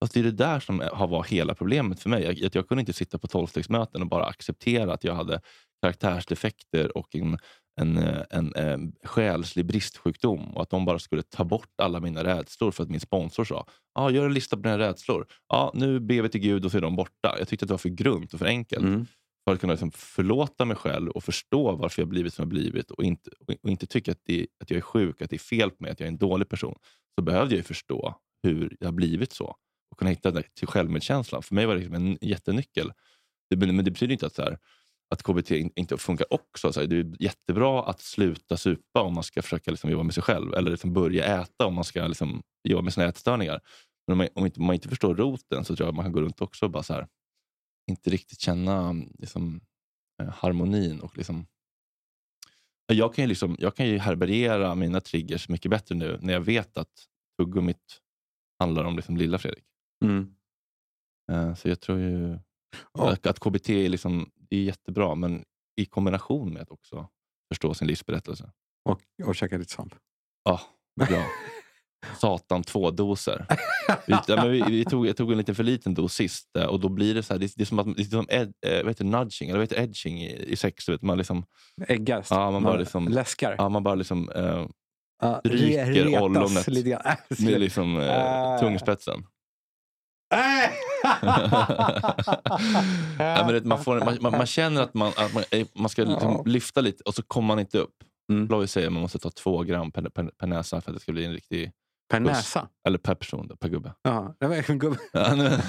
fast 0.00 0.14
det 0.14 0.20
är 0.20 0.24
det 0.24 0.30
där 0.30 0.60
som 0.60 0.82
har 0.92 1.06
varit 1.08 1.30
hela 1.30 1.54
problemet 1.54 2.00
för 2.00 2.10
mig. 2.10 2.22
Jag, 2.24 2.44
att 2.46 2.54
jag 2.54 2.68
kunde 2.68 2.80
inte 2.80 2.92
sitta 2.92 3.18
på 3.18 3.26
tolvstegsmöten 3.26 4.02
och 4.02 4.08
bara 4.08 4.24
acceptera 4.26 4.94
att 4.94 5.04
jag 5.04 5.14
hade 5.14 5.40
karaktärsdefekter 5.82 6.96
och 6.98 7.14
en, 7.14 7.38
en, 7.80 7.98
eh, 7.98 8.22
en, 8.30 8.54
en 8.54 8.92
själslig 9.04 9.66
bristsjukdom 9.66 10.54
och 10.54 10.62
att 10.62 10.70
de 10.70 10.84
bara 10.84 10.98
skulle 10.98 11.22
ta 11.22 11.44
bort 11.44 11.80
alla 11.82 12.00
mina 12.00 12.24
rädslor 12.24 12.70
för 12.70 12.82
att 12.82 12.90
min 12.90 13.00
sponsor 13.00 13.44
sa 13.44 13.66
ah, 13.94 14.10
gör 14.10 14.26
en 14.26 14.34
lista 14.34 14.56
på 14.56 14.62
dina 14.62 14.78
rädslor. 14.78 15.26
Ja, 15.48 15.70
nu 15.74 16.00
ber 16.00 16.22
vi 16.22 16.28
till 16.28 16.40
Gud 16.40 16.64
och 16.64 16.70
så 16.70 16.76
är 16.76 16.82
de 16.82 16.96
borta. 16.96 17.36
Jag 17.38 17.48
tyckte 17.48 17.64
att 17.64 17.68
det 17.68 17.72
var 17.74 17.78
för 17.78 17.88
grunt 17.88 18.32
och 18.34 18.38
för 18.38 18.46
enkelt 18.46 18.82
Mm. 18.82 19.06
för 19.44 19.54
att 19.54 19.60
kunna 19.60 19.72
liksom 19.72 19.90
förlåta 19.90 20.64
mig 20.64 20.76
själv 20.76 21.10
och 21.10 21.24
förstå 21.24 21.76
varför 21.76 22.02
jag 22.02 22.08
blivit 22.08 22.34
som 22.34 22.42
jag 22.42 22.48
blivit 22.48 22.90
och 22.90 23.04
inte, 23.04 23.30
och 23.62 23.70
inte 23.70 23.86
tycka 23.86 24.12
att, 24.12 24.20
det, 24.24 24.46
att 24.60 24.70
jag 24.70 24.76
är 24.78 24.82
sjuk, 24.82 25.22
att 25.22 25.30
det 25.30 25.36
är 25.36 25.38
fel 25.38 25.70
på 25.70 25.76
mig, 25.82 25.92
att 25.92 26.00
jag 26.00 26.06
är 26.06 26.10
en 26.10 26.18
dålig 26.18 26.48
person. 26.48 26.74
Så 27.18 27.24
behövde 27.24 27.56
jag 27.56 27.66
förstå 27.66 28.14
hur 28.42 28.76
jag 28.80 28.94
blivit 28.94 29.32
så 29.32 29.56
och 29.90 29.98
kunna 29.98 30.10
hitta 30.10 30.30
det 30.30 30.42
till 30.54 30.68
självmedkänslan. 30.68 31.42
För 31.42 31.54
mig 31.54 31.66
var 31.66 31.74
det 31.74 31.80
liksom 31.80 31.94
en 31.94 32.18
jättenyckel. 32.20 32.92
Det, 33.50 33.56
men 33.56 33.84
det 33.84 33.90
betyder 33.90 34.12
inte 34.12 34.26
att, 34.26 34.34
så 34.34 34.42
här, 34.42 34.58
att 35.10 35.22
KBT 35.22 35.50
in- 35.50 35.72
inte 35.76 35.96
funkar 35.96 36.26
också. 36.34 36.72
Så 36.72 36.86
det 36.86 36.96
är 36.96 37.22
jättebra 37.22 37.82
att 37.84 38.00
sluta 38.00 38.56
supa 38.56 39.02
om 39.02 39.14
man 39.14 39.22
ska 39.24 39.42
försöka 39.42 39.70
liksom 39.70 39.90
jobba 39.90 40.02
med 40.02 40.14
sig 40.14 40.22
själv 40.22 40.54
eller 40.54 40.70
liksom 40.70 40.92
börja 40.92 41.24
äta 41.42 41.66
om 41.66 41.74
man 41.74 41.84
ska 41.84 42.06
liksom 42.06 42.42
jobba 42.68 42.82
med 42.82 42.92
sina 42.94 43.06
ätstörningar. 43.06 43.60
Men 44.06 44.12
om 44.12 44.18
man, 44.18 44.28
om 44.34 44.46
inte, 44.46 44.60
om 44.60 44.66
man 44.66 44.74
inte 44.74 44.88
förstår 44.88 45.14
roten 45.14 45.64
så 45.64 45.76
tror 45.76 45.86
jag 45.86 45.88
att 45.92 45.96
man 45.96 46.04
kan 46.04 46.12
gå 46.12 46.20
runt 46.20 46.40
också 46.40 46.64
och 46.64 46.70
bara 46.70 46.82
så 46.82 46.94
här, 46.94 47.08
inte 47.90 48.10
riktigt 48.10 48.40
känna 48.40 48.92
liksom, 49.18 49.60
eh, 50.22 50.28
harmonin. 50.28 51.00
och 51.00 51.16
liksom, 51.18 51.46
jag, 52.92 53.14
kan 53.14 53.24
ju 53.24 53.28
liksom, 53.28 53.56
jag 53.58 53.76
kan 53.76 53.86
ju 53.86 53.98
härbärgera 53.98 54.74
mina 54.74 55.00
triggers 55.00 55.48
mycket 55.48 55.70
bättre 55.70 55.94
nu 55.94 56.18
när 56.22 56.32
jag 56.32 56.40
vet 56.40 56.76
att 56.76 57.06
tuggummit 57.38 58.00
handlar 58.58 58.84
om 58.84 58.96
liksom 58.96 59.16
lilla 59.16 59.38
Fredrik. 59.38 59.64
Mm. 60.04 60.34
Eh, 61.32 61.54
Så 61.54 61.68
jag 61.68 61.80
tror 61.80 61.98
ju 61.98 62.38
Ja. 62.92 63.16
att, 63.22 63.40
KBT 63.40 63.68
är, 63.70 63.88
liksom, 63.88 64.30
är 64.50 64.58
jättebra, 64.58 65.14
men 65.14 65.44
i 65.76 65.84
kombination 65.86 66.52
med 66.52 66.62
att 66.62 66.70
också 66.70 67.08
förstå 67.52 67.74
sin 67.74 67.88
livsberättelse. 67.88 68.50
Och, 68.88 69.00
och 69.24 69.36
käka 69.36 69.58
lite 69.58 69.72
svamp. 69.72 69.94
Ja, 70.44 70.60
bra. 71.00 71.24
Satan, 72.18 72.62
två 72.62 72.90
doser. 72.90 73.46
Vi, 74.06 74.14
ja, 74.28 74.44
vi, 74.46 74.62
vi 74.62 74.84
tog, 74.84 75.06
jag 75.06 75.16
tog 75.16 75.32
en 75.32 75.38
lite 75.38 75.54
för 75.54 75.62
liten 75.64 75.94
dos 75.94 76.14
sist 76.14 76.56
eh, 76.58 76.64
och 76.64 76.80
då 76.80 76.88
blir 76.88 77.14
det 77.14 77.22
så 77.22 77.32
här, 77.34 77.38
det, 77.40 77.52
det 77.56 77.62
är 77.62 77.66
som, 77.66 77.78
att, 77.78 77.96
det 77.96 78.02
är 78.02 78.04
som 78.04 78.26
ed, 78.30 78.52
vad 78.62 78.88
heter 78.88 79.04
det, 79.04 79.10
nudging, 79.10 79.48
eller 79.50 79.58
vad 79.58 79.68
heter 79.72 79.82
edging 79.82 80.22
i, 80.22 80.36
i 80.52 80.56
sex? 80.56 80.84
du 80.86 80.92
Vet, 80.92 81.02
man, 81.02 81.18
liksom, 81.18 81.44
Äggar. 81.88 82.24
Ja, 82.30 82.50
man 82.50 82.62
bara 82.62 82.76
liksom- 82.76 83.08
läskar. 83.08 83.54
ja, 83.58 83.68
man 83.68 83.82
bara 83.82 83.94
liksom, 83.94 84.30
eh, 84.30 84.66
Ja, 85.22 85.40
ryker 85.44 86.22
ollonet 86.22 86.66
med 87.40 87.60
liksom, 87.60 87.96
Ah. 87.96 88.58
tungspetsen. 88.58 89.26
Ja, 93.18 93.46
men 93.46 93.68
man, 93.68 93.84
får, 93.84 93.98
man, 94.04 94.18
man, 94.20 94.32
man 94.32 94.46
känner 94.46 94.82
att 94.82 94.94
man, 94.94 95.12
att 95.16 95.34
man, 95.34 95.44
eh, 95.50 95.66
man 95.74 95.88
ska 95.88 96.04
liksom 96.04 96.42
lyfta 96.46 96.80
lite 96.80 97.02
och 97.02 97.14
så 97.14 97.22
kommer 97.22 97.46
man 97.48 97.58
inte 97.58 97.78
upp. 97.78 97.94
Mm. 98.32 98.48
Lovis 98.48 98.72
säger 98.72 98.86
att 98.86 98.92
man 98.92 99.02
måste 99.02 99.18
ta 99.18 99.30
två 99.30 99.62
gram 99.62 99.92
per, 99.92 100.02
per, 100.02 100.24
per 100.24 100.46
näsa 100.46 100.80
för 100.80 100.90
att 100.90 100.96
det 100.96 101.00
ska 101.00 101.12
bli 101.12 101.24
en 101.24 101.32
riktig... 101.32 101.72
Per 102.10 102.20
Puss. 102.20 102.28
näsa? 102.28 102.68
Eller 102.86 102.98
per 102.98 103.14
person, 103.14 103.48
då, 103.48 103.56
per 103.56 103.68
gubbe. 103.68 103.94
Ja, 104.02 104.34
det 104.40 104.46
var 104.46 104.70
en 104.70 104.78
gubbe. 104.78 104.98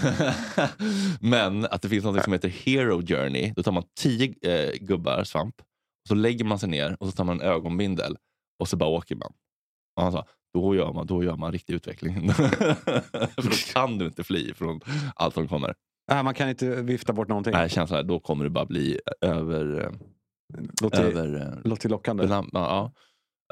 Men 1.22 1.66
att 1.66 1.82
det 1.82 1.90
finns 1.90 2.04
något 2.04 2.24
som 2.24 2.34
heter 2.34 2.50
Hero 2.50 3.02
Journey. 3.02 3.54
Då 3.56 3.64
tar 3.64 3.72
man 3.72 3.84
tio 4.00 4.36
eh, 4.42 4.72
gubbar 4.82 5.24
svamp, 5.24 5.56
och 6.02 6.08
så 6.08 6.16
lägger 6.16 6.46
man 6.46 6.60
sig 6.60 6.70
ner 6.70 6.98
och 7.00 7.08
så 7.08 7.12
tar 7.12 7.24
man 7.24 7.42
en 7.42 7.48
ögonbindel 7.48 8.18
och 8.60 8.68
så 8.68 8.78
bara 8.78 8.90
åker 8.90 9.16
man. 9.16 9.34
Och 9.96 10.04
han 10.04 10.12
sa, 10.12 10.26
då 10.54 10.76
gör 10.76 10.94
man, 10.94 11.08
då 11.08 11.24
gör 11.24 11.36
man 11.36 11.52
riktig 11.52 11.74
utveckling. 11.74 12.34
För 12.34 13.44
då 13.50 13.56
kan 13.74 13.98
du 13.98 14.06
inte 14.06 14.24
fly 14.24 14.54
från 14.54 14.82
allt 15.16 15.34
som 15.34 15.48
kommer. 15.48 15.74
Nej, 16.12 16.24
man 16.24 16.34
kan 16.34 16.50
inte 16.50 16.82
vifta 16.82 17.14
bort 17.14 17.28
någonting. 17.28 17.54
Nej, 17.54 17.70
känslan 17.70 18.00
är, 18.00 18.04
då 18.04 18.20
kommer 18.20 18.44
du 18.44 18.50
bara 18.50 18.66
bli 18.66 19.00
över... 19.22 19.82
eh, 19.84 19.92
Låter, 20.82 21.04
över 21.04 21.42
eh, 21.42 21.70
låter 21.70 21.90
lockande. 21.90 22.24
ja, 22.28 22.46
ja. 22.54 22.92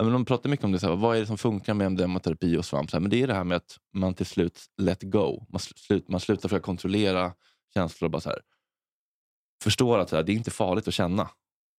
Men 0.03 0.11
de 0.13 0.25
pratar 0.25 0.49
mycket 0.49 0.63
om 0.65 0.71
det. 0.71 0.79
Så 0.79 0.87
här, 0.87 0.95
vad 0.95 1.15
är 1.15 1.19
det 1.19 1.25
som 1.27 1.37
funkar 1.37 1.73
med 1.73 1.85
MDMA-terapi 1.91 2.57
och 2.57 2.65
svamp? 2.65 2.89
Så 2.91 2.97
här, 2.97 3.01
men 3.01 3.09
det 3.09 3.21
är 3.23 3.27
det 3.27 3.33
här 3.33 3.43
med 3.43 3.55
att 3.57 3.77
man 3.93 4.13
till 4.13 4.25
slut 4.25 4.59
let 4.77 5.01
go. 5.03 5.45
Man, 5.49 5.59
sl- 5.59 5.77
slut, 5.77 6.09
man 6.09 6.19
slutar 6.19 6.49
försöka 6.49 6.63
kontrollera 6.63 7.33
känslor 7.73 8.07
och 8.07 8.11
bara 8.11 8.21
så 8.21 8.29
här, 8.29 8.39
förstår 9.63 9.99
att 9.99 10.09
så 10.09 10.15
här, 10.15 10.23
det 10.23 10.31
är 10.31 10.35
inte 10.35 10.51
farligt 10.51 10.87
att 10.87 10.93
känna. 10.93 11.29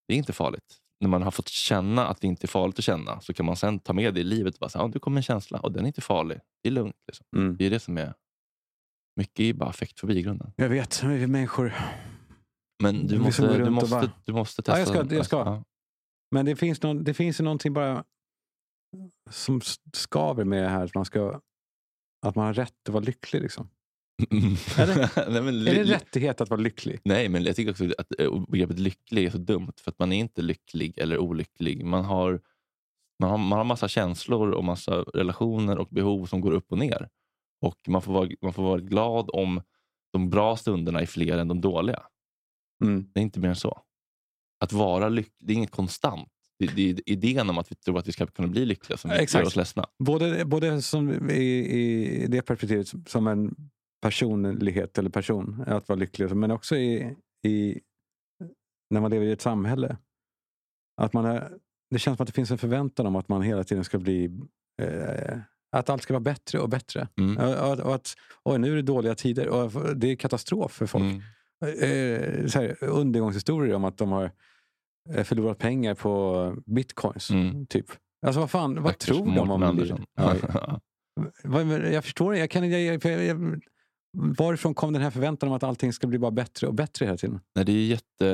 Det 0.09 0.15
är 0.15 0.19
inte 0.19 0.33
farligt. 0.33 0.77
När 1.01 1.09
man 1.09 1.23
har 1.23 1.31
fått 1.31 1.49
känna 1.49 2.07
att 2.07 2.21
det 2.21 2.27
inte 2.27 2.45
är 2.45 2.49
farligt 2.49 2.79
att 2.79 2.85
känna 2.85 3.21
så 3.21 3.35
kan 3.35 3.47
man 3.47 3.57
sen 3.57 3.79
ta 3.79 3.93
med 3.93 4.15
det 4.15 4.21
i 4.21 4.25
livet. 4.25 4.55
Och 4.55 4.61
bara 4.61 4.71
så 4.71 4.79
här, 4.79 4.85
ja, 4.85 4.89
du 4.93 4.99
kommer 4.99 5.17
en 5.17 5.23
känsla 5.23 5.61
och 5.61 5.73
den 5.73 5.83
är 5.83 5.87
inte 5.87 6.01
farlig. 6.01 6.41
Det 6.63 6.69
är 6.69 6.73
lugnt. 6.73 6.97
Liksom. 7.07 7.27
Mm. 7.37 7.57
Det 7.57 7.67
är 7.67 7.71
det 7.71 7.81
som 7.81 7.99
är... 7.99 8.15
Mycket 9.17 9.41
är 9.41 9.53
bara 9.55 9.71
affektfobi 9.71 10.19
i 10.19 10.23
grunden. 10.23 10.53
Jag 10.57 10.69
vet, 10.69 11.03
vi 11.03 11.23
är 11.23 11.27
människor. 11.27 11.75
Men 12.83 13.07
du 13.07 13.19
måste, 13.19 13.59
du 13.59 13.71
måste, 13.71 13.91
bara- 13.91 14.11
du 14.25 14.33
måste 14.33 14.63
testa. 14.63 14.73
Ja, 14.73 14.79
jag 14.79 14.89
ska- 15.09 15.15
jag 15.17 15.27
ska. 15.27 15.37
Ja. 15.39 15.65
Men 16.35 16.47
det 16.47 16.57
finns, 16.57 16.83
någon, 16.83 17.05
det 17.05 17.15
finns 17.15 17.41
ju 17.41 17.45
någonting 17.45 17.73
bara 17.73 18.05
som 19.31 19.61
skaver 19.93 20.45
med 20.45 20.63
det 20.63 20.69
här. 20.69 20.85
Att 20.85 20.95
man, 20.95 21.05
ska, 21.05 21.41
att 22.27 22.35
man 22.35 22.47
har 22.47 22.55
rätt 22.55 22.89
att 22.89 22.95
vara 22.95 23.05
lycklig. 23.05 23.43
Liksom. 23.43 23.69
Är 24.77 25.31
Nej, 25.31 25.43
men, 25.43 25.67
Är 25.67 25.75
det 25.75 25.81
en 25.81 25.87
rättighet 25.87 26.41
att 26.41 26.51
vara 26.51 26.61
lycklig? 26.61 27.01
Nej, 27.05 27.29
men 27.29 27.45
jag 27.45 27.57
tycker 27.57 27.71
också 27.71 27.85
att 27.99 28.09
begreppet 28.49 28.79
lycklig 28.79 29.25
är 29.25 29.31
så 29.31 29.39
dumt. 29.39 29.73
För 29.77 29.91
att 29.91 29.99
man 29.99 30.13
är 30.13 30.19
inte 30.19 30.43
lycklig 30.43 30.99
eller 30.99 31.19
olycklig. 31.19 31.85
Man 31.85 32.05
har, 32.05 32.41
man 33.19 33.31
har, 33.31 33.39
man 33.39 33.59
har 33.59 33.65
massa 33.65 33.89
känslor 33.89 34.51
och 34.51 34.65
massa 34.65 34.97
relationer 34.97 35.79
och 35.79 35.89
behov 35.89 36.27
som 36.27 36.41
går 36.41 36.53
upp 36.53 36.73
och 36.73 36.79
ner. 36.79 37.09
Och 37.61 37.79
man 37.89 38.03
får 38.03 38.13
vara, 38.13 38.29
man 38.43 38.53
får 38.53 38.63
vara 38.63 38.81
glad 38.81 39.31
om 39.33 39.63
de 40.13 40.31
bra 40.31 40.57
stunderna 40.57 41.01
är 41.01 41.07
fler 41.07 41.39
än 41.39 41.49
de 41.49 41.61
dåliga. 41.61 42.03
Mm. 42.85 43.11
Det 43.15 43.21
är 43.21 43.23
inte 43.23 43.41
mer 43.41 43.49
än 43.49 43.57
så. 43.57 43.83
Att 44.61 44.73
vara 44.73 45.09
lycklig, 45.09 45.37
det 45.39 45.53
är 45.53 45.57
inget 45.57 45.71
konstant. 45.71 46.29
Det, 46.59 46.67
det 46.67 46.91
är 46.91 47.11
idén 47.11 47.51
om 47.51 47.59
att 47.59 47.73
vi 47.73 47.77
tror 47.77 47.99
att 47.99 48.09
vi 48.09 48.13
ska 48.13 48.27
kunna 48.27 48.49
bli 48.49 48.67
lyckliga 48.67 48.97
som 48.97 49.11
gör 49.11 49.43
oss 49.43 49.57
ledsna. 49.57 49.87
Både, 49.99 50.45
både 50.45 50.83
som 50.83 51.31
i, 51.31 51.43
i 52.23 52.27
det 52.27 52.43
perspektivet 52.43 52.89
som 53.07 53.27
en 53.27 53.55
personlighet 54.01 54.99
eller 54.99 55.11
person, 55.11 55.65
att 55.67 55.89
vara 55.89 55.99
lycklig, 55.99 56.37
men 56.37 56.51
också 56.51 56.77
i, 56.77 57.17
i, 57.47 57.81
när 58.91 59.01
man 59.01 59.11
lever 59.11 59.27
i 59.27 59.33
ett 59.33 59.41
samhälle. 59.41 59.97
Att 61.03 61.13
man 61.13 61.25
är, 61.25 61.53
det 61.91 61.99
känns 61.99 62.17
som 62.17 62.25
att 62.25 62.29
det 62.29 62.33
finns 62.35 62.51
en 62.51 62.59
förväntan 62.59 63.07
om 63.07 63.17
att 63.17 63.29
man 63.29 63.43
hela 63.43 63.65
tiden 63.65 63.85
ska 63.85 63.99
bli... 63.99 64.41
Eh, 64.83 65.39
att 65.77 65.91
allt 65.91 66.03
ska 66.03 66.15
vara 66.15 66.21
bättre 66.21 66.59
och 66.59 66.69
bättre. 66.69 67.09
Mm. 67.19 67.37
Och, 67.37 67.81
och 67.81 67.95
att 67.95 68.17
oj, 68.43 68.59
nu 68.59 68.73
är 68.73 68.77
det 68.77 68.83
dåliga 68.83 69.15
tider 69.15 69.49
och 69.49 69.97
det 69.97 70.07
är 70.13 70.17
katastrof 70.17 70.73
för 70.73 70.87
folk. 70.87 71.05
Mm. 71.05 71.21
Eh, 71.65 72.47
så 72.47 72.61
här, 72.61 72.85
undergångshistorier 72.85 73.75
om 73.75 73.85
att 73.85 73.99
de 73.99 74.13
har 74.13 74.31
eh, 75.15 75.25
förlorat 75.25 75.59
pengar 75.59 75.95
på 75.95 76.57
bitcoins. 76.67 77.31
Mm. 77.31 77.67
Typ. 77.67 77.87
Alltså 78.27 78.41
vad 78.41 78.51
fan, 78.51 78.83
vad 78.83 78.95
Stackars 78.95 79.17
tror 79.17 79.37
de 79.37 79.51
om 79.51 79.77
livet? 79.77 80.01
Ja, 80.15 80.35
men 81.43 81.93
jag 81.93 82.05
förstår 82.05 82.37
jag, 82.37 82.51
kan, 82.51 82.71
jag, 82.71 82.83
jag, 82.83 83.03
Varifrån 84.13 84.75
kom 84.75 84.93
den 84.93 85.03
här 85.03 85.11
förväntan 85.11 85.49
om 85.49 85.55
att 85.55 85.63
allting 85.63 85.93
ska 85.93 86.07
bli 86.07 86.19
bara 86.19 86.31
bättre 86.31 86.67
och 86.67 86.75
bättre 86.75 87.07
hela 87.07 87.17
tiden? 87.17 87.41
Nej, 87.55 87.65
det 87.65 87.73
är 87.73 87.87
jätte, 87.87 88.29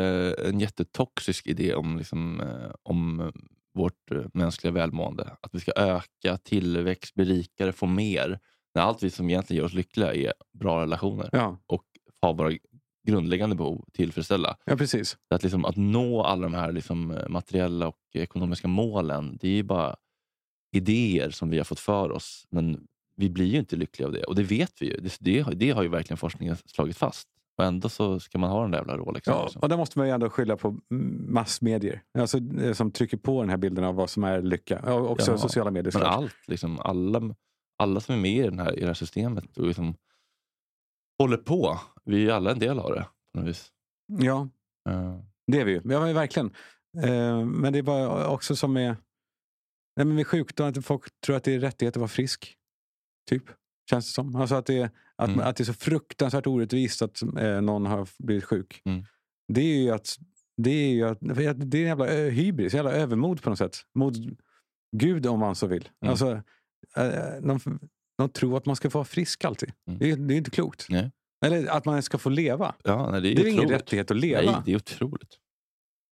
en 0.49 0.61
jättetoxisk 0.61 1.47
idé 1.47 1.75
om, 1.75 1.99
liksom, 1.99 2.41
eh, 2.41 2.71
om 2.83 3.33
vårt 3.75 4.11
eh, 4.11 4.23
mänskliga 4.35 4.73
välmående. 4.73 5.37
Att 5.41 5.55
vi 5.55 5.61
ska 5.61 5.73
öka, 5.77 6.37
tillväxt, 6.45 7.15
bli 7.15 7.25
rikare, 7.25 7.73
få 7.73 7.87
mer. 7.87 8.39
När 8.75 8.83
allt 8.83 9.03
vi 9.03 9.11
som 9.11 9.31
egentligen 9.31 9.59
gör 9.59 9.67
oss 9.67 9.75
lyckliga 9.75 10.15
är 10.15 10.33
bra 10.59 10.83
relationer 10.83 11.29
Ja, 11.33 11.59
och 11.67 11.85
ha 12.23 12.33
våra 12.33 12.53
grundläggande 13.09 13.57
behov 13.57 13.85
tillfredsställa. 13.93 14.57
ja 14.65 14.77
precis. 14.77 15.17
Att, 15.35 15.43
liksom, 15.43 15.65
att 15.65 15.77
nå 15.77 16.23
alla 16.23 16.43
de 16.43 16.55
här 16.55 16.73
liksom, 16.73 17.11
eh, 17.11 17.29
materiella 17.29 17.89
och 17.89 17.99
ekonomiska 18.15 18.69
målen, 18.69 19.39
det 19.41 19.49
är 19.49 19.53
ju 19.53 19.63
bara 19.63 19.97
idéer 20.77 21.31
som 21.31 21.51
vi 21.51 21.57
har 21.59 21.65
fått 21.65 21.81
för 21.81 22.11
oss. 22.13 22.47
Men 22.51 22.87
vi 23.17 23.31
blir 23.31 23.47
ju 23.47 23.59
inte 23.59 23.77
lyckliga 23.77 24.07
av 24.07 24.13
det 24.13 24.25
och 24.25 24.35
det 24.35 24.43
vet 24.43 24.83
vi 24.83 24.87
ju. 24.87 25.01
Det, 25.01 25.17
det, 25.21 25.43
det 25.43 25.71
har 25.71 25.83
ju 25.83 25.89
verkligen 25.89 26.17
forskningen 26.17 26.57
slagit 26.57 26.97
fast. 26.97 27.29
Och 27.59 27.65
ändå 27.65 27.89
så 27.89 28.21
ska 28.21 28.39
man 28.39 28.51
ha 28.51 28.63
den 28.63 28.71
där 28.71 28.79
jävla 28.79 28.97
Rolexen. 28.97 29.35
Ja, 29.35 29.51
och 29.55 29.69
där 29.69 29.77
måste 29.77 29.99
man 29.99 30.09
ju 30.09 30.15
ändå 30.15 30.31
skylla 30.31 30.57
på 30.57 30.79
massmedier. 31.29 32.03
Alltså, 32.19 32.39
eh, 32.39 32.73
som 32.73 32.91
trycker 32.91 33.17
på 33.17 33.41
den 33.41 33.51
här 33.51 33.57
bilden 33.57 33.85
av 33.85 33.95
vad 33.95 34.11
som 34.11 34.25
är 34.25 34.43
lycka. 34.43 34.83
Ja, 34.87 34.95
också 34.95 35.31
Ja, 35.31 35.39
sociala 35.39 35.71
medier 35.71 35.93
Men 35.95 36.03
allt, 36.03 36.35
liksom, 36.47 36.81
alla, 36.81 37.35
alla 37.79 38.01
som 38.01 38.15
är 38.15 38.19
med 38.19 38.37
i, 38.37 38.43
den 38.43 38.59
här, 38.59 38.79
i 38.79 38.81
det 38.81 38.87
här 38.87 38.95
systemet 38.95 39.57
och 39.57 39.67
liksom 39.67 39.95
håller 41.19 41.37
på. 41.37 41.81
Vi 42.05 42.29
är 42.29 42.33
alla 42.33 42.51
en 42.51 42.59
del 42.59 42.79
av 42.79 42.91
det. 42.91 43.07
På 43.35 43.41
något 43.41 43.49
vis. 43.49 43.73
Ja, 44.07 44.49
Eh, 44.89 45.19
det 45.47 45.61
är 45.61 45.65
vi 45.65 45.73
ju. 45.73 45.81
Ja, 45.85 46.01
verkligen. 46.01 46.47
Eh, 47.03 47.45
men 47.45 47.73
det 47.73 47.79
är 47.79 47.83
bara 47.83 48.29
också 48.29 48.57
som 48.57 48.75
nej, 48.75 48.95
men 49.97 50.15
med 50.15 50.27
sjukdom, 50.27 50.69
att 50.69 50.85
folk 50.85 51.21
tror 51.21 51.37
att 51.37 51.45
det 51.45 51.55
är 51.55 51.61
rättighet 51.61 51.97
att 51.97 52.01
vara 52.01 52.09
frisk. 52.09 52.56
Typ, 53.31 53.43
känns 53.91 54.07
det 54.07 54.13
som. 54.13 54.37
Alltså 54.37 54.55
att 54.55 54.67
det, 54.67 54.79
är- 54.79 54.91
att, 55.17 55.29
Mm. 55.29 55.41
att 55.41 55.57
det 55.57 55.63
är 55.63 55.65
så 55.65 55.73
fruktansvärt 55.73 56.47
orättvist 56.47 57.03
att 57.03 57.23
eh, 57.23 57.61
någon 57.61 57.87
har 57.87 58.09
blivit 58.19 58.45
sjuk. 58.45 58.83
Mm. 58.85 59.05
Det 59.53 59.61
är 59.61 59.79
ju 59.83 59.91
att 59.91 60.17
det 60.57 60.71
är 60.71 60.89
ju 60.89 61.05
att, 61.09 61.19
det 61.21 61.43
är 61.43 61.83
en 61.83 61.87
jävla 61.89 62.09
ö- 62.09 62.31
hybris, 62.31 62.75
jävla 62.75 62.93
övermod 62.93 63.43
på 63.43 63.51
något 63.51 63.59
sätt. 63.59 63.77
Mot 63.95 64.15
Gud 64.97 65.27
om 65.27 65.39
man 65.41 65.55
så 65.55 65.67
vill. 65.67 65.89
Mm. 66.03 66.11
Alltså, 66.11 66.31
eh, 66.97 67.43
de, 67.43 67.61
de 68.19 68.29
tror 68.29 68.57
att 68.57 68.67
man 68.67 68.77
ska 68.77 68.91
få 68.91 68.99
vara 68.99 69.05
frisk 69.05 69.45
alltid. 69.45 69.73
Mm. 69.89 69.99
Det, 69.99 70.11
är, 70.11 70.17
det 70.17 70.35
är 70.35 70.39
inte 70.39 70.51
klokt. 70.51 70.87
Nej. 70.91 71.11
Eller 71.47 71.67
att 71.67 71.85
man 71.85 72.03
ska 72.03 72.19
få 72.19 72.29
leva. 72.31 72.75
ja, 72.85 73.11
nej, 73.11 73.21
det 73.21 73.33
är, 73.33 73.35
Det 73.37 73.43
är 73.43 73.53
ingen 73.53 73.69
rättighet 73.69 74.11
att 74.11 74.17
leva. 74.17 74.51
Nej, 74.53 74.61
det 74.65 74.73
är 74.73 74.77
otroligt. 74.77 75.39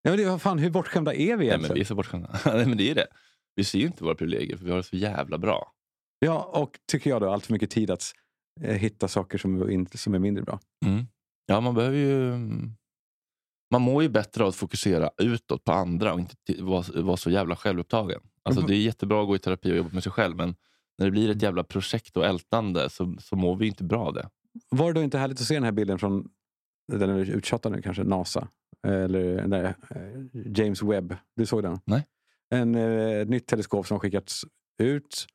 Ja, 0.01 0.09
men 0.11 0.19
det, 0.19 0.25
vad 0.29 0.41
fan, 0.41 0.59
hur 0.59 0.69
bortskämda 0.69 1.13
är 1.13 1.17
vi 1.17 1.23
Nej, 1.25 1.31
egentligen? 1.47 1.61
men 1.61 1.73
vi 1.75 1.81
är 1.81 1.85
så 1.85 1.95
bortskämda. 1.95 2.39
nej, 2.45 2.65
men 2.65 2.77
det 2.77 2.91
är 2.91 2.95
det. 2.95 3.07
Vi 3.55 3.63
ser 3.63 3.79
ju 3.79 3.85
inte 3.85 4.03
våra 4.03 4.15
privilegier 4.15 4.57
för 4.57 4.65
vi 4.65 4.71
har 4.71 4.77
det 4.77 4.83
så 4.83 4.95
jävla 4.95 5.37
bra. 5.37 5.71
Ja, 6.19 6.43
och 6.53 6.79
tycker 6.91 7.09
jag 7.09 7.21
då 7.21 7.29
allt 7.29 7.45
för 7.45 7.53
mycket 7.53 7.69
tid 7.69 7.91
att 7.91 8.03
eh, 8.61 8.75
hitta 8.75 9.07
saker 9.07 9.37
som, 9.37 9.69
inte, 9.71 9.97
som 9.97 10.13
är 10.13 10.19
mindre 10.19 10.43
bra. 10.43 10.59
Mm. 10.85 11.05
Ja, 11.45 11.61
man 11.61 11.75
behöver 11.75 11.97
ju... 11.97 12.33
Man 13.71 13.81
mår 13.81 14.03
ju 14.03 14.09
bättre 14.09 14.43
av 14.43 14.49
att 14.49 14.55
fokusera 14.55 15.09
utåt 15.17 15.63
på 15.63 15.71
andra 15.71 16.13
och 16.13 16.19
inte 16.19 16.35
vara 16.59 17.01
vara 17.01 17.17
så 17.17 17.29
jävla 17.29 17.55
självupptagen. 17.55 18.21
Alltså, 18.43 18.61
Mhm. 18.61 18.67
det 18.67 18.75
är 18.75 18.79
jättebra 18.81 19.21
att 19.21 19.27
gå 19.27 19.35
i 19.35 19.39
terapi 19.39 19.71
och 19.71 19.77
jobba 19.77 19.89
med 19.93 20.03
sig 20.03 20.11
själv 20.11 20.35
men 20.35 20.55
när 20.97 21.05
det 21.05 21.11
blir 21.11 21.29
ett 21.29 21.41
jävla 21.41 21.63
projekt 21.63 22.17
och 22.17 22.25
ältande 22.25 22.89
så, 22.89 23.15
så 23.19 23.35
mår 23.35 23.55
vi 23.55 23.67
inte 23.67 23.83
bra 23.83 24.05
av 24.05 24.13
det. 24.13 24.29
Var 24.69 24.87
det 24.93 24.99
då 24.99 25.03
inte 25.03 25.17
härligt 25.17 25.39
att 25.41 25.47
se 25.47 25.53
den 25.53 25.63
här 25.63 25.71
bilden 25.71 25.99
från, 25.99 26.29
den 26.91 27.09
är 27.09 27.29
uttjatad 27.29 27.71
nu 27.71 27.81
kanske, 27.81 28.03
NASA? 28.03 28.47
Eller 28.87 29.47
nej, 29.47 29.73
eh, 29.89 30.51
James 30.59 30.83
Webb. 30.83 31.15
Du 31.35 31.45
såg 31.45 31.63
den? 31.63 31.79
Nej. 31.85 32.05
En, 32.49 32.75
eh, 32.75 33.21
ett 33.21 33.29
nytt 33.29 33.47
teleskop 33.47 33.87
som 33.87 33.99
skickats 33.99 34.45
ut. 34.83 35.25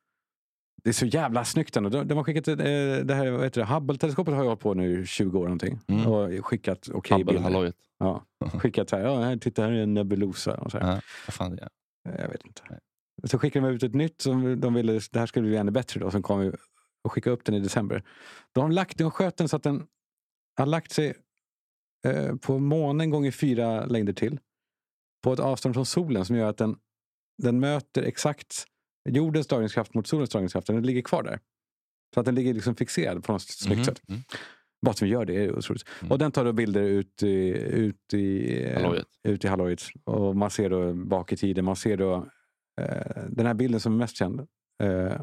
Det 0.83 0.89
är 0.89 0.93
så 0.93 1.05
jävla 1.05 1.45
snyggt 1.45 1.77
ändå. 1.77 1.89
De, 1.89 2.07
de 2.07 2.17
har 2.17 2.23
skickat 2.23 2.47
eh, 2.47 2.55
det 2.55 3.13
här, 3.13 3.31
vad 3.31 3.43
heter 3.43 3.61
det, 3.61 3.67
Hubble-teleskopet 3.67 4.33
har 4.33 4.41
ju 4.41 4.47
hållit 4.47 4.61
på 4.61 4.73
nu 4.73 5.01
i 5.01 5.05
20 5.05 5.39
år 5.39 5.43
någonting. 5.43 5.79
Mm. 5.87 6.07
Och 6.07 6.45
skickat 6.45 6.89
okej 6.93 7.17
Hubble, 7.17 7.33
bilder. 7.33 7.73
Ja, 7.99 8.25
skickat 8.53 8.89
så 8.89 8.95
här, 8.95 9.03
ja, 9.03 9.21
här, 9.21 9.37
titta 9.37 9.61
här 9.61 9.71
är 9.71 9.83
en 9.83 9.93
nebulosa. 9.93 10.55
Och 10.55 10.71
så 10.71 10.79
här. 10.79 10.87
Ja, 10.87 11.01
vad 11.27 11.33
fan 11.33 11.55
det 11.55 11.63
är. 11.63 12.21
Jag 12.21 12.29
vet 12.29 12.45
inte. 12.45 12.61
Nej. 12.69 12.79
Så 13.23 13.39
skickade 13.39 13.67
de 13.67 13.75
ut 13.75 13.83
ett 13.83 13.93
nytt 13.93 14.21
som 14.21 14.59
de 14.59 14.73
ville, 14.73 14.99
det 15.11 15.19
här 15.19 15.25
skulle 15.25 15.47
bli 15.47 15.57
ännu 15.57 15.71
bättre 15.71 15.99
då, 15.99 16.11
som 16.11 16.23
kom 16.23 16.39
vi 16.39 16.51
och 17.03 17.11
skickade 17.11 17.33
upp 17.33 17.45
den 17.45 17.55
i 17.55 17.59
december. 17.59 18.03
De 18.51 18.63
har 18.63 18.71
lagt, 18.71 18.97
de 18.97 19.11
sköt 19.11 19.37
den 19.37 19.49
så 19.49 19.55
att 19.55 19.63
den 19.63 19.87
har 20.57 20.65
lagt 20.65 20.91
sig 20.91 21.13
eh, 22.07 22.35
på 22.35 22.59
månen 22.59 23.09
gånger 23.09 23.31
fyra 23.31 23.85
längder 23.85 24.13
till. 24.13 24.39
På 25.23 25.33
ett 25.33 25.39
avstånd 25.39 25.75
från 25.75 25.85
solen 25.85 26.25
som 26.25 26.35
gör 26.35 26.49
att 26.49 26.57
den, 26.57 26.77
den 27.43 27.59
möter 27.59 28.03
exakt 28.03 28.65
jordens 29.09 29.47
dragningskraft 29.47 29.93
mot 29.93 30.07
solens 30.07 30.29
dragningskraft. 30.29 30.67
Den 30.67 30.81
ligger 30.81 31.01
kvar 31.01 31.23
där. 31.23 31.39
Så 32.13 32.19
att 32.19 32.25
den 32.25 32.35
ligger 32.35 32.53
liksom 32.53 32.75
fixerad 32.75 33.23
på 33.23 33.31
något 33.31 33.41
snyggt 33.41 33.77
Mhm. 33.77 33.85
sätt. 33.85 34.01
Mm. 34.09 34.21
Bara 34.85 34.91
att 34.91 35.01
vi 35.01 35.07
gör 35.07 35.25
det 35.25 35.35
är 35.45 35.57
otroligt. 35.57 35.83
Mm. 35.99 36.11
Och 36.11 36.17
den 36.19 36.31
tar 36.31 36.45
då 36.45 36.53
bilder 36.53 36.81
ut 36.81 37.23
i, 37.23 37.47
ut 37.57 38.13
i, 38.13 38.73
Hallojet. 38.73 39.07
ut 39.23 39.45
i 39.45 39.47
hallojet. 39.47 39.81
Och 40.03 40.35
man 40.35 40.51
ser 40.51 40.69
då 40.69 40.93
bak 40.93 41.31
i 41.33 41.37
tiden, 41.37 41.65
man 41.65 41.75
ser 41.75 41.97
då 41.97 42.29
eh, 42.81 43.23
den 43.29 43.45
här 43.45 43.53
bilden 43.53 43.79
som 43.79 43.93
är 43.93 43.97
mest 43.97 44.15
känd. 44.15 44.39
Eh, 44.83 45.21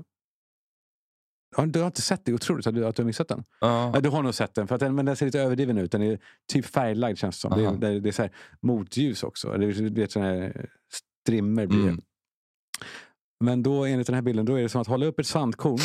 du 1.66 1.78
har 1.80 1.86
inte 1.86 2.02
sett 2.02 2.24
det? 2.24 2.32
Otroligt 2.34 2.66
att 2.66 2.74
du, 2.74 2.86
att 2.86 2.96
du 2.96 3.02
har 3.02 3.06
missat 3.06 3.28
den. 3.28 3.44
Ja. 3.60 3.90
Ja, 3.94 4.00
du 4.00 4.08
har 4.08 4.22
nog 4.22 4.34
sett 4.34 4.54
den, 4.54 4.68
för 4.68 4.74
att 4.74 4.80
den, 4.80 4.94
men 4.94 5.04
den 5.06 5.16
ser 5.16 5.26
lite 5.26 5.40
överdriven 5.40 5.78
ut. 5.78 5.92
Den 5.92 6.02
är 6.02 6.18
typ 6.52 6.66
färglagd 6.66 7.18
känns 7.18 7.36
det 7.36 7.40
som. 7.40 7.50
Det 7.58 7.66
Aha. 7.66 7.74
är, 7.74 7.78
det 7.78 7.88
är, 7.88 8.00
det 8.00 8.08
är 8.08 8.12
så 8.12 8.22
här 8.22 8.32
motljus 8.60 9.22
också. 9.22 9.52
Det 9.58 9.66
är, 9.66 9.72
du 9.72 10.00
vet, 10.00 10.12
såna 10.12 10.24
här 10.26 10.68
strimmer 11.22 11.66
blir 11.66 11.78
det. 11.82 11.88
Mm. 11.88 12.00
Men 13.44 13.62
då 13.62 13.84
enligt 13.84 14.06
den 14.06 14.14
här 14.14 14.22
bilden, 14.22 14.46
då 14.46 14.54
är 14.54 14.62
det 14.62 14.68
som 14.68 14.80
att 14.80 14.86
hålla 14.86 15.06
upp 15.06 15.18
ett 15.18 15.26
sandkorn. 15.26 15.78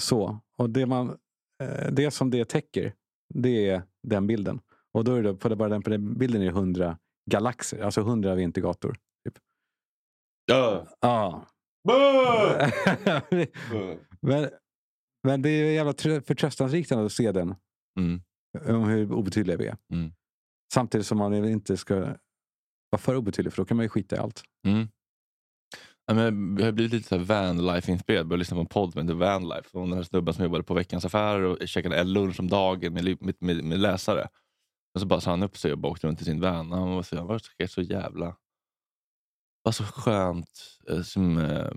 Så. 0.00 0.38
Och 0.58 0.70
det, 0.70 0.86
man, 0.86 1.18
eh, 1.62 1.92
det 1.92 2.10
som 2.10 2.30
det 2.30 2.44
täcker, 2.44 2.94
det 3.34 3.68
är 3.68 3.82
den 4.02 4.26
bilden. 4.26 4.60
Och 4.92 5.04
då 5.04 5.14
är 5.14 5.22
det 5.22 5.34
på, 5.34 5.48
det, 5.48 5.56
bara 5.56 5.68
den, 5.68 5.82
på 5.82 5.90
den 5.90 6.18
bilden 6.18 6.42
är 6.42 6.46
det 6.46 6.50
100 6.50 6.98
galaxer, 7.30 7.82
alltså 7.82 8.00
100 8.00 8.34
vintergator. 8.34 8.96
Typ. 9.24 9.38
Ja. 10.46 10.86
Ja. 11.00 11.46
men, 14.20 14.50
men 15.22 15.42
det 15.42 15.48
är 15.48 15.72
jävla 15.72 15.92
trö- 15.92 16.20
förtröstansrikt 16.20 16.92
att 16.92 17.12
se 17.12 17.32
den. 17.32 17.54
Mm. 17.98 18.20
Om 18.68 18.84
hur 18.84 19.12
obetydliga 19.12 19.56
vi 19.56 19.66
är. 19.66 19.76
Mm. 19.92 20.12
Samtidigt 20.74 21.06
som 21.06 21.18
man 21.18 21.34
inte 21.34 21.76
ska 21.76 21.94
vara 22.90 22.98
för 22.98 23.16
obetydlig, 23.16 23.52
för 23.52 23.62
då 23.62 23.66
kan 23.66 23.76
man 23.76 23.84
ju 23.84 23.90
skita 23.90 24.16
i 24.16 24.18
allt. 24.18 24.42
Mm. 24.66 24.88
Ja, 26.10 26.14
men 26.14 26.56
jag 26.58 26.64
har 26.64 26.72
blivit 26.72 26.92
lite 26.92 27.08
så 27.08 27.18
vanlife-inspirerad. 27.18 28.26
Började 28.26 28.36
lyssna 28.36 28.54
på 28.54 28.60
en 28.60 28.66
podd 28.66 28.96
med 28.96 29.06
The 29.06 29.12
Vanlife. 29.12 29.70
Från 29.70 29.88
den 29.88 29.98
här 29.98 30.04
snubben 30.04 30.34
som 30.34 30.44
jobbade 30.44 30.64
på 30.64 30.74
Veckans 30.74 31.04
Affärer 31.04 31.42
och 31.42 31.68
käkade 31.68 31.96
en 31.96 32.12
lunch 32.12 32.40
om 32.40 32.48
dagen 32.48 32.94
med, 32.94 33.04
med, 33.20 33.36
med, 33.40 33.64
med 33.64 33.78
läsare. 33.78 34.28
Men 34.94 35.00
så 35.00 35.06
bara 35.06 35.20
sa 35.20 35.30
han 35.30 35.42
upp 35.42 35.56
sig 35.56 35.72
och 35.72 35.78
bara 35.78 35.92
åkte 35.92 36.06
runt 36.06 36.20
i 36.20 36.24
sin 36.24 36.40
van. 36.40 36.72
Han 36.72 36.90
var 36.90 37.02
så, 37.02 37.16
han 37.16 37.26
var 37.26 37.38
så, 37.38 37.68
så 37.68 37.82
jävla... 37.82 38.36
var 39.62 39.72
så 39.72 39.84
skönt. 39.84 40.78
Eh, 40.90 41.02
som, 41.02 41.38
äh, 41.38 41.70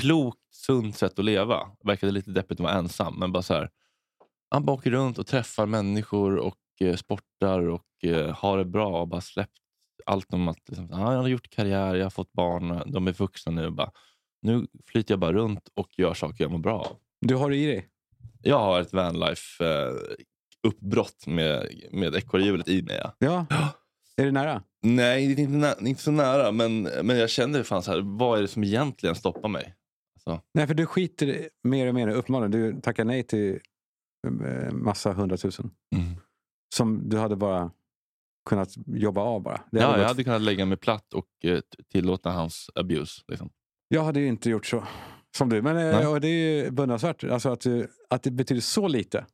klokt, 0.00 0.40
sunt 0.50 0.96
sätt 0.96 1.18
att 1.18 1.24
leva. 1.24 1.70
Verkade 1.84 2.12
lite 2.12 2.30
deppigt 2.30 2.60
att 2.60 2.64
vara 2.64 2.74
ensam. 2.74 3.18
Men 3.18 3.32
bara 3.32 3.42
så 3.42 3.54
här, 3.54 3.70
han 4.50 4.64
bara 4.64 4.72
åker 4.72 4.90
runt 4.90 5.18
och 5.18 5.26
träffar 5.26 5.66
människor 5.66 6.36
och 6.36 6.60
eh, 6.80 6.96
sportar 6.96 7.68
och 7.68 8.04
eh, 8.04 8.34
har 8.34 8.58
det 8.58 8.64
bra. 8.64 9.00
Och 9.00 9.08
bara 9.08 9.20
släppt 9.20 9.63
allt 10.04 10.34
om 10.34 10.48
att 10.48 10.68
liksom, 10.68 10.92
ah, 10.92 11.12
jag 11.12 11.20
har 11.20 11.28
gjort 11.28 11.50
karriär, 11.50 11.94
jag 11.94 12.04
har 12.04 12.10
fått 12.10 12.32
barn, 12.32 12.92
de 12.92 13.08
är 13.08 13.12
vuxna 13.12 13.52
nu. 13.52 13.70
Bara, 13.70 13.90
nu 14.42 14.66
flyter 14.86 15.12
jag 15.12 15.18
bara 15.20 15.32
runt 15.32 15.68
och 15.74 15.88
gör 15.98 16.14
saker 16.14 16.44
jag 16.44 16.50
mår 16.50 16.58
bra 16.58 16.80
av. 16.80 16.96
Du 17.20 17.34
har 17.34 17.50
det 17.50 17.56
i 17.56 17.66
dig? 17.66 17.88
Jag 18.42 18.58
har 18.58 18.80
ett 18.80 18.92
vanlife 18.92 19.64
eh, 19.64 21.26
med, 21.26 21.68
med 21.92 22.14
ekorrhjulet 22.14 22.68
i 22.68 22.82
mig. 22.82 23.00
Ja. 23.18 23.46
Ja. 23.50 23.68
Är 24.16 24.24
det 24.24 24.32
nära? 24.32 24.62
Nej, 24.82 25.34
det 25.34 25.42
är 25.42 25.44
inte, 25.44 25.56
nä- 25.56 25.88
inte 25.88 26.02
så 26.02 26.10
nära. 26.10 26.52
Men, 26.52 26.82
men 26.82 27.18
jag 27.18 27.30
kände 27.30 27.64
fan 27.64 27.82
så 27.82 27.92
här, 27.92 28.18
vad 28.18 28.38
är 28.38 28.42
det 28.42 28.48
som 28.48 28.64
egentligen 28.64 29.14
stoppar 29.14 29.48
mig? 29.48 29.74
Alltså, 30.14 30.42
Nej, 30.54 30.66
för 30.66 30.74
du 30.74 30.86
skiter 30.86 31.48
mer 31.62 31.86
och 31.86 31.94
mer 31.94 32.08
uppenbarligen. 32.08 32.50
Du 32.50 32.80
tackar 32.80 33.04
nej 33.04 33.22
till 33.22 33.60
eh, 34.26 34.72
massa 34.72 35.12
hundratusen. 35.12 35.70
Mm. 35.96 36.06
Som 36.74 37.08
du 37.08 37.18
hade 37.18 37.36
bara 37.36 37.70
kunnat 38.44 38.68
jobba 38.86 39.20
av 39.20 39.42
bara. 39.42 39.60
Det 39.70 39.80
Ja, 39.80 39.86
hade 39.86 40.00
jag 40.00 40.08
hade 40.08 40.24
kunnat 40.24 40.42
lägga 40.42 40.64
mig 40.66 40.76
platt 40.78 41.14
och 41.14 41.26
eh, 41.44 41.60
tillåta 41.92 42.30
hans 42.30 42.70
abuse. 42.74 43.22
Liksom. 43.28 43.50
jag 43.88 44.04
hade 44.04 44.20
ju 44.20 44.26
inte 44.26 44.50
gjort 44.50 44.66
så 44.66 44.84
som 45.36 45.48
du. 45.48 45.62
Men 45.62 45.76
eh, 45.76 46.14
det 46.14 46.28
är 46.28 46.64
ju 46.64 46.70
beundransvärt 46.70 47.24
alltså 47.24 47.48
att, 47.48 47.60
du, 47.60 47.88
att 48.10 48.22
det 48.22 48.30
betyder 48.30 48.60
så 48.60 48.88
lite. 48.88 49.26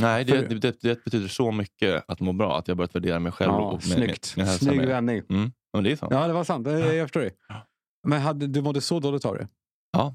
Nej, 0.00 0.24
det, 0.24 0.48
det, 0.48 0.54
det, 0.58 0.80
det 0.80 1.04
betyder 1.04 1.28
så 1.28 1.52
mycket 1.52 2.04
att 2.08 2.20
må 2.20 2.32
bra 2.32 2.58
att 2.58 2.68
jag 2.68 2.76
börjat 2.76 2.94
värdera 2.94 3.18
mig 3.18 3.32
själv. 3.32 3.52
Ja, 3.52 3.60
och 3.66 3.72
med, 3.72 3.82
snyggt. 3.82 4.36
Med, 4.36 4.46
med 4.46 4.54
Snygg 4.54 4.86
vändning. 4.86 5.22
Mm. 5.30 5.42
Ja, 5.42 5.50
men 5.78 5.84
det 5.84 5.92
är 5.92 5.96
sant. 5.96 6.12
Ja, 6.12 6.20
Ja, 6.20 6.26
det 6.26 6.32
var 6.32 6.44
sant. 6.44 6.66
Eh, 6.66 6.94
Jag 6.94 7.04
förstår 7.04 7.20
det. 7.20 7.30
Ja. 7.48 7.66
Men 8.06 8.20
hade, 8.20 8.46
du 8.46 8.62
mådde 8.62 8.80
så 8.80 9.00
dåligt 9.00 9.24
av 9.24 9.34
det? 9.34 9.48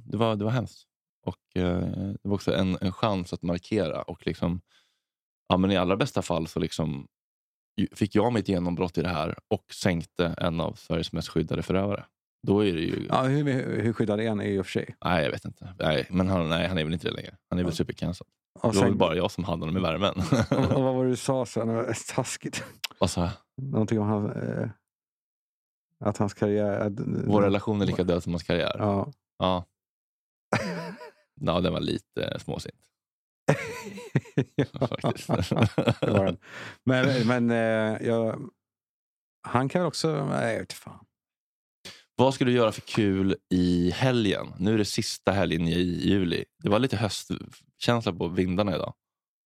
det, 0.05 0.17
var, 0.17 0.36
det 0.36 0.43
var 0.43 0.51
hemskt. 0.51 0.84
Och 1.26 1.61
eh, 1.61 1.80
Det 2.13 2.28
var 2.30 2.36
också 2.36 2.55
en, 2.55 2.78
en 2.82 2.91
chans 2.91 3.34
att 3.34 3.41
markera. 3.41 4.01
Och 4.01 4.28
liksom, 4.28 4.61
ja, 5.47 5.57
men 5.57 5.72
I 5.72 5.78
allra 5.78 5.97
bästa 5.97 6.22
fall 6.22 6.47
så 6.47 6.59
liksom, 6.59 7.07
fick 7.91 8.15
jag 8.15 8.34
mitt 8.34 8.47
genombrott 8.47 8.97
i 8.97 9.01
det 9.01 9.09
här 9.09 9.36
och 9.47 9.73
sänkte 9.73 10.25
en 10.38 10.61
av 10.61 10.73
Sveriges 10.73 11.11
mest 11.11 11.27
skyddade 11.27 11.63
förövare. 11.63 12.05
Då 12.47 12.65
är 12.65 12.73
det 12.73 12.80
ju... 12.80 13.05
Ja, 13.09 13.23
hur, 13.23 13.43
hur 13.82 13.93
skyddad 13.93 14.19
är 14.19 14.30
han 14.30 14.41
i 14.41 14.59
och 14.59 14.65
för 14.65 14.71
sig? 14.71 14.95
Nej, 15.05 15.23
jag 15.23 15.32
vet 15.32 15.45
inte. 15.45 15.73
Nej, 15.80 16.07
men 16.09 16.27
han, 16.30 16.49
nej, 16.49 16.67
han 16.67 16.77
är 16.77 16.84
väl 16.84 16.93
inte 16.93 17.07
det 17.07 17.13
längre. 17.15 17.38
Han 17.49 17.59
är 17.59 17.63
väl 17.63 17.73
supercancelled. 17.73 18.32
Och, 18.61 18.73
Det 18.73 18.80
var 18.80 18.86
väl 18.86 18.95
bara 18.95 19.15
jag 19.15 19.32
som 19.32 19.43
hade 19.43 19.61
honom 19.61 19.77
i 19.77 19.82
värmen. 19.82 20.13
och, 20.51 20.75
och 20.77 20.84
vad 20.84 20.95
var 20.95 21.03
det 21.03 21.09
du 21.09 21.15
sa 21.15 21.45
sen? 21.45 21.86
Taskigt. 22.15 22.63
Vad 22.99 23.09
sa 23.09 23.21
jag? 23.21 23.32
Någonting 23.71 23.99
om 23.99 24.07
han, 24.07 24.32
eh, 24.32 24.69
att 25.99 26.17
hans 26.17 26.34
karriär... 26.34 26.80
Att, 26.80 26.93
Vår 27.25 27.41
relation 27.41 27.82
är 27.82 27.86
lika 27.86 28.03
död 28.03 28.23
som 28.23 28.34
hans 28.34 28.43
karriär. 28.43 28.75
Ja. 28.80 29.11
Ja. 29.39 29.65
ja, 31.41 31.59
den 31.59 31.73
var 31.73 31.80
lite 31.80 32.39
småsint. 32.39 32.75
Faktiskt. 35.02 35.28
det 36.02 36.12
var 36.12 36.26
den. 36.26 36.38
Men, 36.86 37.28
men 37.28 37.50
eh, 37.52 38.08
jag, 38.08 38.50
han 39.47 39.70
kan 39.70 39.82
väl 39.82 39.88
också... 39.88 40.26
Nej, 40.26 40.54
jag 40.54 40.60
vet 40.60 40.74
fan. 40.74 41.06
Vad 42.16 42.34
ska 42.34 42.45
du 42.45 42.52
göra 42.52 42.72
för 42.72 42.82
kul 42.82 43.36
i 43.50 43.91
helgen? 43.91 44.47
Nu 44.60 44.74
är 44.74 44.78
det 44.78 44.86
sista 44.86 45.32
helgen 45.32 45.68
i 45.68 45.80
juli. 45.82 46.45
Det 46.64 46.70
var 46.70 46.80
lite 46.80 46.97
höstkänsla 46.97 48.14
på 48.14 48.28
vindarna 48.28 48.76
idag. 48.76 48.93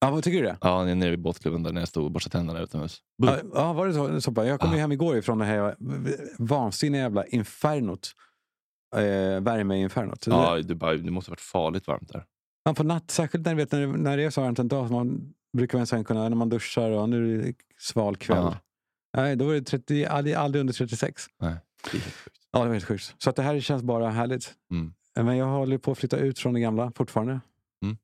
Ja, 0.00 0.10
vad 0.10 0.24
tycker 0.24 0.38
du 0.38 0.44
det? 0.44 0.58
Ja, 0.60 0.84
nere 0.84 1.10
vid 1.10 1.22
båtklubben 1.22 1.62
där 1.62 1.72
när 1.72 1.80
jag 1.80 1.88
stod 1.88 2.04
och 2.04 2.10
borstade 2.10 2.32
tänderna 2.32 2.60
utomhus. 2.60 3.00
Ja, 3.16 3.38
ja, 3.54 3.72
var 3.72 3.86
det 3.86 3.94
så? 3.94 4.20
så. 4.20 4.44
Jag 4.44 4.60
kom 4.60 4.72
Ja. 4.72 4.78
hem 4.78 4.92
igår 4.92 5.16
ifrån 5.16 5.38
det 5.38 5.44
här 5.44 5.76
vansinniga 6.38 7.02
jävla 7.02 7.26
infernot. 7.26 8.10
Eh, 8.96 9.40
värmeinfernot. 9.40 10.26
Ja, 10.26 10.56
det, 10.56 10.74
bara, 10.74 10.94
det 10.96 11.10
måste 11.10 11.30
ha 11.30 11.32
varit 11.32 11.40
farligt 11.40 11.86
varmt 11.86 12.08
där. 12.12 12.24
Man 12.64 12.74
på 12.74 12.82
natt, 12.82 13.10
särskilt 13.10 13.44
när, 13.44 13.54
vet, 13.54 13.72
när, 13.72 13.86
när 13.86 14.16
det 14.16 14.22
är 14.22 14.30
så 14.30 14.40
varmt 14.40 14.58
en 14.58 14.68
dag, 14.68 14.90
man 14.90 15.34
brukar 15.52 15.78
man 15.78 15.86
sen 15.86 16.04
kunna, 16.04 16.28
när 16.28 16.36
man 16.36 16.48
duschar 16.48 16.90
och 16.90 17.08
nu 17.08 17.40
är 17.40 17.42
det 17.42 17.54
sval 17.78 18.16
kväll. 18.16 18.38
Ja. 18.38 18.58
Nej, 19.16 19.36
då 19.36 19.50
är 19.50 19.54
det 19.54 19.62
30, 19.62 20.04
aldrig, 20.06 20.34
aldrig 20.34 20.60
under 20.60 20.74
36. 20.74 21.26
Nej, 21.40 21.56
det 21.92 21.96
är 21.98 22.00
helt 22.00 22.14
sjukt. 22.14 22.36
Ja, 22.52 22.58
det 22.58 22.66
var 22.66 22.72
helt 22.72 22.84
sjukt. 22.84 23.14
Så 23.18 23.30
att 23.30 23.36
det 23.36 23.42
här 23.42 23.60
känns 23.60 23.82
bara 23.82 24.10
härligt. 24.10 24.54
Mm. 24.70 24.94
Men 25.16 25.36
jag 25.36 25.46
håller 25.46 25.78
på 25.78 25.92
att 25.92 25.98
flytta 25.98 26.16
ut 26.16 26.38
från 26.38 26.54
det 26.54 26.60
gamla 26.60 26.92
fortfarande. 26.96 27.40
Mm. 27.82 27.96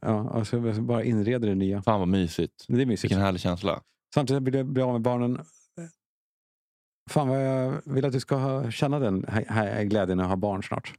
Ja, 0.00 0.30
alltså 0.30 0.56
jag 0.56 0.82
bara 0.82 1.04
inreder 1.04 1.48
det 1.48 1.54
nya. 1.54 1.82
Fan 1.82 2.00
vad 2.00 2.08
mysigt. 2.08 2.64
Det 2.68 2.82
är 2.82 2.86
mysigt. 2.86 3.04
Vilken 3.04 3.20
härlig 3.20 3.40
känsla. 3.40 3.82
Samtidigt 4.14 4.42
vill 4.42 4.54
jag 4.54 4.66
bli 4.66 4.82
av 4.82 4.92
med 4.92 5.02
barnen. 5.02 5.44
Fan 7.10 7.28
vad 7.28 7.46
jag 7.46 7.80
vill 7.84 8.04
att 8.04 8.12
du 8.12 8.20
ska 8.20 8.36
ha, 8.36 8.70
känna 8.70 8.98
den 8.98 9.24
här, 9.28 9.44
här 9.48 9.84
glädjen 9.84 10.20
att 10.20 10.28
ha 10.28 10.36
barn 10.36 10.62
snart. 10.62 10.94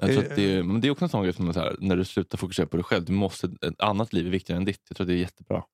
Jag 0.00 0.10
tror 0.10 0.24
Eh, 0.24 0.30
att 0.30 0.36
det, 0.36 0.54
är, 0.54 0.62
men 0.62 0.80
det 0.80 0.88
är 0.88 0.92
också 0.92 1.04
en 1.04 1.08
sån 1.08 1.22
grej 1.22 1.32
som 1.32 1.52
så 1.52 1.60
här, 1.60 1.76
när 1.78 1.96
du 1.96 2.04
slutar 2.04 2.38
fokusera 2.38 2.66
på 2.66 2.76
dig 2.76 2.84
själv. 2.84 3.04
Du 3.04 3.12
måste, 3.12 3.46
ett 3.46 3.80
annat 3.80 4.12
liv 4.12 4.26
är 4.26 4.30
viktigare 4.30 4.58
än 4.58 4.64
ditt. 4.64 4.82
Jag 4.88 4.96
tror 4.96 5.04
att 5.04 5.08
det 5.08 5.14
är 5.14 5.18
jättebra. 5.18 5.64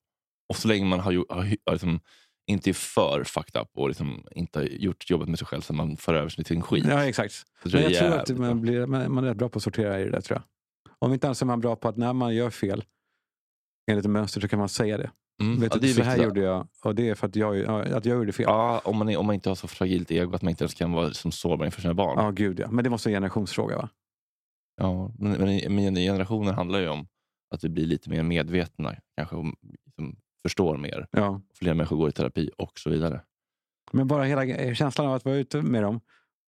Och 0.49 0.55
så 0.55 0.67
länge 0.67 0.85
man 0.85 0.99
har, 0.99 1.13
har, 1.13 1.43
har 1.65 1.71
liksom, 1.71 1.99
inte 2.47 2.69
är 2.69 2.73
för 2.73 3.23
fucked 3.23 3.61
up 3.61 3.69
och 3.73 3.87
liksom 3.87 4.23
inte 4.31 4.59
har 4.59 4.65
gjort 4.65 5.09
jobbet 5.09 5.29
med 5.29 5.39
sig 5.39 5.47
själv 5.47 5.61
så 5.61 5.73
man 5.73 5.97
för 5.97 6.13
över 6.13 6.29
sig 6.29 6.43
till 6.43 6.55
en 6.55 6.61
skit. 6.61 6.85
Ja, 6.87 7.05
exakt. 7.05 7.33
Så 7.33 7.43
Men 7.63 7.81
jag 7.81 7.93
tror 7.93 8.11
att 8.11 8.29
man, 8.29 8.61
blir, 8.61 8.85
man, 8.85 9.23
är 9.23 9.27
rätt 9.27 9.37
bra 9.37 9.49
på 9.49 9.57
att 9.57 9.63
sortera 9.63 9.99
i 9.99 10.03
det 10.03 10.11
där 10.11 10.21
tror 10.21 10.35
jag. 10.35 10.43
Om 10.99 11.13
inte 11.13 11.27
annat 11.27 11.37
så 11.37 11.45
är 11.45 11.47
man 11.47 11.61
bra 11.61 11.75
på 11.75 11.87
att 11.87 11.97
när 11.97 12.13
man 12.13 12.35
gör 12.35 12.49
fel 12.49 12.83
enligt 13.91 14.05
ett 14.05 14.11
mönster 14.11 14.41
så 14.41 14.47
kan 14.47 14.59
man 14.59 14.69
säga 14.69 14.97
det. 14.97 15.11
Mm. 15.41 15.59
Vet 15.59 15.73
ja, 15.75 15.79
du, 15.81 15.93
så 15.93 16.01
här 16.01 16.23
gjorde 16.23 16.41
jag 16.41 16.67
och 16.83 16.95
det 16.95 17.09
är 17.09 17.15
för 17.15 17.27
att 17.27 17.35
jag, 17.35 17.57
ja, 17.57 17.83
att 17.83 18.05
jag 18.05 18.17
gjorde 18.17 18.31
fel. 18.31 18.45
Ja, 18.47 18.81
Ja, 18.83 18.89
om 18.89 18.97
man, 18.97 19.09
är, 19.09 19.17
om 19.17 19.25
man 19.25 19.35
inte 19.35 19.49
har 19.49 19.55
så 19.55 19.67
fragilt 19.67 20.11
ego 20.11 20.35
att 20.35 20.41
man 20.41 20.49
inte 20.49 20.63
ens 20.63 20.73
kan 20.73 20.91
vara 20.91 21.13
som 21.13 21.31
sårbar 21.31 21.65
inför 21.65 21.81
sina 21.81 21.93
barn. 21.93 22.35
gud 22.35 22.59
ja. 22.59 22.71
Men 22.71 22.83
det 22.83 22.89
måste 22.89 23.09
vara 23.09 23.15
en 23.15 23.15
generationsfråga 23.15 23.77
va? 23.77 23.89
Ja, 24.77 25.11
men, 25.19 25.31
men, 25.31 25.75
men 25.75 25.95
generationer 25.95 26.53
handlar 26.53 26.79
ju 26.79 26.89
om 26.89 27.07
att 27.55 27.63
vi 27.63 27.69
blir 27.69 27.85
lite 27.85 28.09
mer 28.09 28.23
medvetna. 28.23 28.95
Kanske 29.17 29.35
om, 29.35 29.55
liksom, 29.85 30.15
förstår 30.43 30.77
mer. 30.77 31.07
Ja. 31.11 31.41
Fler 31.59 31.73
människor 31.73 31.97
går 31.97 32.09
i 32.09 32.11
terapi 32.11 32.49
och 32.57 32.79
så 32.79 32.89
vidare. 32.89 33.21
Men 33.91 34.07
bara 34.07 34.23
hela 34.23 34.45
eh, 34.45 34.73
känslan 34.73 35.07
av 35.07 35.13
att 35.13 35.25
vara 35.25 35.35
ute 35.35 35.61
med 35.61 35.83
dem 35.83 35.99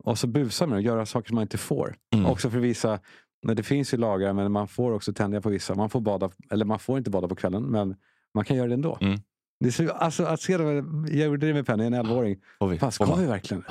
och 0.04 0.18
så 0.18 0.26
busa 0.26 0.66
med 0.66 0.72
dem 0.72 0.78
och 0.78 0.82
göra 0.82 1.06
saker 1.06 1.28
som 1.28 1.34
man 1.34 1.42
inte 1.42 1.58
får. 1.58 1.96
Mm. 2.14 2.26
Också 2.26 2.50
för 2.50 2.58
vissa, 2.58 3.00
men 3.42 3.56
det 3.56 3.62
finns 3.62 3.94
ju 3.94 3.98
lagar 3.98 4.32
men 4.32 4.52
man 4.52 4.68
får 4.68 4.92
också 4.92 5.12
tänja 5.12 5.40
på 5.40 5.48
vissa. 5.48 5.74
Man 5.74 5.90
får, 5.90 6.00
bada, 6.00 6.30
eller 6.50 6.64
man 6.64 6.78
får 6.78 6.98
inte 6.98 7.10
bada 7.10 7.28
på 7.28 7.34
kvällen 7.34 7.62
men 7.62 7.96
man 8.34 8.44
kan 8.44 8.56
göra 8.56 8.68
det 8.68 8.74
ändå. 8.74 8.98
Mm. 9.00 9.20
Det 9.60 9.66
är 9.66 9.70
så, 9.70 9.90
alltså, 9.90 10.24
att 10.24 10.40
se 10.40 10.56
det, 10.56 10.84
jag 11.08 11.26
gjorde 11.26 11.46
det 11.46 11.54
med 11.54 11.66
Penny, 11.66 11.84
en 11.84 11.94
11-åring. 11.94 12.40
Får 12.58 12.68
vi? 12.68 12.78
Fan, 12.78 12.92
Får 12.92 13.06
ska 13.06 13.14
vi 13.14 13.26
verkligen? 13.26 13.64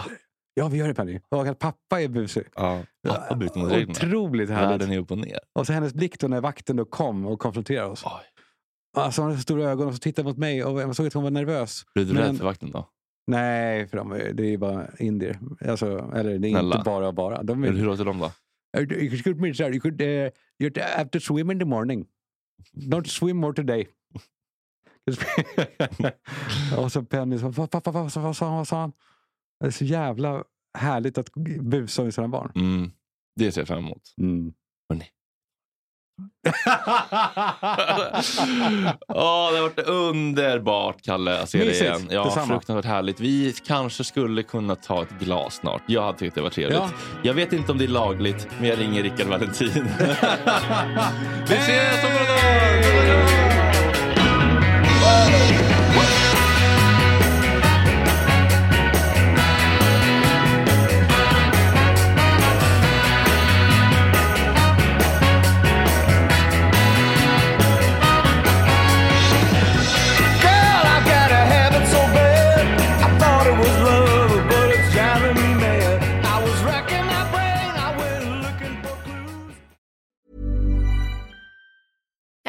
Ja, 0.57 0.67
vi 0.67 0.77
gör 0.77 0.87
det 0.87 0.93
Penny. 0.93 1.19
Och 1.29 1.47
att 1.47 1.59
pappa 1.59 2.01
är 2.01 2.07
busig. 2.07 2.43
Ja, 2.55 2.83
pappa 3.07 3.35
bryter 3.35 3.59
mot 3.59 3.71
reglerna. 3.71 3.91
Otroligt 3.91 4.49
härligt. 4.49 4.71
Världen 4.71 4.91
är 4.91 4.97
upp 4.99 5.11
och 5.11 5.17
ner. 5.17 5.39
Och 5.53 5.67
så 5.67 5.73
hennes 5.73 5.93
blick 5.93 6.19
då 6.19 6.27
när 6.27 6.41
vakten 6.41 6.75
då 6.75 6.85
kom 6.85 7.25
och 7.25 7.39
konfronterade 7.39 7.87
oss. 7.89 8.03
Oj. 8.05 8.11
Alltså 8.97 9.21
hon 9.21 9.29
hade 9.29 9.37
så 9.37 9.43
stora 9.43 9.69
ögon 9.69 9.87
och 9.87 9.93
så 9.93 9.99
tittade 9.99 10.27
mot 10.27 10.37
mig 10.37 10.63
och 10.63 10.81
jag 10.81 10.95
såg 10.95 11.07
att 11.07 11.13
hon 11.13 11.23
var 11.23 11.31
nervös. 11.31 11.85
Blir 11.93 12.05
du 12.05 12.13
Men- 12.13 12.23
rädd 12.23 12.37
för 12.37 12.45
vakten 12.45 12.71
då? 12.71 12.89
Nej, 13.27 13.87
för 13.87 13.97
de, 13.97 14.09
det 14.09 14.43
är 14.43 14.49
ju 14.49 14.57
bara 14.57 14.87
indier. 14.99 15.39
Alltså, 15.67 16.11
eller 16.15 16.39
det 16.39 16.47
är 16.47 16.51
Snälla. 16.51 16.75
inte 16.75 16.85
bara 16.85 17.11
bara. 17.11 17.43
De 17.43 17.63
är, 17.63 17.71
hur 17.71 17.85
låter 17.85 18.05
de 18.05 18.19
då? 18.19 18.31
Excuse 18.77 19.33
me 19.41 19.53
sir, 19.53 19.69
you 19.71 19.79
could, 19.79 20.01
uh, 20.01 20.07
you 20.59 20.71
have 20.97 21.09
to 21.09 21.19
swim 21.19 21.51
in 21.51 21.59
the 21.59 21.65
morning. 21.65 22.05
Don't 22.73 23.07
swim 23.07 23.37
more 23.37 23.53
today. 23.53 23.87
och 26.77 26.91
så 26.91 27.03
Penny 27.03 27.39
sa, 27.39 27.49
vad, 27.49 27.69
vad, 27.71 27.93
vad, 27.93 28.13
vad, 28.13 28.37
vad 28.39 28.67
sa 28.67 28.79
han? 28.79 28.91
Det 29.59 29.65
är 29.67 29.71
så 29.71 29.85
jävla 29.85 30.43
härligt 30.77 31.17
att 31.17 31.29
busa 31.61 32.03
med 32.03 32.13
sina 32.13 32.27
barn. 32.27 32.51
Mm, 32.55 32.91
det 33.35 33.51
ser 33.51 33.61
jag 33.61 33.67
fram 33.67 33.77
emot. 33.77 34.01
Mm. 34.21 34.53
Hörrni. 34.89 35.05
Åh, 39.07 39.51
det 39.51 39.57
har 39.57 39.61
varit 39.61 39.79
underbart, 39.79 41.01
Kalle, 41.01 41.39
att 41.41 41.49
se 41.49 41.57
dig 41.57 41.81
igen. 41.81 42.07
Ja, 42.09 42.23
Detsamma. 42.23 42.47
fruktansvärt 42.47 42.85
härligt. 42.85 43.19
Vi 43.19 43.53
kanske 43.65 44.03
skulle 44.03 44.43
kunna 44.43 44.75
ta 44.75 45.01
ett 45.03 45.19
glas 45.19 45.55
snart. 45.55 45.81
Jag 45.85 46.01
hade 46.03 46.17
tyckt 46.17 46.35
det 46.35 46.41
var 46.41 46.49
trevligt. 46.49 46.77
Ja. 46.77 46.89
Jag 47.23 47.33
vet 47.33 47.53
inte 47.53 47.71
om 47.71 47.77
det 47.77 47.83
är 47.83 47.87
lagligt, 47.87 48.47
men 48.59 48.69
jag 48.69 48.79
ringer 48.79 49.03
Rickard 49.03 49.27
Valentin. 49.27 49.69
Vi 51.49 51.55
ses 51.55 52.03
om 52.05 52.11
några 52.11 52.25
dagar! 52.25 53.17